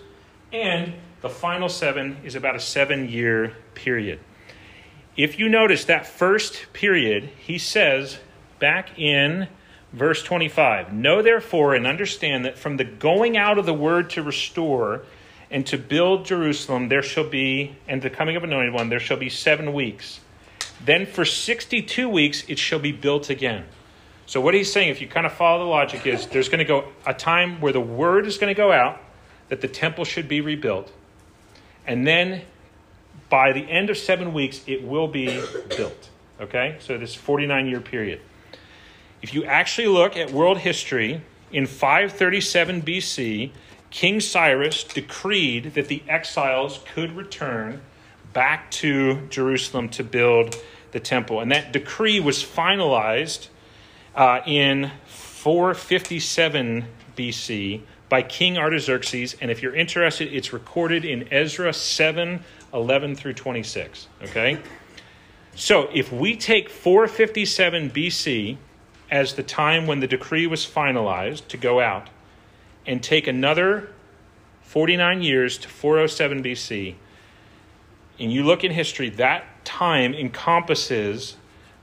And 0.53 0.95
the 1.21 1.29
final 1.29 1.69
seven 1.69 2.19
is 2.25 2.37
about 2.37 2.55
a 2.55 2.61
seven 2.61 3.09
year 3.09 3.57
period. 3.75 4.21
If 5.19 5.41
you 5.41 5.49
notice 5.49 5.85
that 5.87 6.07
first 6.07 6.73
period, 6.73 7.29
he 7.41 7.59
says 7.59 8.19
back 8.61 8.97
in 8.97 9.49
verse 9.93 10.23
25 10.23 10.93
Know 10.93 11.23
therefore 11.23 11.75
and 11.75 11.89
understand 11.89 12.45
that 12.45 12.57
from 12.57 12.77
the 12.77 12.85
going 12.85 13.37
out 13.37 13.59
of 13.59 13.67
the 13.67 13.75
word 13.75 14.11
to 14.11 14.23
restore 14.23 15.03
and 15.51 15.67
to 15.67 15.77
build 15.77 16.25
Jerusalem, 16.25 16.89
there 16.89 17.03
shall 17.03 17.29
be, 17.29 17.75
and 17.89 18.01
the 18.01 18.11
coming 18.11 18.37
of 18.37 18.45
anointed 18.45 18.73
one, 18.73 18.91
there 18.91 19.01
shall 19.01 19.17
be 19.17 19.29
seven 19.29 19.73
weeks. 19.73 20.21
Then 20.85 21.05
for 21.05 21.25
62 21.25 22.09
weeks 22.09 22.45
it 22.47 22.61
shall 22.61 22.79
be 22.79 22.93
built 22.93 23.29
again. 23.29 23.65
So, 24.27 24.41
what 24.41 24.55
he's 24.55 24.73
saying, 24.73 24.91
if 24.91 25.01
you 25.01 25.09
kind 25.09 25.27
of 25.27 25.33
follow 25.33 25.65
the 25.65 25.71
logic, 25.71 26.07
is 26.07 26.29
there's 26.29 26.49
going 26.49 26.59
to 26.61 26.65
go 26.65 26.93
a 27.05 27.15
time 27.15 27.61
where 27.61 27.73
the 27.73 27.81
word 27.81 28.27
is 28.27 28.39
going 28.39 28.55
to 28.55 28.57
go 28.57 28.71
out 28.71 29.01
that 29.49 29.63
the 29.63 29.69
temple 29.69 30.05
should 30.05 30.29
be 30.29 30.41
rebuilt. 30.41 30.93
And 31.89 32.07
then 32.07 32.43
by 33.31 33.53
the 33.53 33.69
end 33.71 33.91
of 33.91 33.99
seven 33.99 34.33
weeks, 34.33 34.63
it 34.67 34.83
will 34.83 35.09
be 35.09 35.43
built. 35.77 36.09
Okay? 36.41 36.77
So, 36.81 36.97
this 36.99 37.15
49 37.15 37.67
year 37.67 37.81
period. 37.81 38.21
If 39.21 39.35
you 39.35 39.45
actually 39.45 39.89
look 39.89 40.17
at 40.17 40.31
world 40.31 40.59
history, 40.59 41.23
in 41.51 41.67
537 41.67 42.83
BC, 42.83 43.51
King 43.91 44.21
Cyrus 44.21 44.85
decreed 44.85 45.75
that 45.75 45.89
the 45.89 46.03
exiles 46.09 46.81
could 46.95 47.13
return 47.17 47.81
back 48.33 48.71
to 48.71 49.27
Jerusalem 49.29 49.89
to 49.91 50.05
build 50.05 50.57
the 50.93 51.01
temple. 51.01 51.41
And 51.41 51.51
that 51.53 51.73
decree 51.73 52.21
was 52.21 52.45
finalized 52.45 53.49
uh, 54.15 54.41
in 54.47 54.91
457 55.07 56.85
BC 57.17 57.81
by 58.09 58.23
King 58.23 58.59
Artaxerxes. 58.59 59.37
And 59.41 59.51
if 59.51 59.63
you're 59.63 59.75
interested, 59.75 60.33
it's 60.33 60.53
recorded 60.53 61.05
in 61.05 61.33
Ezra 61.33 61.73
7 61.73 62.45
11 62.73 63.15
through 63.15 63.35
26. 63.35 64.09
Okay? 64.23 64.59
So 65.55 65.89
if 65.93 66.13
we 66.13 66.37
take 66.37 66.69
457 66.69 67.91
BC 67.91 68.57
as 69.11 69.35
the 69.35 69.43
time 69.43 69.87
when 69.87 70.01
the 70.01 70.07
decree 70.07 70.47
was 70.47 70.67
finalized 70.67 71.49
to 71.49 71.57
go 71.57 71.81
out, 71.81 72.11
and 72.89 73.03
take 73.03 73.27
another 73.27 73.91
49 74.63 75.23
years 75.23 75.59
to 75.59 75.69
407 75.69 76.43
BC, 76.43 76.95
and 78.19 78.33
you 78.33 78.43
look 78.43 78.65
in 78.65 78.73
history, 78.73 79.11
that 79.11 79.45
time 79.65 80.15
encompasses 80.15 81.37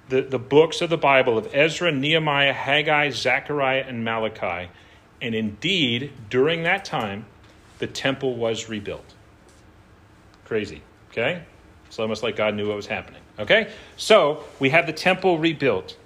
the, 0.10 0.22
the 0.22 0.40
books 0.40 0.82
of 0.82 0.90
the 0.90 0.98
Bible 0.98 1.38
of 1.38 1.48
Ezra, 1.54 1.92
Nehemiah, 1.92 2.54
Haggai, 2.54 3.12
Zechariah, 3.12 3.86
and 3.88 4.04
Malachi. 4.04 4.70
And 5.22 5.34
indeed, 5.34 6.12
during 6.30 6.64
that 6.64 6.84
time, 6.86 7.26
the 7.80 7.88
temple 7.88 8.36
was 8.36 8.70
rebuilt. 8.70 9.15
Crazy, 10.46 10.82
okay? 11.12 11.44
It's 11.88 12.00
almost 12.00 12.24
like 12.24 12.36
God 12.36 12.56
knew 12.56 12.68
what 12.68 12.76
was 12.76 12.88
happening, 12.88 13.22
okay? 13.40 13.72
So 13.98 14.44
we 14.60 14.70
have 14.70 14.86
the 14.86 14.94
temple 14.94 15.38
rebuilt. 15.38 15.98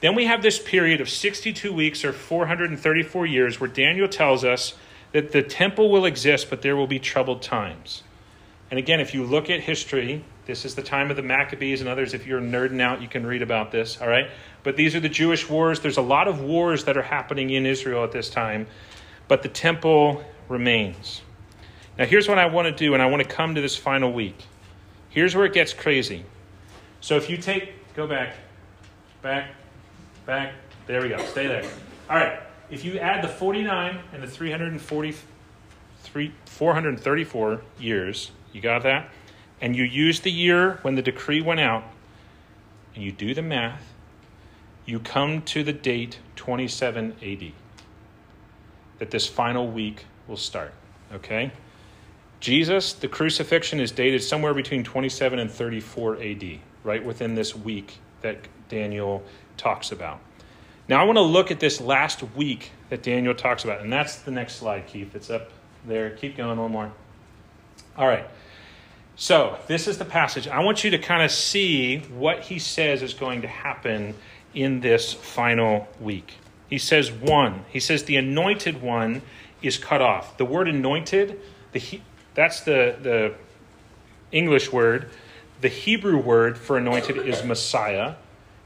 Then 0.00 0.14
we 0.14 0.24
have 0.24 0.42
this 0.42 0.58
period 0.58 1.00
of 1.00 1.08
62 1.08 1.72
weeks 1.72 2.04
or 2.04 2.12
434 2.12 3.26
years 3.26 3.60
where 3.60 3.68
Daniel 3.68 4.08
tells 4.08 4.44
us 4.44 4.74
that 5.12 5.32
the 5.32 5.42
temple 5.42 5.90
will 5.90 6.04
exist, 6.04 6.48
but 6.48 6.62
there 6.62 6.76
will 6.76 6.86
be 6.86 6.98
troubled 6.98 7.42
times. 7.42 8.02
And 8.70 8.78
again, 8.78 9.00
if 9.00 9.14
you 9.14 9.24
look 9.24 9.50
at 9.50 9.60
history, 9.60 10.24
this 10.46 10.64
is 10.64 10.74
the 10.74 10.82
time 10.82 11.10
of 11.10 11.16
the 11.16 11.22
Maccabees 11.22 11.80
and 11.80 11.88
others. 11.88 12.14
If 12.14 12.26
you're 12.26 12.40
nerding 12.40 12.80
out, 12.80 13.02
you 13.02 13.08
can 13.08 13.26
read 13.26 13.42
about 13.42 13.72
this, 13.72 14.00
all 14.00 14.08
right? 14.08 14.30
But 14.62 14.76
these 14.76 14.94
are 14.94 15.00
the 15.00 15.08
Jewish 15.08 15.48
wars. 15.48 15.80
There's 15.80 15.96
a 15.96 16.02
lot 16.02 16.28
of 16.28 16.40
wars 16.40 16.84
that 16.84 16.96
are 16.96 17.02
happening 17.02 17.50
in 17.50 17.66
Israel 17.66 18.04
at 18.04 18.12
this 18.12 18.30
time, 18.30 18.66
but 19.28 19.42
the 19.42 19.48
temple 19.48 20.24
remains. 20.48 21.22
Now, 22.00 22.06
here's 22.06 22.26
what 22.26 22.38
I 22.38 22.46
want 22.46 22.64
to 22.64 22.72
do, 22.72 22.94
and 22.94 23.02
I 23.02 23.06
want 23.06 23.22
to 23.22 23.28
come 23.28 23.54
to 23.54 23.60
this 23.60 23.76
final 23.76 24.10
week. 24.10 24.46
Here's 25.10 25.36
where 25.36 25.44
it 25.44 25.52
gets 25.52 25.74
crazy. 25.74 26.24
So 27.02 27.16
if 27.16 27.28
you 27.28 27.36
take, 27.36 27.74
go 27.94 28.06
back, 28.06 28.36
back, 29.20 29.50
back, 30.24 30.54
there 30.86 31.02
we 31.02 31.10
go, 31.10 31.22
stay 31.26 31.46
there. 31.46 31.62
All 32.08 32.16
right, 32.16 32.40
if 32.70 32.86
you 32.86 32.98
add 32.98 33.22
the 33.22 33.28
49 33.28 33.98
and 34.14 34.22
the 34.22 34.26
343, 34.26 36.32
434 36.46 37.60
years, 37.78 38.30
you 38.54 38.62
got 38.62 38.82
that? 38.84 39.10
And 39.60 39.76
you 39.76 39.84
use 39.84 40.20
the 40.20 40.32
year 40.32 40.78
when 40.80 40.94
the 40.94 41.02
decree 41.02 41.42
went 41.42 41.60
out, 41.60 41.84
and 42.94 43.04
you 43.04 43.12
do 43.12 43.34
the 43.34 43.42
math, 43.42 43.92
you 44.86 45.00
come 45.00 45.42
to 45.42 45.62
the 45.62 45.74
date 45.74 46.18
27 46.36 47.16
AD. 47.22 47.52
That 49.00 49.10
this 49.10 49.26
final 49.26 49.68
week 49.68 50.06
will 50.26 50.38
start. 50.38 50.72
Okay? 51.12 51.52
Jesus, 52.40 52.94
the 52.94 53.08
crucifixion 53.08 53.80
is 53.80 53.92
dated 53.92 54.22
somewhere 54.22 54.54
between 54.54 54.82
27 54.82 55.38
and 55.38 55.50
34 55.50 56.22
AD, 56.22 56.58
right 56.82 57.04
within 57.04 57.34
this 57.34 57.54
week 57.54 57.98
that 58.22 58.38
Daniel 58.68 59.22
talks 59.56 59.92
about. 59.92 60.20
Now, 60.88 61.00
I 61.00 61.04
want 61.04 61.18
to 61.18 61.22
look 61.22 61.50
at 61.50 61.60
this 61.60 61.80
last 61.80 62.22
week 62.34 62.72
that 62.88 63.02
Daniel 63.02 63.34
talks 63.34 63.62
about, 63.64 63.80
and 63.82 63.92
that's 63.92 64.16
the 64.16 64.30
next 64.30 64.56
slide, 64.56 64.86
Keith. 64.86 65.14
It's 65.14 65.30
up 65.30 65.50
there. 65.86 66.10
Keep 66.10 66.38
going, 66.38 66.58
one 66.58 66.72
more. 66.72 66.92
All 67.96 68.08
right. 68.08 68.26
So, 69.16 69.58
this 69.66 69.86
is 69.86 69.98
the 69.98 70.04
passage. 70.06 70.48
I 70.48 70.60
want 70.60 70.82
you 70.82 70.90
to 70.92 70.98
kind 70.98 71.22
of 71.22 71.30
see 71.30 71.98
what 71.98 72.40
he 72.40 72.58
says 72.58 73.02
is 73.02 73.12
going 73.12 73.42
to 73.42 73.48
happen 73.48 74.14
in 74.54 74.80
this 74.80 75.12
final 75.12 75.86
week. 76.00 76.38
He 76.68 76.78
says, 76.78 77.12
one, 77.12 77.66
he 77.68 77.80
says, 77.80 78.04
the 78.04 78.16
anointed 78.16 78.80
one 78.80 79.22
is 79.60 79.76
cut 79.76 80.00
off. 80.00 80.38
The 80.38 80.44
word 80.44 80.68
anointed, 80.68 81.38
the, 81.72 82.00
that's 82.34 82.60
the, 82.60 82.96
the 83.02 83.34
English 84.32 84.72
word. 84.72 85.10
The 85.60 85.68
Hebrew 85.68 86.18
word 86.18 86.56
for 86.56 86.78
anointed 86.78 87.16
is 87.18 87.44
Messiah, 87.44 88.14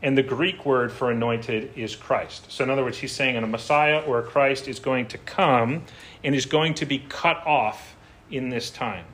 and 0.03 0.17
the 0.17 0.23
Greek 0.23 0.65
word 0.65 0.93
for 0.93 1.11
anointed 1.11 1.73
is 1.77 1.97
Christ. 1.97 2.53
So, 2.53 2.63
in 2.65 2.71
other 2.71 2.85
words, 2.85 2.99
he's 2.99 3.13
saying 3.13 3.37
a 3.37 3.47
Messiah 3.47 4.01
or 4.01 4.19
a 4.19 4.23
Christ 4.23 4.69
is 4.69 4.79
going 4.79 5.07
to 5.09 5.19
come 5.19 5.83
and 6.23 6.35
is 6.35 6.47
going 6.47 6.75
to 6.75 6.87
be 6.87 6.99
cut 7.09 7.45
off 7.47 7.97
in 8.31 8.51
this 8.51 8.71
time. 8.71 9.07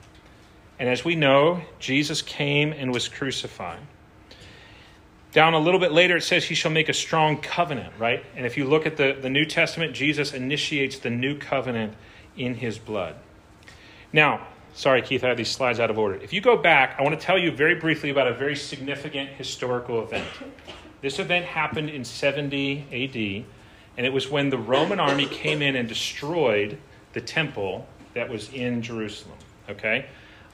And 0.79 0.89
as 0.89 1.05
we 1.05 1.15
know, 1.15 1.63
Jesus 1.79 2.23
came 2.23 2.73
and 2.73 2.93
was 2.93 3.09
crucified. 3.09 3.81
Down 5.33 5.55
a 5.55 5.59
little 5.61 5.79
bit 5.79 5.93
later, 5.93 6.17
it 6.17 6.23
says 6.23 6.45
he 6.45 6.55
shall 6.55 6.73
make 6.73 6.89
a 6.89 6.95
strong 6.95 7.37
covenant, 7.37 7.93
right? 7.99 8.25
And 8.35 8.45
if 8.45 8.57
you 8.57 8.65
look 8.65 8.85
at 8.85 8.97
the, 8.97 9.17
the 9.21 9.31
New 9.31 9.45
Testament, 9.45 9.95
Jesus 9.95 10.33
initiates 10.33 10.99
the 10.99 11.11
new 11.11 11.39
covenant 11.39 11.95
in 12.37 12.55
his 12.55 12.79
blood. 12.79 13.15
Now, 14.13 14.47
sorry, 14.75 15.03
Keith, 15.03 15.23
I 15.23 15.29
have 15.29 15.37
these 15.37 15.51
slides 15.51 15.79
out 15.79 15.91
of 15.91 15.99
order. 15.99 16.17
If 16.17 16.33
you 16.33 16.41
go 16.41 16.57
back, 16.57 16.97
I 16.99 17.03
want 17.03 17.19
to 17.19 17.25
tell 17.25 17.39
you 17.39 17.51
very 17.53 17.77
briefly 17.77 18.11
about 18.11 18.27
a 18.27 18.35
very 18.35 18.57
significant 18.57 19.31
historical 19.31 20.03
event. 20.03 20.27
This 21.01 21.19
event 21.19 21.47
happened 21.47 21.91
in 21.91 22.05
70 22.05 22.87
AD, 22.93 23.45
and 23.97 24.07
it 24.07 24.13
was 24.13 24.29
when 24.29 24.51
the 24.51 24.59
Roman 24.59 25.01
army 25.01 25.27
came 25.27 25.63
in 25.63 25.77
and 25.77 25.89
destroyed 25.89 26.79
the 27.13 27.21
temple 27.21 27.87
that 28.15 28.29
was 28.29 28.53
in 28.53 28.83
Jerusalem. 28.83 29.39
Okay? 29.69 30.07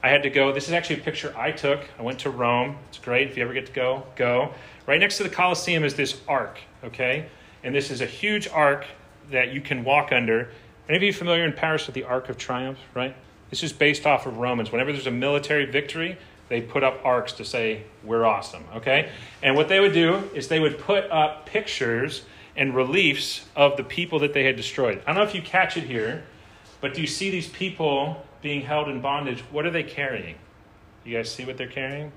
I 0.03 0.09
had 0.09 0.23
to 0.23 0.29
go. 0.29 0.53
This 0.53 0.67
is 0.67 0.73
actually 0.73 1.01
a 1.01 1.03
picture 1.03 1.33
I 1.35 1.51
took. 1.51 1.81
I 1.97 2.03
went 2.03 2.19
to 2.19 2.29
Rome. 2.29 2.77
It's 2.89 2.99
great. 2.99 3.29
If 3.29 3.37
you 3.37 3.43
ever 3.43 3.53
get 3.53 3.65
to 3.65 3.71
go, 3.71 4.03
go. 4.15 4.53
Right 4.85 4.99
next 4.99 5.17
to 5.17 5.23
the 5.23 5.29
Colosseum 5.29 5.83
is 5.83 5.95
this 5.95 6.21
ark, 6.27 6.59
okay? 6.83 7.27
And 7.63 7.73
this 7.73 7.89
is 7.89 8.01
a 8.01 8.05
huge 8.05 8.47
ark 8.47 8.85
that 9.31 9.51
you 9.51 9.59
can 9.59 9.83
walk 9.83 10.11
under. 10.11 10.51
Any 10.87 10.97
of 10.97 11.03
you 11.03 11.11
familiar 11.11 11.43
in 11.43 11.51
Paris 11.51 11.87
with 11.87 11.95
the 11.95 12.03
Arc 12.03 12.29
of 12.29 12.37
Triumph, 12.37 12.77
right? 12.93 13.15
This 13.49 13.63
is 13.63 13.73
based 13.73 14.05
off 14.05 14.25
of 14.25 14.37
Romans. 14.37 14.71
Whenever 14.71 14.91
there's 14.91 15.07
a 15.07 15.11
military 15.11 15.65
victory, 15.65 16.17
they 16.49 16.61
put 16.61 16.83
up 16.83 17.01
arcs 17.03 17.33
to 17.33 17.45
say, 17.45 17.83
we're 18.03 18.25
awesome, 18.25 18.63
okay? 18.75 19.09
And 19.41 19.55
what 19.55 19.67
they 19.67 19.79
would 19.79 19.93
do 19.93 20.29
is 20.33 20.47
they 20.47 20.59
would 20.59 20.79
put 20.79 21.09
up 21.11 21.45
pictures 21.45 22.23
and 22.55 22.73
reliefs 22.73 23.45
of 23.55 23.77
the 23.77 23.83
people 23.83 24.19
that 24.19 24.33
they 24.33 24.43
had 24.43 24.55
destroyed. 24.55 25.01
I 25.05 25.13
don't 25.13 25.15
know 25.15 25.29
if 25.29 25.35
you 25.35 25.41
catch 25.41 25.77
it 25.77 25.83
here, 25.83 26.23
but 26.81 26.93
do 26.93 27.01
you 27.01 27.07
see 27.07 27.29
these 27.29 27.47
people 27.47 28.25
being 28.41 28.61
held 28.61 28.87
in 28.87 29.01
bondage, 29.01 29.41
what 29.51 29.65
are 29.65 29.71
they 29.71 29.83
carrying? 29.83 30.35
You 31.03 31.17
guys 31.17 31.31
see 31.31 31.45
what 31.45 31.57
they're 31.57 31.67
carrying? 31.67 32.11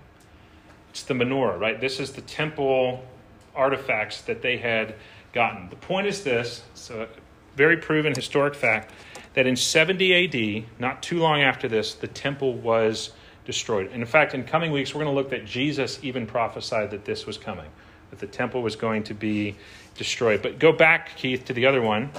It's 0.91 1.03
the 1.03 1.15
menorah, 1.15 1.59
right? 1.59 1.81
This 1.81 2.01
is 2.01 2.13
the 2.13 2.23
temple 2.23 3.05
artifacts 3.55 4.23
that 4.23 4.43
they 4.43 4.59
had 4.59 4.95
gotten. 5.33 5.69
The 5.71 5.77
point 5.77 6.07
is 6.07 6.25
this 6.25 6.63
so, 6.75 7.07
very 7.57 7.77
proven 7.77 8.15
historic 8.15 8.55
fact 8.55 8.93
that 9.35 9.47
in 9.47 9.57
70 9.57 10.65
AD, 10.65 10.81
not 10.81 11.03
too 11.03 11.19
long 11.19 11.41
after 11.43 11.69
this, 11.69 11.95
the 11.95 12.09
temple 12.09 12.55
was 12.55 13.11
destroyed. 13.45 13.91
And 13.93 14.03
in 14.03 14.07
fact, 14.07 14.35
in 14.35 14.45
coming 14.45 14.73
weeks, 14.73 14.95
we're 14.95 15.05
going 15.05 15.15
to 15.15 15.21
look 15.21 15.31
that 15.31 15.45
Jesus 15.45 15.99
even 16.03 16.27
prophesied 16.27 16.91
that 16.91 17.05
this 17.05 17.27
was 17.27 17.39
coming, 17.39 17.71
that 18.11 18.19
the 18.19 18.27
temple 18.27 18.63
was 18.63 18.77
going 18.77 19.05
to 19.05 19.15
be 19.15 19.57
destroyed. 19.97 20.43
But 20.43 20.59
go 20.59 20.73
back, 20.73 21.17
Keith, 21.17 21.45
to 21.47 21.53
the 21.53 21.67
other 21.67 21.83
one. 21.83 22.11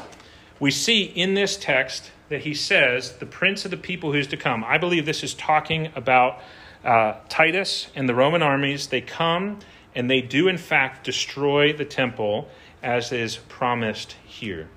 We 0.60 0.72
see 0.72 1.04
in 1.04 1.34
this 1.34 1.58
text 1.58 2.12
that 2.30 2.42
he 2.42 2.54
says, 2.54 3.14
the 3.14 3.26
prince 3.26 3.66
of 3.66 3.72
the 3.72 3.78
people 3.78 4.14
who's 4.14 4.28
to 4.28 4.38
come. 4.38 4.64
I 4.64 4.78
believe 4.78 5.06
this 5.06 5.24
is 5.24 5.34
talking 5.34 5.92
about 5.96 6.40
uh, 6.84 7.16
Titus 7.30 7.88
and 7.96 8.08
the 8.08 8.16
Roman 8.16 8.42
armies. 8.42 8.88
They 8.88 9.02
come 9.02 9.60
and 9.94 10.10
they 10.10 10.22
do, 10.22 10.48
in 10.48 10.58
fact, 10.58 11.04
destroy 11.04 11.74
the 11.74 11.86
temple 11.86 12.48
as 12.82 13.12
is 13.12 13.38
promised 13.38 14.16
here. 14.26 14.70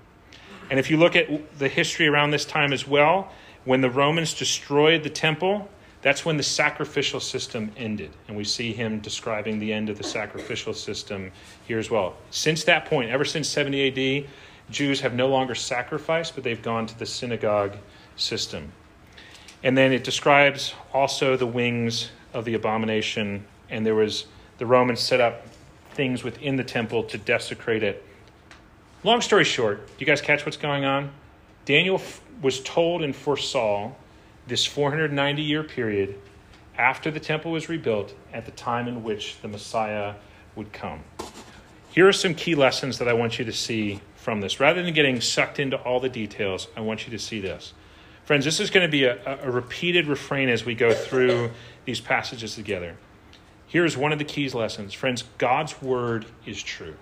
And 0.75 0.81
if 0.81 0.91
you 0.91 0.97
look 0.97 1.15
at 1.15 1.29
the 1.57 1.69
history 1.69 2.09
around 2.09 2.33
this 2.33 2.45
time 2.45 2.73
as 2.73 2.85
well, 2.85 3.31
when 3.65 3.81
the 3.81 3.89
Romans 3.89 4.35
destroyed 4.35 5.05
the 5.05 5.09
temple, 5.09 5.69
that's 6.03 6.25
when 6.25 6.37
the 6.37 6.43
sacrificial 6.43 7.21
system 7.21 7.71
ended. 7.77 8.11
And 8.27 8.37
we 8.37 8.43
see 8.43 8.73
him 8.73 8.99
describing 8.99 9.61
the 9.61 9.73
end 9.73 9.89
of 9.89 9.99
the 9.99 10.03
sacrificial 10.03 10.75
system 10.75 11.31
here 11.69 11.79
as 11.79 11.93
well. 11.93 12.17
Since 12.33 12.65
that 12.65 12.87
point, 12.87 13.09
ever 13.09 13.25
since 13.25 13.49
70 13.49 14.25
AD, 14.25 14.29
Jews 14.69 15.01
have 15.01 15.15
no 15.15 15.29
longer 15.29 15.55
sacrificed, 15.55 16.35
but 16.35 16.43
they've 16.43 16.61
gone 16.61 16.87
to 16.87 16.99
the 16.99 17.07
synagogue 17.07 17.77
system. 18.17 18.73
And 19.63 19.79
then 19.79 19.93
it 19.93 20.03
describes 20.03 20.75
also 20.93 21.37
the 21.37 21.47
wings 21.47 22.11
of 22.33 22.45
the 22.45 22.55
abomination, 22.55 23.45
and 23.71 23.87
there 23.87 23.95
was 23.95 24.27
the 24.59 24.67
Romans 24.67 24.99
set 24.99 25.21
up 25.21 25.47
things 25.93 26.25
within 26.25 26.57
the 26.57 26.65
temple 26.65 27.05
to 27.05 27.17
desecrate 27.17 27.85
it. 27.85 28.05
Long 29.05 29.21
story 29.21 29.45
short, 29.45 29.87
do 29.87 29.93
you 29.99 30.07
guys 30.07 30.23
catch 30.23 30.47
what's 30.47 30.57
going 30.57 30.87
on? 30.87 31.11
Daniel 31.67 31.97
f- 31.97 32.23
was 32.41 32.61
told 32.61 33.03
and 33.03 33.15
foresaw 33.15 33.93
this 34.47 34.65
490 34.65 35.43
year 35.43 35.63
period 35.63 36.19
after 36.79 37.11
the 37.11 37.21
temple 37.21 37.53
was 37.53 37.69
rebuilt 37.69 38.15
at 38.33 38.47
the 38.47 38.51
time 38.53 38.89
in 38.89 39.05
which 39.05 39.39
the 39.43 39.49
Messiah 39.49 40.15
would 40.57 40.73
come. 40.73 41.01
Here 41.91 42.09
are 42.09 42.15
some 42.15 42.35
key 42.35 42.55
lessons 42.55 42.97
that 42.97 43.07
I 43.07 43.13
want 43.13 43.39
you 43.39 43.45
to 43.45 43.53
see 43.53 44.01
from 44.17 44.41
this. 44.41 44.59
Rather 44.59 44.83
than 44.83 44.95
getting 44.95 45.21
sucked 45.21 45.61
into 45.61 45.77
all 45.77 46.01
the 46.01 46.09
details, 46.09 46.69
I 46.75 46.81
want 46.81 47.05
you 47.05 47.11
to 47.11 47.19
see 47.19 47.41
this. 47.41 47.75
Friends, 48.25 48.47
this 48.47 48.59
is 48.59 48.71
going 48.71 48.87
to 48.87 48.91
be 48.91 49.05
a, 49.05 49.39
a 49.43 49.51
repeated 49.51 50.07
refrain 50.07 50.49
as 50.49 50.65
we 50.65 50.75
go 50.75 50.95
through 50.95 51.51
these 51.85 52.01
passages 52.01 52.55
together. 52.55 52.97
Here's 53.67 53.99
one 53.99 54.13
of 54.13 54.19
the 54.19 54.25
keys 54.25 54.55
lessons. 54.55 54.95
Friends, 54.95 55.25
God's 55.37 55.83
word 55.83 56.25
is 56.47 56.63
true. 56.63 56.95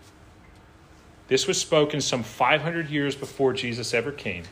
This 1.33 1.47
was 1.47 1.59
spoken 1.59 2.03
some 2.03 2.24
500 2.24 2.91
years 2.91 3.16
before 3.16 3.55
Jesus 3.55 3.95
ever 3.95 4.12
came, 4.12 4.45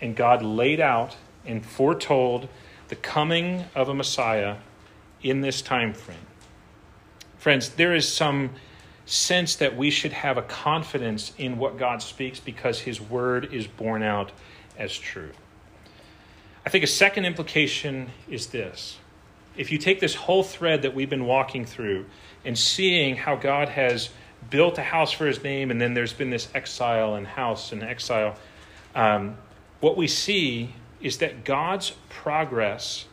and 0.00 0.16
God 0.16 0.42
laid 0.42 0.80
out 0.80 1.16
and 1.46 1.64
foretold 1.64 2.48
the 2.88 2.96
coming 2.96 3.66
of 3.76 3.88
a 3.88 3.94
Messiah 3.94 4.56
in 5.22 5.42
this 5.42 5.62
time 5.62 5.94
frame. 5.94 6.26
Friends, 7.38 7.68
there 7.68 7.94
is 7.94 8.12
some 8.12 8.50
sense 9.06 9.54
that 9.54 9.76
we 9.76 9.90
should 9.92 10.12
have 10.12 10.36
a 10.36 10.42
confidence 10.42 11.34
in 11.38 11.56
what 11.56 11.78
God 11.78 12.02
speaks 12.02 12.40
because 12.40 12.80
his 12.80 13.00
word 13.00 13.54
is 13.54 13.68
borne 13.68 14.02
out 14.02 14.32
as 14.76 14.98
true. 14.98 15.30
I 16.66 16.70
think 16.70 16.82
a 16.82 16.88
second 16.88 17.26
implication 17.26 18.10
is 18.28 18.48
this. 18.48 18.98
If 19.56 19.70
you 19.70 19.78
take 19.78 20.00
this 20.00 20.16
whole 20.16 20.42
thread 20.42 20.82
that 20.82 20.96
we've 20.96 21.10
been 21.10 21.26
walking 21.26 21.64
through 21.64 22.06
and 22.44 22.58
seeing 22.58 23.14
how 23.14 23.36
God 23.36 23.68
has 23.68 24.10
built 24.50 24.78
a 24.78 24.82
house 24.82 25.12
for 25.12 25.26
his 25.26 25.42
name, 25.42 25.70
and 25.70 25.80
then 25.80 25.94
there's 25.94 26.12
been 26.12 26.30
this 26.30 26.48
exile 26.54 27.14
and 27.14 27.26
house 27.26 27.72
and 27.72 27.82
exile, 27.82 28.36
um, 28.94 29.36
what 29.80 29.96
we 29.96 30.06
see 30.06 30.74
is 31.00 31.18
that 31.18 31.44
God's 31.44 31.92
progress 32.08 33.06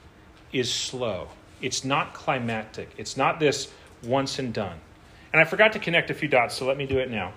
is 0.51 0.71
slow. 0.71 1.30
It's 1.61 1.84
not 1.84 2.13
climactic. 2.13 2.91
It's 2.97 3.17
not 3.17 3.39
this 3.39 3.71
once 4.03 4.39
and 4.39 4.53
done. 4.53 4.77
And 5.34 5.41
I 5.41 5.45
forgot 5.45 5.73
to 5.73 5.80
connect 5.80 6.09
a 6.09 6.13
few 6.13 6.27
dots, 6.27 6.55
so 6.55 6.65
let 6.65 6.77
me 6.77 6.86
do 6.86 6.99
it 6.99 7.09
now. 7.09 7.34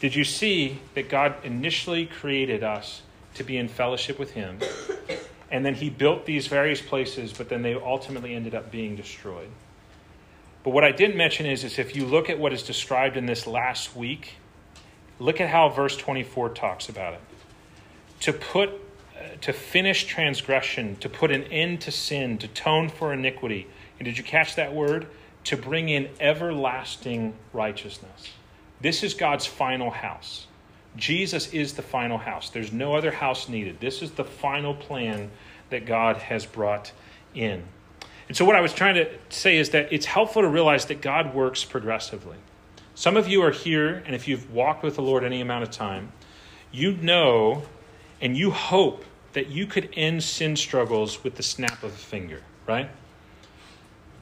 Did 0.00 0.14
you 0.14 0.24
see 0.24 0.80
that 0.94 1.08
God 1.08 1.34
initially 1.44 2.06
created 2.06 2.62
us 2.62 3.02
to 3.34 3.44
be 3.44 3.56
in 3.56 3.68
fellowship 3.68 4.18
with 4.18 4.32
Him? 4.32 4.58
And 5.50 5.64
then 5.64 5.74
He 5.74 5.90
built 5.90 6.26
these 6.26 6.46
various 6.46 6.80
places, 6.80 7.32
but 7.32 7.48
then 7.48 7.62
they 7.62 7.74
ultimately 7.74 8.34
ended 8.34 8.54
up 8.54 8.70
being 8.70 8.96
destroyed. 8.96 9.48
But 10.68 10.74
what 10.74 10.84
I 10.84 10.92
didn't 10.92 11.16
mention 11.16 11.46
is, 11.46 11.64
is 11.64 11.78
if 11.78 11.96
you 11.96 12.04
look 12.04 12.28
at 12.28 12.38
what 12.38 12.52
is 12.52 12.62
described 12.62 13.16
in 13.16 13.24
this 13.24 13.46
last 13.46 13.96
week, 13.96 14.34
look 15.18 15.40
at 15.40 15.48
how 15.48 15.70
verse 15.70 15.96
24 15.96 16.50
talks 16.50 16.90
about 16.90 17.14
it. 17.14 17.20
To 18.20 18.34
put 18.34 18.68
uh, 18.68 19.36
to 19.40 19.54
finish 19.54 20.04
transgression, 20.04 20.96
to 20.96 21.08
put 21.08 21.30
an 21.30 21.44
end 21.44 21.80
to 21.80 21.90
sin, 21.90 22.36
to 22.36 22.48
tone 22.48 22.90
for 22.90 23.14
iniquity. 23.14 23.66
And 23.98 24.04
did 24.04 24.18
you 24.18 24.24
catch 24.24 24.56
that 24.56 24.74
word? 24.74 25.06
to 25.44 25.56
bring 25.56 25.88
in 25.88 26.10
everlasting 26.20 27.34
righteousness. 27.54 28.34
This 28.82 29.02
is 29.02 29.14
God's 29.14 29.46
final 29.46 29.90
house. 29.90 30.46
Jesus 30.94 31.54
is 31.54 31.72
the 31.72 31.80
final 31.80 32.18
house. 32.18 32.50
There's 32.50 32.70
no 32.70 32.94
other 32.94 33.10
house 33.10 33.48
needed. 33.48 33.80
This 33.80 34.02
is 34.02 34.10
the 34.10 34.24
final 34.24 34.74
plan 34.74 35.30
that 35.70 35.86
God 35.86 36.18
has 36.18 36.44
brought 36.44 36.92
in. 37.34 37.64
And 38.28 38.36
so, 38.36 38.44
what 38.44 38.54
I 38.54 38.60
was 38.60 38.72
trying 38.72 38.94
to 38.94 39.08
say 39.30 39.56
is 39.56 39.70
that 39.70 39.92
it's 39.92 40.06
helpful 40.06 40.42
to 40.42 40.48
realize 40.48 40.86
that 40.86 41.00
God 41.00 41.34
works 41.34 41.64
progressively. 41.64 42.36
Some 42.94 43.16
of 43.16 43.28
you 43.28 43.42
are 43.42 43.50
here, 43.50 44.02
and 44.06 44.14
if 44.14 44.28
you've 44.28 44.52
walked 44.52 44.82
with 44.82 44.96
the 44.96 45.02
Lord 45.02 45.24
any 45.24 45.40
amount 45.40 45.62
of 45.62 45.70
time, 45.70 46.12
you 46.70 46.92
know 46.92 47.62
and 48.20 48.36
you 48.36 48.50
hope 48.50 49.04
that 49.32 49.48
you 49.48 49.66
could 49.66 49.88
end 49.94 50.22
sin 50.22 50.56
struggles 50.56 51.22
with 51.22 51.36
the 51.36 51.42
snap 51.42 51.82
of 51.82 51.92
a 51.92 51.96
finger, 51.96 52.42
right? 52.66 52.90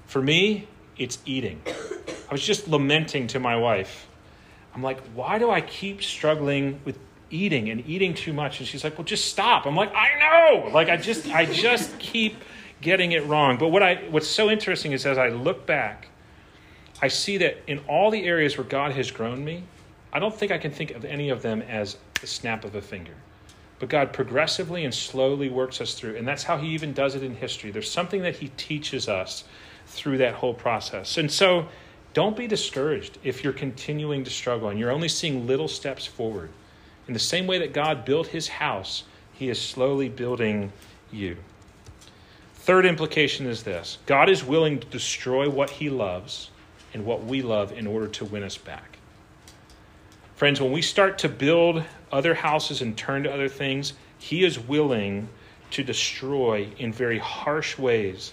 For 0.07 0.21
me, 0.21 0.69
it's 0.99 1.19
eating. 1.25 1.63
I 2.29 2.33
was 2.33 2.45
just 2.45 2.69
lamenting 2.69 3.29
to 3.29 3.41
my 3.41 3.57
wife. 3.57 4.07
I'm 4.75 4.83
like, 4.83 5.01
why 5.15 5.39
do 5.39 5.51
I 5.51 5.61
keep 5.61 6.03
struggling 6.03 6.81
with 6.85 6.99
eating 7.31 7.71
and 7.71 7.87
eating 7.89 8.15
too 8.15 8.33
much? 8.33 8.59
And 8.59 8.69
she's 8.69 8.85
like, 8.85 8.99
well, 8.99 9.05
just 9.05 9.27
stop. 9.27 9.67
I'm 9.67 9.77
like, 9.77 9.93
I 9.95 10.19
know. 10.19 10.69
Like, 10.73 10.89
I 10.89 10.97
just, 10.97 11.29
I 11.29 11.47
just 11.47 11.99
keep 11.99 12.37
getting 12.81 13.13
it 13.13 13.25
wrong. 13.27 13.59
But 13.59 13.69
what 13.69 13.83
I, 13.83 13.97
what's 14.11 14.29
so 14.29 14.51
interesting 14.51 14.93
is 14.93 15.07
as 15.07 15.19
I 15.19 15.29
look 15.29 15.67
back, 15.67 16.09
I 17.01 17.09
see 17.09 17.37
that 17.39 17.59
in 17.67 17.81
all 17.89 18.11
the 18.11 18.25
areas 18.25 18.57
where 18.57 18.67
God 18.67 18.93
has 18.93 19.11
grown 19.11 19.45
me, 19.45 19.65
I 20.13 20.19
don't 20.19 20.35
think 20.35 20.51
I 20.53 20.59
can 20.59 20.71
think 20.71 20.93
of 20.93 21.05
any 21.05 21.29
of 21.29 21.43
them 21.43 21.63
as 21.63 21.97
the 22.21 22.27
snap 22.27 22.65
of 22.65 22.75
a 22.75 22.81
finger. 22.81 23.15
But 23.79 23.91
God 23.91 24.13
progressively 24.13 24.85
and 24.85 24.95
slowly 24.95 25.51
works 25.51 25.81
us 25.81 25.95
through. 25.95 26.17
And 26.17 26.27
that's 26.27 26.45
how 26.45 26.57
He 26.57 26.69
even 26.69 26.93
does 26.93 27.15
it 27.15 27.23
in 27.23 27.35
history. 27.37 27.71
There's 27.71 27.91
something 27.91 28.23
that 28.23 28.37
He 28.37 28.49
teaches 28.57 29.09
us 29.09 29.45
through 29.87 30.19
that 30.19 30.35
whole 30.35 30.55
process. 30.55 31.19
And 31.19 31.31
so 31.31 31.69
don't 32.15 32.37
be 32.37 32.47
discouraged 32.47 33.19
if 33.23 33.45
you're 33.45 33.53
continuing 33.53 34.25
to 34.25 34.31
struggle 34.31 34.71
and 34.71 34.79
you're 34.79 34.91
only 34.91 35.09
seeing 35.09 35.47
little 35.47 35.69
steps 35.69 36.07
forward. 36.07 36.49
In 37.09 37.13
the 37.13 37.21
same 37.21 37.47
way 37.47 37.59
that 37.59 37.73
God 37.75 38.05
built 38.05 38.29
his 38.29 38.49
house, 38.49 39.05
he 39.35 39.51
is 39.51 39.61
slowly 39.61 40.09
building 40.09 40.73
you. 41.13 41.37
Third 42.67 42.85
implication 42.85 43.47
is 43.47 43.63
this 43.63 43.99
God 44.07 44.29
is 44.29 44.43
willing 44.43 44.81
to 44.81 44.87
destroy 44.89 45.49
what 45.49 45.71
he 45.71 45.89
loves 45.89 46.51
and 46.93 47.07
what 47.07 47.23
we 47.23 47.41
love 47.41 47.71
in 47.71 47.87
order 47.87 48.09
to 48.09 48.25
win 48.25 48.43
us 48.43 48.59
back. 48.59 48.99
Friends, 50.35 50.61
when 50.61 50.73
we 50.73 50.83
start 50.83 51.17
to 51.19 51.29
build 51.29 51.85
other 52.11 52.35
houses 52.35 52.83
and 52.83 52.97
turn 52.97 53.23
to 53.23 53.33
other 53.33 53.49
things, 53.49 53.93
he 54.19 54.45
is 54.45 54.59
willing 54.59 55.29
to 55.71 55.85
destroy 55.85 56.69
in 56.77 56.93
very 56.93 57.21
harsh 57.21 57.79
ways 57.79 58.33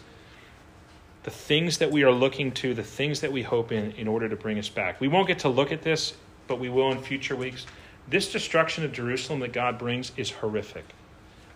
the 1.21 1.29
things 1.29 1.77
that 1.77 1.91
we 1.91 2.01
are 2.01 2.11
looking 2.11 2.51
to, 2.53 2.73
the 2.73 2.81
things 2.81 3.21
that 3.21 3.31
we 3.31 3.43
hope 3.43 3.71
in, 3.71 3.91
in 3.91 4.07
order 4.07 4.27
to 4.27 4.36
bring 4.36 4.57
us 4.57 4.67
back. 4.67 4.99
We 4.99 5.09
won't 5.09 5.27
get 5.27 5.38
to 5.39 5.49
look 5.49 5.71
at 5.71 5.84
this, 5.84 6.15
but 6.47 6.59
we 6.59 6.69
will 6.69 6.91
in 6.91 6.99
future 7.03 7.36
weeks. 7.36 7.67
This 8.07 8.31
destruction 8.31 8.84
of 8.84 8.93
Jerusalem 8.93 9.41
that 9.41 9.53
God 9.53 9.77
brings 9.77 10.11
is 10.17 10.31
horrific. 10.31 10.86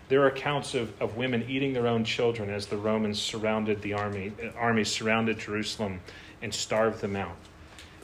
There 0.10 0.22
are 0.22 0.28
accounts 0.28 0.74
of, 0.74 0.94
of 1.02 1.18
women 1.18 1.46
eating 1.50 1.74
their 1.74 1.88
own 1.88 2.06
children 2.06 2.50
as 2.50 2.68
the 2.68 2.78
Romans 2.78 3.22
surrounded 3.22 3.82
the 3.82 3.94
army, 3.94 4.32
armies 4.58 4.90
surrounded 4.90 5.40
Jerusalem 5.40 6.00
and 6.42 6.54
starved 6.54 7.02
them 7.02 7.16
out. 7.16 7.36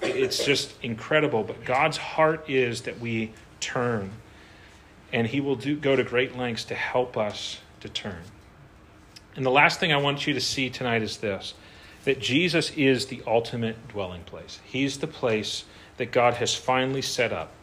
It's 0.01 0.45
just 0.45 0.74
incredible. 0.84 1.43
But 1.43 1.64
God's 1.64 1.97
heart 1.97 2.49
is 2.49 2.82
that 2.82 2.99
we 2.99 3.32
turn, 3.62 4.12
and 5.14 5.26
He 5.26 5.39
will 5.39 5.56
do, 5.56 5.78
go 5.78 5.95
to 5.95 6.04
great 6.04 6.38
lengths 6.38 6.66
to 6.66 6.76
help 6.76 7.18
us 7.18 7.60
to 7.80 7.89
turn. 7.89 8.22
And 9.36 9.45
the 9.45 9.51
last 9.51 9.80
thing 9.80 9.93
I 9.93 9.97
want 9.97 10.28
you 10.28 10.34
to 10.34 10.41
see 10.41 10.70
tonight 10.70 11.01
is 11.01 11.18
this 11.18 11.54
that 12.04 12.20
Jesus 12.20 12.72
is 12.72 13.06
the 13.06 13.24
ultimate 13.26 13.88
dwelling 13.88 14.24
place. 14.24 14.60
He's 14.66 14.97
the 14.97 15.08
place 15.08 15.64
that 15.95 16.12
God 16.12 16.34
has 16.34 16.54
finally 16.54 17.01
set 17.01 17.32
up. 17.32 17.54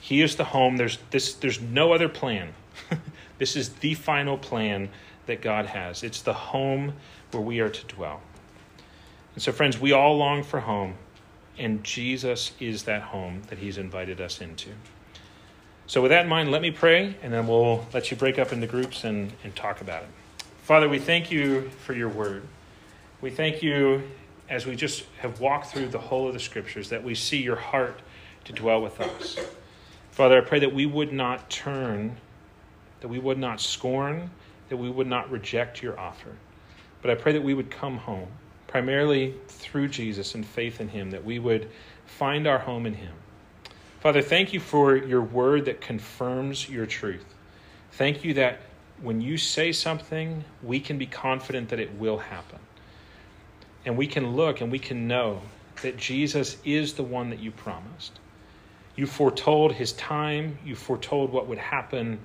He 0.00 0.22
is 0.22 0.36
the 0.36 0.44
home. 0.44 0.78
There's, 0.78 0.96
this, 1.10 1.34
there's 1.34 1.60
no 1.60 1.92
other 1.92 2.08
plan. 2.08 2.54
this 3.40 3.56
is 3.56 3.70
the 3.70 3.94
final 3.94 4.36
plan 4.38 4.90
that 5.24 5.40
God 5.40 5.66
has. 5.66 6.04
It's 6.04 6.20
the 6.20 6.34
home 6.34 6.92
where 7.30 7.42
we 7.42 7.58
are 7.60 7.70
to 7.70 7.86
dwell. 7.86 8.20
And 9.34 9.42
so, 9.42 9.50
friends, 9.50 9.80
we 9.80 9.92
all 9.92 10.18
long 10.18 10.42
for 10.42 10.60
home, 10.60 10.94
and 11.58 11.82
Jesus 11.82 12.52
is 12.60 12.84
that 12.84 13.00
home 13.00 13.40
that 13.48 13.58
He's 13.58 13.78
invited 13.78 14.20
us 14.20 14.42
into. 14.42 14.70
So, 15.86 16.02
with 16.02 16.10
that 16.10 16.24
in 16.24 16.28
mind, 16.28 16.50
let 16.50 16.60
me 16.60 16.70
pray, 16.70 17.16
and 17.22 17.32
then 17.32 17.46
we'll 17.46 17.86
let 17.94 18.10
you 18.10 18.16
break 18.16 18.38
up 18.38 18.52
into 18.52 18.66
groups 18.66 19.04
and, 19.04 19.32
and 19.42 19.56
talk 19.56 19.80
about 19.80 20.02
it. 20.02 20.08
Father, 20.62 20.88
we 20.88 20.98
thank 20.98 21.30
you 21.32 21.70
for 21.84 21.94
your 21.94 22.10
word. 22.10 22.42
We 23.22 23.30
thank 23.30 23.62
you 23.62 24.02
as 24.50 24.66
we 24.66 24.76
just 24.76 25.04
have 25.20 25.40
walked 25.40 25.68
through 25.68 25.88
the 25.88 25.98
whole 25.98 26.28
of 26.28 26.34
the 26.34 26.40
scriptures 26.40 26.90
that 26.90 27.02
we 27.02 27.14
see 27.14 27.40
your 27.40 27.56
heart 27.56 28.00
to 28.44 28.52
dwell 28.52 28.82
with 28.82 29.00
us. 29.00 29.38
Father, 30.10 30.38
I 30.38 30.40
pray 30.42 30.58
that 30.58 30.74
we 30.74 30.84
would 30.84 31.12
not 31.12 31.48
turn, 31.48 32.18
that 33.00 33.08
we 33.08 33.18
would 33.18 33.38
not 33.38 33.60
scorn, 33.60 34.30
that 34.68 34.76
we 34.76 34.90
would 34.90 35.06
not 35.06 35.30
reject 35.30 35.82
your 35.82 35.98
offer. 35.98 36.30
But 37.02 37.10
I 37.10 37.14
pray 37.14 37.32
that 37.32 37.42
we 37.42 37.54
would 37.54 37.70
come 37.70 37.96
home, 37.96 38.28
primarily 38.66 39.34
through 39.48 39.88
Jesus 39.88 40.34
and 40.34 40.46
faith 40.46 40.80
in 40.80 40.88
him, 40.88 41.10
that 41.10 41.24
we 41.24 41.38
would 41.38 41.70
find 42.06 42.46
our 42.46 42.58
home 42.58 42.86
in 42.86 42.94
him. 42.94 43.12
Father, 44.00 44.22
thank 44.22 44.52
you 44.52 44.60
for 44.60 44.96
your 44.96 45.22
word 45.22 45.66
that 45.66 45.80
confirms 45.80 46.68
your 46.68 46.86
truth. 46.86 47.24
Thank 47.92 48.24
you 48.24 48.34
that 48.34 48.60
when 49.02 49.20
you 49.20 49.36
say 49.36 49.72
something, 49.72 50.44
we 50.62 50.80
can 50.80 50.98
be 50.98 51.06
confident 51.06 51.70
that 51.70 51.80
it 51.80 51.94
will 51.94 52.18
happen. 52.18 52.58
And 53.84 53.96
we 53.96 54.06
can 54.06 54.36
look 54.36 54.60
and 54.60 54.70
we 54.70 54.78
can 54.78 55.08
know 55.08 55.40
that 55.82 55.96
Jesus 55.96 56.58
is 56.64 56.94
the 56.94 57.02
one 57.02 57.30
that 57.30 57.38
you 57.38 57.50
promised. 57.50 58.20
You 58.96 59.06
foretold 59.06 59.72
his 59.72 59.92
time, 59.94 60.58
you 60.64 60.74
foretold 60.74 61.32
what 61.32 61.46
would 61.46 61.58
happen, 61.58 62.18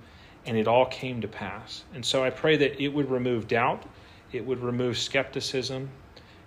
and 0.45 0.57
it 0.57 0.67
all 0.67 0.85
came 0.85 1.21
to 1.21 1.27
pass. 1.27 1.83
And 1.93 2.05
so 2.05 2.23
I 2.23 2.29
pray 2.29 2.57
that 2.57 2.81
it 2.81 2.89
would 2.89 3.09
remove 3.09 3.47
doubt, 3.47 3.83
it 4.31 4.45
would 4.45 4.59
remove 4.59 4.97
skepticism. 4.97 5.89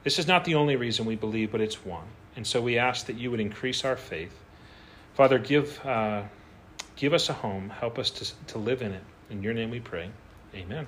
This 0.05 0.19
is 0.19 0.27
not 0.27 0.45
the 0.45 0.55
only 0.55 0.77
reason 0.77 1.05
we 1.07 1.17
believe, 1.17 1.51
but 1.51 1.61
it's 1.61 1.85
one. 1.85 2.07
And 2.37 2.47
so 2.47 2.61
we 2.61 2.79
ask 2.79 3.07
that 3.07 3.17
you 3.17 3.31
would 3.31 3.41
increase 3.41 3.85
our 3.85 3.97
faith. 3.97 4.33
Father, 5.15 5.39
give, 5.39 5.85
uh, 5.85 6.23
give 6.97 7.13
us 7.13 7.29
a 7.29 7.33
home, 7.33 7.71
help 7.71 7.99
us 7.99 8.11
to, 8.11 8.47
to 8.53 8.59
live 8.59 8.83
in 8.83 8.93
it. 8.93 9.03
In 9.31 9.43
your 9.43 9.55
name 9.55 9.71
we 9.71 9.81
pray. 9.81 10.11
Amen. 10.55 10.87